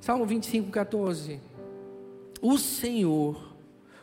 Salmo 0.00 0.24
25, 0.24 0.70
14. 0.70 1.40
O 2.40 2.56
Senhor 2.56 3.56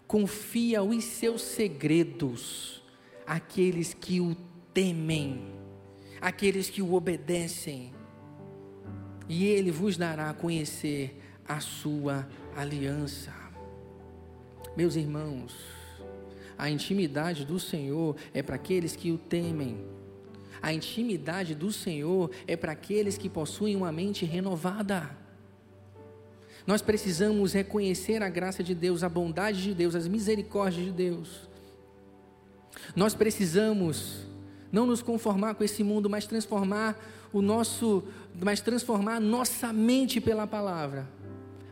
confia 0.08 0.84
os 0.84 1.03
seus 1.03 1.41
segredos 1.41 2.84
àqueles 3.26 3.93
que 3.93 4.20
o 4.20 4.36
temem, 4.74 5.53
àqueles 6.22 6.70
que 6.70 6.82
o 6.82 6.93
obedecem, 6.93 7.93
e 9.28 9.45
ele 9.45 9.72
vos 9.72 9.97
dará 9.97 10.30
a 10.30 10.34
conhecer 10.34 11.20
a 11.47 11.60
sua 11.60 12.28
aliança. 12.56 13.44
Meus 14.76 14.95
irmãos, 14.95 15.55
a 16.57 16.69
intimidade 16.69 17.45
do 17.45 17.59
Senhor 17.59 18.15
é 18.34 18.41
para 18.41 18.55
aqueles 18.55 18.95
que 18.95 19.11
o 19.11 19.17
temem. 19.17 19.78
A 20.61 20.73
intimidade 20.73 21.55
do 21.55 21.71
Senhor 21.71 22.32
é 22.47 22.57
para 22.57 22.71
aqueles 22.71 23.17
que 23.17 23.30
possuem 23.30 23.76
uma 23.76 23.91
mente 23.91 24.26
renovada. 24.26 25.15
Nós 26.65 26.82
precisamos 26.82 27.53
reconhecer 27.53 28.23
a 28.23 28.30
graça 28.30 28.63
de 28.63 28.73
Deus, 28.73 29.03
a 29.03 29.09
bondade 29.09 29.61
de 29.61 29.73
Deus, 29.73 29.95
as 29.95 30.07
misericórdias 30.07 30.86
de 30.86 30.91
Deus. 30.91 31.47
Nós 32.95 33.13
precisamos 33.13 34.26
Não 34.76 34.86
nos 34.86 35.01
conformar 35.01 35.55
com 35.55 35.63
esse 35.63 35.84
mundo, 35.86 36.09
mas 36.09 36.28
transformar 36.28 37.01
o 37.32 37.41
nosso, 37.41 38.03
mas 38.43 38.59
transformar 38.59 39.21
nossa 39.21 39.71
mente 39.71 40.19
pela 40.19 40.45
palavra, 40.45 41.07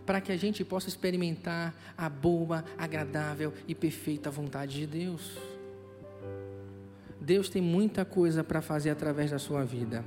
para 0.06 0.22
que 0.22 0.32
a 0.32 0.38
gente 0.38 0.64
possa 0.64 0.90
experimentar 0.90 1.74
a 1.98 2.10
boa, 2.10 2.64
agradável 2.78 3.54
e 3.68 3.74
perfeita 3.74 4.30
vontade 4.30 4.76
de 4.76 4.88
Deus. 4.88 5.38
Deus 7.20 7.48
tem 7.48 7.62
muita 7.62 8.04
coisa 8.04 8.44
para 8.44 8.62
fazer 8.62 8.90
através 8.90 9.32
da 9.32 9.40
sua 9.40 9.64
vida. 9.64 10.04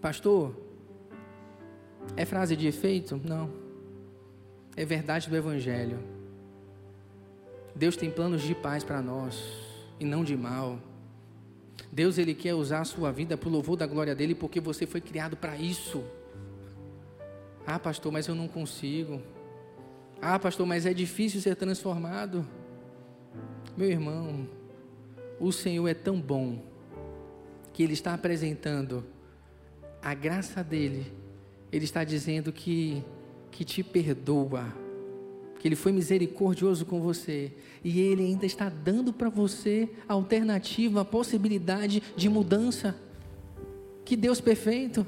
Pastor, 0.00 0.54
é 2.16 2.24
frase 2.24 2.54
de 2.56 2.66
efeito? 2.66 3.20
Não. 3.24 3.50
É 4.76 4.84
verdade 4.84 5.28
do 5.28 5.36
Evangelho. 5.36 5.98
Deus 7.74 7.96
tem 7.96 8.10
planos 8.10 8.42
de 8.42 8.54
paz 8.54 8.84
para 8.84 9.00
nós 9.00 9.42
e 9.98 10.04
não 10.04 10.22
de 10.22 10.36
mal. 10.36 10.78
Deus 11.90 12.18
ele 12.18 12.34
quer 12.34 12.54
usar 12.54 12.80
a 12.80 12.84
sua 12.84 13.10
vida 13.10 13.36
para 13.36 13.48
o 13.48 13.52
louvor 13.52 13.76
da 13.76 13.86
glória 13.86 14.14
dele, 14.14 14.34
porque 14.34 14.60
você 14.60 14.86
foi 14.86 15.00
criado 15.00 15.36
para 15.36 15.56
isso. 15.56 16.04
Ah, 17.70 17.78
pastor, 17.78 18.10
mas 18.10 18.26
eu 18.26 18.34
não 18.34 18.48
consigo. 18.48 19.20
Ah, 20.22 20.38
pastor, 20.38 20.66
mas 20.66 20.86
é 20.86 20.94
difícil 20.94 21.38
ser 21.42 21.54
transformado. 21.54 22.46
Meu 23.76 23.90
irmão, 23.90 24.48
o 25.38 25.52
Senhor 25.52 25.86
é 25.86 25.92
tão 25.92 26.18
bom 26.18 26.62
que 27.74 27.82
ele 27.82 27.92
está 27.92 28.14
apresentando 28.14 29.04
a 30.00 30.14
graça 30.14 30.64
dele. 30.64 31.12
Ele 31.70 31.84
está 31.84 32.04
dizendo 32.04 32.50
que 32.50 33.04
que 33.50 33.64
te 33.64 33.82
perdoa 33.82 34.72
que 35.58 35.66
Ele 35.66 35.76
foi 35.76 35.92
misericordioso 35.92 36.86
com 36.86 37.00
você 37.00 37.52
e 37.82 38.00
Ele 38.00 38.24
ainda 38.24 38.46
está 38.46 38.68
dando 38.68 39.12
para 39.12 39.28
você 39.28 39.88
a 40.08 40.12
alternativa, 40.12 41.00
a 41.00 41.04
possibilidade 41.04 42.02
de 42.16 42.28
mudança. 42.28 42.96
Que 44.04 44.16
Deus 44.16 44.40
perfeito, 44.40 45.06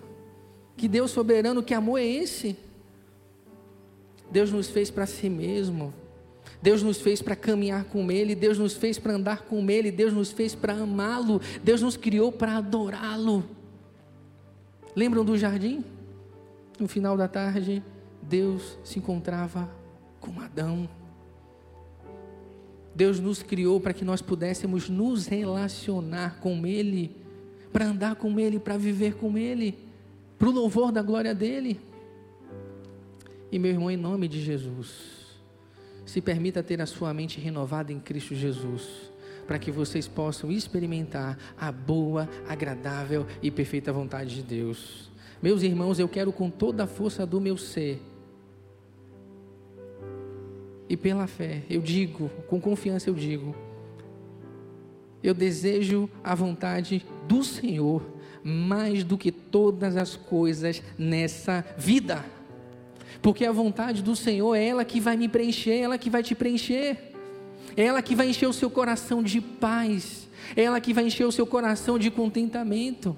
que 0.80 0.88
Deus 0.88 1.10
soberano, 1.10 1.62
que 1.62 1.74
amor 1.74 2.00
é 2.00 2.06
esse? 2.06 2.56
Deus 4.30 4.50
nos 4.50 4.70
fez 4.70 4.90
para 4.90 5.04
si 5.04 5.28
mesmo, 5.28 5.92
Deus 6.62 6.82
nos 6.82 6.98
fez 6.98 7.20
para 7.20 7.36
caminhar 7.36 7.84
com 7.84 8.10
Ele, 8.10 8.34
Deus 8.34 8.56
nos 8.56 8.72
fez 8.72 8.98
para 8.98 9.12
andar 9.12 9.42
com 9.42 9.70
Ele, 9.70 9.90
Deus 9.90 10.14
nos 10.14 10.32
fez 10.32 10.54
para 10.54 10.72
amá-lo, 10.72 11.38
Deus 11.62 11.82
nos 11.82 11.98
criou 11.98 12.32
para 12.32 12.56
adorá-lo. 12.56 13.44
Lembram 14.96 15.22
do 15.22 15.36
jardim? 15.36 15.84
No 16.78 16.88
final 16.88 17.14
da 17.14 17.28
tarde, 17.28 17.82
Deus 18.22 18.78
se 18.82 18.98
encontrava 18.98 19.70
com 20.18 20.40
Adão. 20.40 20.88
Deus 22.94 23.20
nos 23.20 23.42
criou 23.42 23.78
para 23.78 23.92
que 23.92 24.04
nós 24.04 24.22
pudéssemos 24.22 24.88
nos 24.88 25.26
relacionar 25.26 26.40
com 26.40 26.66
Ele, 26.66 27.14
para 27.70 27.84
andar 27.84 28.14
com 28.14 28.40
Ele, 28.40 28.58
para 28.58 28.78
viver 28.78 29.16
com 29.16 29.36
Ele, 29.36 29.89
para 30.40 30.48
o 30.48 30.52
louvor 30.52 30.90
da 30.90 31.02
glória 31.02 31.34
dEle. 31.34 31.78
E 33.52 33.58
meu 33.58 33.72
irmão, 33.72 33.90
em 33.90 33.96
nome 33.98 34.26
de 34.26 34.40
Jesus, 34.40 35.38
se 36.06 36.22
permita 36.22 36.62
ter 36.62 36.80
a 36.80 36.86
sua 36.86 37.12
mente 37.12 37.38
renovada 37.38 37.92
em 37.92 38.00
Cristo 38.00 38.34
Jesus, 38.34 39.12
para 39.46 39.58
que 39.58 39.70
vocês 39.70 40.08
possam 40.08 40.50
experimentar 40.50 41.36
a 41.58 41.70
boa, 41.70 42.26
agradável 42.48 43.26
e 43.42 43.50
perfeita 43.50 43.92
vontade 43.92 44.36
de 44.36 44.42
Deus. 44.42 45.10
Meus 45.42 45.62
irmãos, 45.62 45.98
eu 45.98 46.08
quero 46.08 46.32
com 46.32 46.48
toda 46.48 46.84
a 46.84 46.86
força 46.86 47.26
do 47.26 47.38
meu 47.38 47.58
ser 47.58 48.00
e 50.88 50.96
pela 50.96 51.26
fé, 51.26 51.64
eu 51.68 51.82
digo, 51.82 52.30
com 52.48 52.58
confiança 52.58 53.10
eu 53.10 53.14
digo, 53.14 53.54
eu 55.22 55.34
desejo 55.34 56.08
a 56.24 56.34
vontade 56.34 57.04
do 57.28 57.44
Senhor 57.44 58.02
mais 58.42 59.04
do 59.04 59.18
que 59.18 59.30
todas 59.30 59.96
as 59.96 60.16
coisas 60.16 60.82
nessa 60.98 61.64
vida. 61.76 62.24
Porque 63.22 63.44
a 63.44 63.52
vontade 63.52 64.02
do 64.02 64.16
Senhor 64.16 64.54
é 64.54 64.66
ela 64.66 64.84
que 64.84 65.00
vai 65.00 65.16
me 65.16 65.28
preencher, 65.28 65.72
é 65.72 65.80
ela 65.80 65.98
que 65.98 66.08
vai 66.08 66.22
te 66.22 66.34
preencher. 66.34 67.10
É 67.76 67.84
ela 67.84 68.02
que 68.02 68.14
vai 68.14 68.28
encher 68.28 68.48
o 68.48 68.52
seu 68.52 68.70
coração 68.70 69.22
de 69.22 69.40
paz, 69.40 70.28
é 70.56 70.62
ela 70.62 70.80
que 70.80 70.92
vai 70.92 71.04
encher 71.04 71.24
o 71.24 71.32
seu 71.32 71.46
coração 71.46 71.98
de 71.98 72.10
contentamento. 72.10 73.16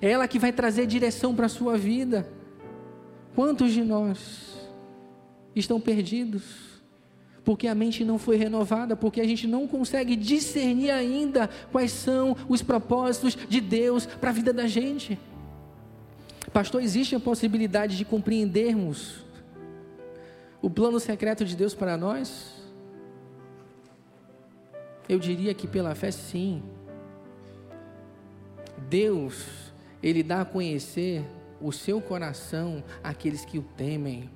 Ela 0.00 0.28
que 0.28 0.38
vai 0.38 0.52
trazer 0.52 0.86
direção 0.86 1.34
para 1.34 1.46
a 1.46 1.48
sua 1.48 1.76
vida. 1.76 2.30
Quantos 3.34 3.72
de 3.72 3.82
nós 3.82 4.68
estão 5.54 5.80
perdidos, 5.80 6.69
porque 7.44 7.66
a 7.66 7.74
mente 7.74 8.04
não 8.04 8.18
foi 8.18 8.36
renovada, 8.36 8.96
porque 8.96 9.20
a 9.20 9.26
gente 9.26 9.46
não 9.46 9.66
consegue 9.66 10.16
discernir 10.16 10.90
ainda 10.90 11.48
quais 11.72 11.92
são 11.92 12.36
os 12.48 12.62
propósitos 12.62 13.36
de 13.48 13.60
Deus 13.60 14.06
para 14.06 14.30
a 14.30 14.32
vida 14.32 14.52
da 14.52 14.66
gente. 14.66 15.18
Pastor, 16.52 16.82
existe 16.82 17.14
a 17.14 17.20
possibilidade 17.20 17.96
de 17.96 18.04
compreendermos 18.04 19.24
o 20.60 20.68
plano 20.68 21.00
secreto 21.00 21.44
de 21.44 21.56
Deus 21.56 21.74
para 21.74 21.96
nós? 21.96 22.60
Eu 25.08 25.18
diria 25.18 25.54
que 25.54 25.66
pela 25.66 25.94
fé, 25.94 26.10
sim. 26.10 26.62
Deus, 28.88 29.46
Ele 30.02 30.22
dá 30.22 30.42
a 30.42 30.44
conhecer 30.44 31.24
o 31.60 31.72
seu 31.72 32.00
coração 32.00 32.82
àqueles 33.02 33.44
que 33.44 33.58
o 33.58 33.62
temem. 33.62 34.30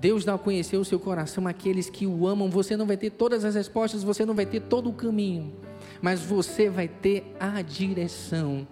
Deus 0.00 0.24
dá 0.24 0.32
a 0.32 0.38
conhecer 0.38 0.78
o 0.78 0.84
seu 0.84 0.98
coração 0.98 1.46
àqueles 1.46 1.90
que 1.90 2.06
o 2.06 2.26
amam. 2.26 2.48
Você 2.48 2.74
não 2.74 2.86
vai 2.86 2.96
ter 2.96 3.10
todas 3.10 3.44
as 3.44 3.54
respostas, 3.54 4.02
você 4.02 4.24
não 4.24 4.34
vai 4.34 4.46
ter 4.46 4.60
todo 4.60 4.88
o 4.88 4.94
caminho, 4.94 5.52
mas 6.00 6.22
você 6.22 6.70
vai 6.70 6.88
ter 6.88 7.36
a 7.38 7.60
direção. 7.60 8.66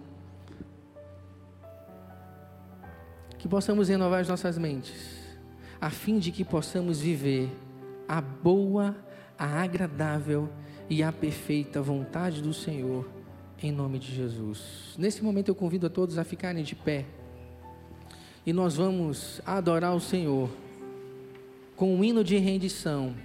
Que 3.37 3.47
possamos 3.47 3.89
renovar 3.89 4.21
as 4.21 4.27
nossas 4.27 4.57
mentes, 4.57 5.19
a 5.79 5.91
fim 5.91 6.17
de 6.17 6.31
que 6.31 6.43
possamos 6.43 6.99
viver 6.99 7.55
a 8.07 8.19
boa, 8.19 8.95
a 9.37 9.61
agradável 9.61 10.49
e 10.89 11.03
a 11.03 11.11
perfeita 11.11 11.79
vontade 11.79 12.41
do 12.41 12.55
Senhor, 12.55 13.07
em 13.61 13.71
nome 13.71 13.99
de 13.99 14.13
Jesus. 14.15 14.95
Nesse 14.97 15.23
momento 15.23 15.49
eu 15.49 15.55
convido 15.55 15.85
a 15.85 15.89
todos 15.91 16.17
a 16.17 16.23
ficarem 16.23 16.63
de 16.63 16.75
pé 16.75 17.05
e 18.43 18.51
nós 18.51 18.77
vamos 18.77 19.39
adorar 19.45 19.95
o 19.95 19.99
Senhor 19.99 20.49
com 21.79 21.95
um 21.95 22.03
hino 22.03 22.25
de 22.25 22.35
rendição. 22.35 23.15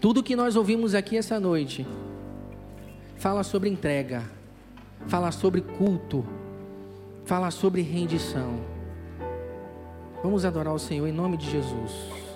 Tudo 0.00 0.22
que 0.22 0.36
nós 0.36 0.54
ouvimos 0.54 0.94
aqui 0.94 1.16
essa 1.16 1.40
noite 1.40 1.84
fala 3.16 3.42
sobre 3.42 3.68
entrega, 3.68 4.22
fala 5.08 5.32
sobre 5.32 5.60
culto, 5.60 6.24
fala 7.24 7.50
sobre 7.50 7.82
rendição. 7.82 8.60
Vamos 10.22 10.44
adorar 10.44 10.72
o 10.72 10.78
Senhor 10.78 11.04
em 11.08 11.12
nome 11.12 11.36
de 11.36 11.50
Jesus. 11.50 12.31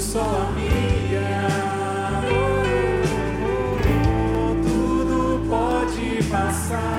Sol 0.00 0.22
a 0.22 0.50
minha. 0.52 1.48
Tudo 4.62 5.40
pode 5.48 6.22
passar. 6.30 6.97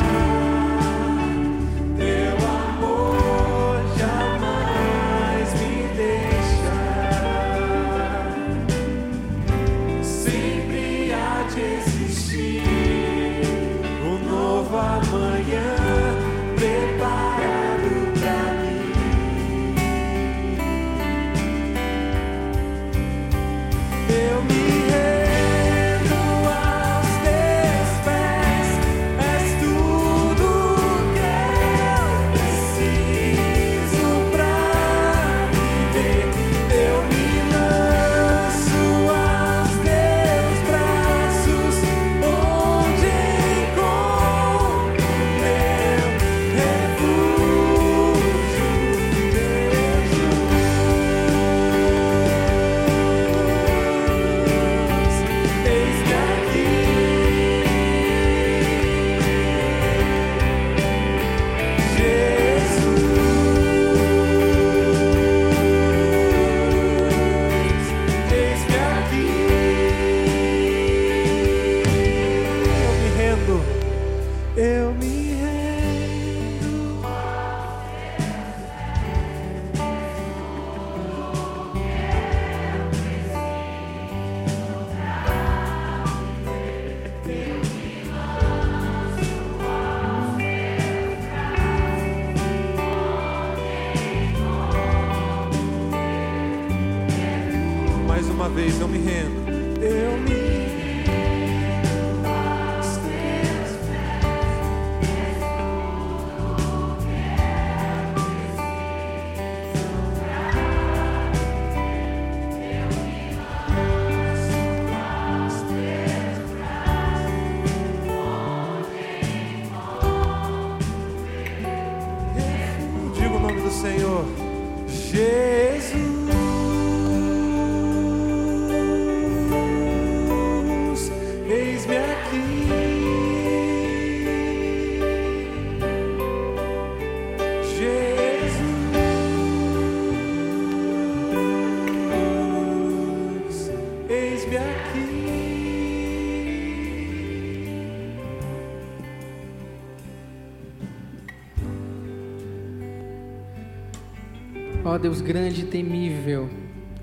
Deus 155.01 155.21
grande 155.21 155.61
e 155.61 155.65
temível, 155.65 156.49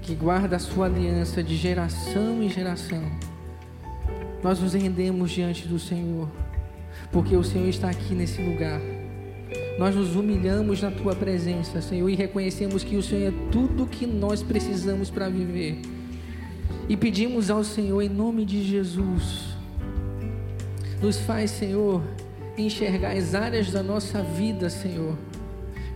que 0.03 0.15
guarda 0.15 0.57
a 0.57 0.59
sua 0.59 0.85
aliança 0.85 1.43
de 1.43 1.57
geração 1.57 2.43
em 2.43 2.51
geração, 2.51 3.03
nós 4.43 4.61
nos 4.61 4.75
rendemos 4.75 5.31
diante 5.31 5.67
do 5.67 5.79
Senhor, 5.79 6.29
porque 7.11 7.35
o 7.35 7.43
Senhor 7.43 7.69
está 7.69 7.89
aqui 7.89 8.15
nesse 8.15 8.43
lugar. 8.43 8.81
Nós 9.79 9.95
nos 9.95 10.15
humilhamos 10.15 10.83
na 10.83 10.91
tua 10.91 11.15
presença, 11.15 11.81
Senhor, 11.81 12.09
e 12.11 12.15
reconhecemos 12.15 12.85
que 12.85 12.97
o 12.97 13.03
Senhor 13.03 13.29
é 13.29 13.51
tudo 13.51 13.85
o 13.85 13.89
que 13.89 14.07
nós 14.07 14.43
precisamos 14.43 15.09
para 15.09 15.31
viver. 15.31 15.81
E 16.89 16.97
pedimos 16.97 17.51
ao 17.51 17.65
Senhor, 17.65 18.03
em 18.03 18.09
nome 18.11 18.45
de 18.45 18.63
Jesus, 18.63 19.57
nos 21.01 21.19
faz, 21.19 21.51
Senhor, 21.51 22.03
enxergar 22.59 23.17
as 23.17 23.35
áreas 23.35 23.71
da 23.71 23.83
nossa 23.83 24.23
vida, 24.23 24.69
Senhor, 24.69 25.17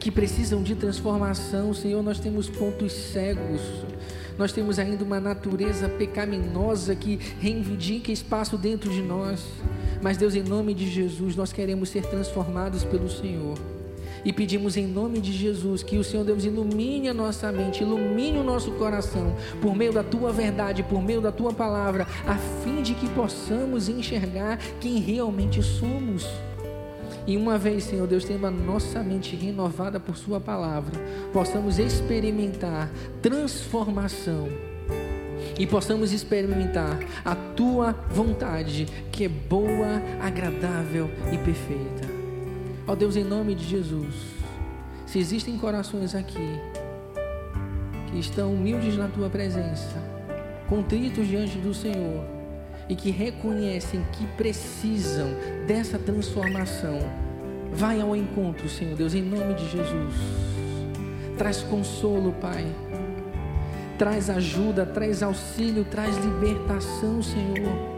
que 0.00 0.10
precisam 0.10 0.62
de 0.62 0.74
transformação, 0.74 1.74
Senhor. 1.74 2.02
Nós 2.02 2.18
temos 2.18 2.48
pontos 2.48 2.92
cegos, 2.92 3.60
nós 4.38 4.50
temos 4.50 4.78
ainda 4.78 5.04
uma 5.04 5.20
natureza 5.20 5.88
pecaminosa 5.88 6.96
que 6.96 7.20
reivindica 7.38 8.10
espaço 8.10 8.56
dentro 8.56 8.90
de 8.90 9.02
nós. 9.02 9.46
Mas, 10.02 10.16
Deus, 10.16 10.34
em 10.34 10.42
nome 10.42 10.72
de 10.72 10.90
Jesus, 10.90 11.36
nós 11.36 11.52
queremos 11.52 11.90
ser 11.90 12.06
transformados 12.06 12.82
pelo 12.82 13.10
Senhor. 13.10 13.58
E 14.24 14.32
pedimos 14.32 14.76
em 14.76 14.86
nome 14.86 15.20
de 15.20 15.32
Jesus 15.32 15.82
que 15.82 15.98
o 15.98 16.04
Senhor 16.04 16.24
Deus 16.24 16.44
ilumine 16.44 17.08
a 17.08 17.14
nossa 17.14 17.52
mente, 17.52 17.82
ilumine 17.82 18.38
o 18.38 18.42
nosso 18.42 18.70
coração, 18.72 19.34
por 19.60 19.74
meio 19.74 19.92
da 19.92 20.02
tua 20.02 20.32
verdade, 20.32 20.82
por 20.82 21.02
meio 21.02 21.20
da 21.20 21.32
tua 21.32 21.52
palavra, 21.52 22.06
a 22.26 22.36
fim 22.62 22.82
de 22.82 22.94
que 22.94 23.08
possamos 23.10 23.88
enxergar 23.88 24.58
quem 24.78 24.98
realmente 24.98 25.62
somos. 25.62 26.26
E 27.26 27.36
uma 27.36 27.58
vez, 27.58 27.84
Senhor 27.84 28.06
Deus, 28.06 28.24
tendo 28.24 28.46
a 28.46 28.50
nossa 28.50 29.02
mente 29.02 29.36
renovada 29.36 30.00
por 30.00 30.16
Sua 30.16 30.40
palavra, 30.40 30.98
possamos 31.32 31.78
experimentar 31.78 32.90
transformação 33.22 34.48
e 35.58 35.66
possamos 35.66 36.12
experimentar 36.12 36.98
a 37.24 37.34
Tua 37.34 37.92
vontade, 38.10 38.86
que 39.12 39.24
é 39.24 39.28
boa, 39.28 40.00
agradável 40.20 41.10
e 41.32 41.38
perfeita. 41.38 42.08
Ó 42.86 42.94
Deus, 42.94 43.16
em 43.16 43.24
nome 43.24 43.54
de 43.54 43.64
Jesus, 43.64 44.14
se 45.06 45.18
existem 45.18 45.58
corações 45.58 46.14
aqui 46.14 46.58
que 48.10 48.18
estão 48.18 48.54
humildes 48.54 48.96
na 48.96 49.08
Tua 49.08 49.28
presença, 49.28 50.02
contritos 50.68 51.28
diante 51.28 51.58
do 51.58 51.74
Senhor, 51.74 52.39
e 52.90 52.96
que 52.96 53.12
reconhecem 53.12 54.04
que 54.12 54.26
precisam 54.36 55.28
dessa 55.64 55.96
transformação, 55.96 56.98
vai 57.72 58.00
ao 58.00 58.16
encontro, 58.16 58.68
Senhor 58.68 58.96
Deus, 58.96 59.14
em 59.14 59.22
nome 59.22 59.54
de 59.54 59.70
Jesus. 59.70 60.14
Traz 61.38 61.62
consolo, 61.62 62.32
Pai. 62.32 62.66
Traz 63.96 64.28
ajuda, 64.28 64.84
traz 64.84 65.22
auxílio, 65.22 65.84
traz 65.84 66.16
libertação, 66.16 67.22
Senhor. 67.22 67.90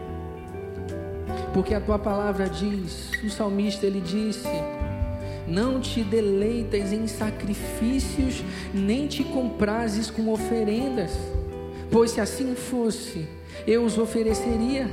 Porque 1.55 1.73
a 1.73 1.81
tua 1.81 1.97
palavra 1.97 2.47
diz, 2.47 3.09
o 3.23 3.31
salmista 3.31 3.87
ele 3.87 3.99
disse: 3.99 4.47
Não 5.47 5.81
te 5.81 6.03
deleitas 6.03 6.93
em 6.93 7.07
sacrifícios, 7.07 8.43
nem 8.71 9.07
te 9.07 9.23
comprases 9.23 10.11
com 10.11 10.31
oferendas, 10.31 11.11
pois 11.89 12.11
se 12.11 12.21
assim 12.21 12.53
fosse, 12.53 13.27
eu 13.67 13.83
os 13.83 13.97
ofereceria. 13.97 14.89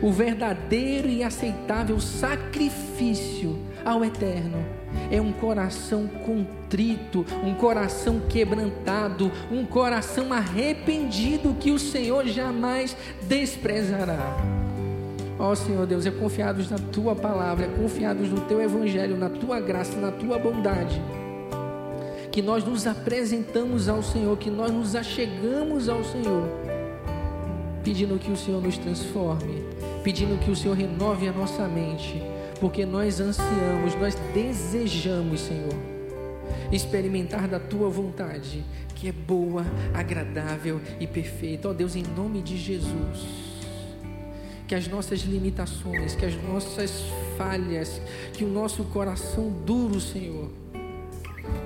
O 0.00 0.10
verdadeiro 0.10 1.08
e 1.08 1.22
aceitável 1.22 2.00
sacrifício 2.00 3.58
ao 3.84 4.04
eterno. 4.04 4.64
É 5.10 5.20
um 5.20 5.32
coração 5.32 6.06
contrito, 6.06 7.26
um 7.44 7.54
coração 7.54 8.20
quebrantado, 8.28 9.30
um 9.50 9.66
coração 9.66 10.32
arrependido 10.32 11.54
que 11.60 11.70
o 11.70 11.78
Senhor 11.78 12.26
jamais 12.26 12.96
desprezará. 13.22 14.36
Ó 15.38 15.50
oh, 15.50 15.56
Senhor 15.56 15.84
Deus, 15.86 16.06
é 16.06 16.10
confiados 16.10 16.70
na 16.70 16.78
tua 16.78 17.14
palavra, 17.14 17.66
é 17.66 17.68
confiados 17.68 18.30
no 18.30 18.40
teu 18.42 18.62
evangelho, 18.62 19.16
na 19.16 19.28
tua 19.28 19.60
graça, 19.60 19.98
na 19.98 20.12
tua 20.12 20.38
bondade. 20.38 21.00
Que 22.30 22.40
nós 22.40 22.64
nos 22.64 22.86
apresentamos 22.86 23.88
ao 23.88 24.02
Senhor, 24.02 24.36
que 24.38 24.50
nós 24.50 24.70
nos 24.70 24.94
achegamos 24.94 25.88
ao 25.88 26.04
Senhor, 26.04 26.48
pedindo 27.84 28.18
que 28.18 28.32
o 28.32 28.36
Senhor 28.36 28.62
nos 28.62 28.78
transforme, 28.78 29.62
pedindo 30.02 30.38
que 30.40 30.50
o 30.50 30.56
Senhor 30.56 30.76
renove 30.76 31.28
a 31.28 31.32
nossa 31.32 31.68
mente, 31.68 32.20
porque 32.58 32.86
nós 32.86 33.20
ansiamos, 33.20 33.94
nós 34.00 34.16
desejamos, 34.32 35.42
Senhor, 35.42 35.74
experimentar 36.72 37.46
da 37.46 37.60
tua 37.60 37.90
vontade, 37.90 38.64
que 38.94 39.08
é 39.08 39.12
boa, 39.12 39.64
agradável 39.92 40.80
e 40.98 41.06
perfeita. 41.06 41.68
Ó 41.68 41.70
oh, 41.70 41.74
Deus, 41.74 41.94
em 41.94 42.02
nome 42.02 42.40
de 42.40 42.56
Jesus 42.56 43.44
que 44.66 44.74
as 44.74 44.88
nossas 44.88 45.20
limitações, 45.20 46.14
que 46.14 46.24
as 46.24 46.34
nossas 46.42 47.04
falhas, 47.36 48.00
que 48.32 48.44
o 48.44 48.48
nosso 48.48 48.82
coração 48.84 49.50
duro, 49.50 50.00
Senhor, 50.00 50.50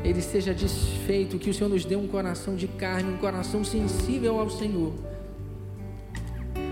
ele 0.05 0.21
seja 0.21 0.53
desfeito, 0.53 1.39
que 1.39 1.51
o 1.51 1.55
Senhor 1.55 1.69
nos 1.69 1.85
dê 1.85 1.97
um 1.97 2.09
coração 2.09 2.57
de 2.57 2.67
carne, 2.67 3.13
um 3.13 3.19
coração 3.19 3.65
sensível 3.65 4.41
ao 4.41 4.51
Senhor, 4.51 4.93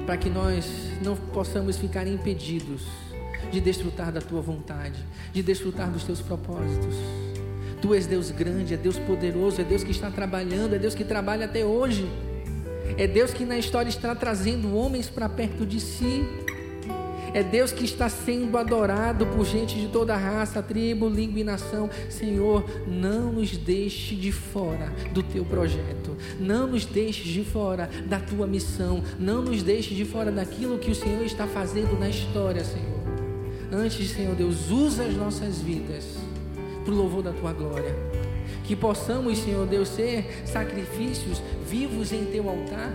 para 0.07 0.17
que 0.17 0.31
nós 0.31 0.65
não 1.03 1.17
possamos 1.17 1.77
ficar 1.77 2.07
impedidos 2.07 2.83
de 3.51 3.61
desfrutar 3.61 4.13
da 4.13 4.21
tua 4.21 4.41
vontade, 4.41 5.05
de 5.33 5.43
desfrutar 5.43 5.91
dos 5.91 6.05
teus 6.05 6.23
propósitos. 6.23 6.95
Tu 7.83 7.93
és 7.93 8.07
Deus 8.07 8.31
grande, 8.31 8.73
é 8.73 8.77
Deus 8.77 8.99
poderoso, 9.01 9.61
é 9.61 9.65
Deus 9.65 9.83
que 9.83 9.91
está 9.91 10.11
trabalhando, 10.11 10.75
é 10.75 10.79
Deus 10.79 10.95
que 10.95 11.05
trabalha 11.05 11.45
até 11.45 11.65
hoje. 11.65 12.09
É 12.97 13.07
Deus 13.07 13.35
que 13.35 13.45
na 13.45 13.59
história 13.59 13.89
está 13.89 14.15
trazendo 14.15 14.75
homens 14.75 15.09
para 15.09 15.29
perto 15.29 15.67
de 15.67 15.81
si. 15.81 16.25
É 17.37 17.43
Deus 17.43 17.71
que 17.71 17.85
está 17.85 18.09
sendo 18.09 18.57
adorado 18.57 19.27
por 19.27 19.45
gente 19.45 19.79
de 19.79 19.89
toda 19.89 20.17
raça, 20.17 20.63
tribo, 20.63 21.07
língua 21.07 21.41
e 21.41 21.45
nação. 21.45 21.91
Senhor, 22.09 22.65
não 22.89 23.31
nos 23.31 23.59
deixe 23.59 24.15
de 24.15 24.33
fora 24.33 24.91
do 25.13 25.23
teu 25.23 25.45
projeto. 25.45 26.17
Não 26.41 26.67
nos 26.67 26.87
deixe 26.87 27.25
de 27.25 27.45
fora 27.45 27.91
da 28.07 28.19
tua 28.19 28.47
missão. 28.47 29.05
Não 29.19 29.43
nos 29.43 29.63
deixe 29.63 29.95
de 29.95 30.07
fora 30.07 30.33
daquilo 30.33 30.79
que 30.79 30.91
o 30.91 30.95
Senhor 30.95 31.23
está 31.27 31.47
fazendo 31.47 32.01
na 32.01 32.09
história, 32.09 32.65
Senhor. 32.65 33.03
Antes, 33.71 34.13
Senhor 34.13 34.35
Deus, 34.35 34.71
usa 34.71 35.05
as 35.05 35.15
nossas 35.15 35.61
vidas 35.61 36.17
para 36.87 36.95
o 36.95 36.97
louvor 36.97 37.23
da 37.23 37.35
tua 37.35 37.53
glória. 37.53 37.95
Que 38.65 38.75
possamos, 38.75 39.37
Senhor 39.37 39.67
Deus, 39.67 39.91
ser 39.91 40.43
sacrifícios 40.47 41.43
vivos 41.69 42.15
em 42.15 42.25
teu 42.25 42.49
altar. 42.49 42.91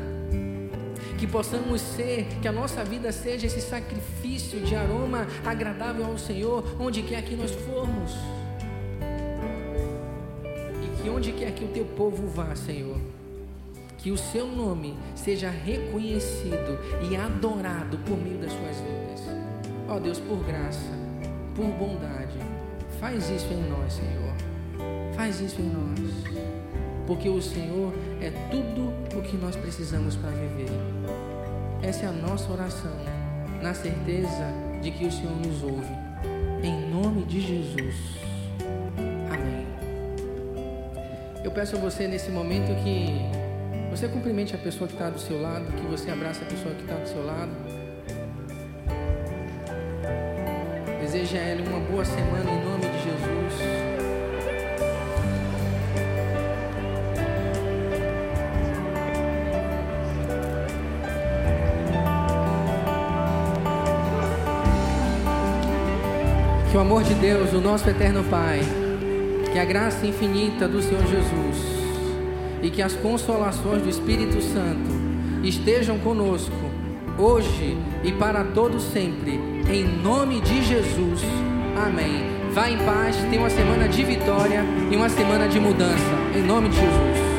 Que 1.21 1.27
possamos 1.27 1.81
ser, 1.81 2.25
que 2.41 2.47
a 2.47 2.51
nossa 2.51 2.83
vida 2.83 3.11
seja 3.11 3.45
esse 3.45 3.61
sacrifício 3.61 4.59
de 4.59 4.75
aroma 4.75 5.27
agradável 5.45 6.03
ao 6.03 6.17
Senhor, 6.17 6.63
onde 6.79 7.03
quer 7.03 7.21
que 7.21 7.35
nós 7.35 7.51
formos. 7.51 8.15
E 10.83 11.03
que 11.03 11.09
onde 11.11 11.31
quer 11.31 11.51
que 11.51 11.63
o 11.63 11.67
teu 11.67 11.85
povo 11.85 12.27
vá, 12.27 12.55
Senhor, 12.55 12.97
que 13.99 14.09
o 14.09 14.17
seu 14.17 14.47
nome 14.47 14.97
seja 15.13 15.51
reconhecido 15.51 16.79
e 17.07 17.15
adorado 17.15 17.99
por 17.99 18.17
meio 18.17 18.39
das 18.39 18.51
suas 18.51 18.77
vidas. 18.77 19.21
Ó 19.87 19.97
oh, 19.97 19.99
Deus, 19.99 20.17
por 20.17 20.43
graça, 20.43 20.89
por 21.55 21.67
bondade, 21.67 22.39
faz 22.99 23.29
isso 23.29 23.53
em 23.53 23.69
nós, 23.69 23.93
Senhor. 23.93 25.15
Faz 25.15 25.39
isso 25.39 25.61
em 25.61 25.69
nós 25.69 26.51
porque 27.11 27.27
o 27.27 27.41
Senhor 27.41 27.93
é 28.21 28.31
tudo 28.51 28.93
o 29.17 29.21
que 29.21 29.35
nós 29.35 29.55
precisamos 29.55 30.15
para 30.15 30.29
viver. 30.29 30.69
Essa 31.81 32.05
é 32.05 32.09
a 32.09 32.11
nossa 32.11 32.51
oração, 32.51 32.95
na 33.61 33.73
certeza 33.73 34.45
de 34.81 34.91
que 34.91 35.05
o 35.05 35.11
Senhor 35.11 35.35
nos 35.35 35.63
ouve. 35.63 35.93
Em 36.63 36.89
nome 36.91 37.23
de 37.25 37.41
Jesus. 37.41 37.95
Amém. 39.31 39.65
Eu 41.43 41.51
peço 41.51 41.75
a 41.75 41.79
você 41.79 42.07
nesse 42.07 42.29
momento 42.29 42.67
que 42.83 43.07
você 43.89 44.07
cumprimente 44.07 44.55
a 44.55 44.59
pessoa 44.59 44.87
que 44.87 44.93
está 44.93 45.09
do 45.09 45.19
seu 45.19 45.41
lado, 45.41 45.65
que 45.73 45.85
você 45.87 46.11
abrace 46.11 46.43
a 46.43 46.45
pessoa 46.45 46.75
que 46.75 46.81
está 46.81 46.95
do 46.95 47.07
seu 47.07 47.25
lado. 47.25 47.51
Deseja 51.01 51.39
a 51.39 51.41
ela 51.41 51.61
uma 51.67 51.79
boa 51.79 52.05
semana 52.05 52.51
em 52.51 52.63
nome 52.63 52.70
Que 66.71 66.77
o 66.77 66.79
amor 66.79 67.03
de 67.03 67.13
Deus, 67.15 67.51
o 67.51 67.59
nosso 67.59 67.89
eterno 67.89 68.23
Pai, 68.23 68.61
que 69.51 69.59
a 69.59 69.65
graça 69.65 70.05
infinita 70.07 70.69
do 70.69 70.81
Senhor 70.81 71.05
Jesus 71.05 71.57
e 72.63 72.69
que 72.69 72.81
as 72.81 72.93
consolações 72.93 73.81
do 73.81 73.89
Espírito 73.89 74.41
Santo 74.41 74.89
estejam 75.43 75.99
conosco 75.99 76.55
hoje 77.17 77.77
e 78.05 78.13
para 78.13 78.45
todos 78.45 78.83
sempre, 78.83 79.37
em 79.69 79.83
nome 80.01 80.39
de 80.39 80.63
Jesus. 80.63 81.19
Amém. 81.75 82.23
Vá 82.53 82.69
em 82.69 82.77
paz, 82.77 83.17
tenha 83.29 83.41
uma 83.41 83.49
semana 83.49 83.89
de 83.89 84.03
vitória 84.05 84.63
e 84.89 84.95
uma 84.95 85.09
semana 85.09 85.49
de 85.49 85.59
mudança, 85.59 86.15
em 86.33 86.41
nome 86.41 86.69
de 86.69 86.75
Jesus. 86.77 87.30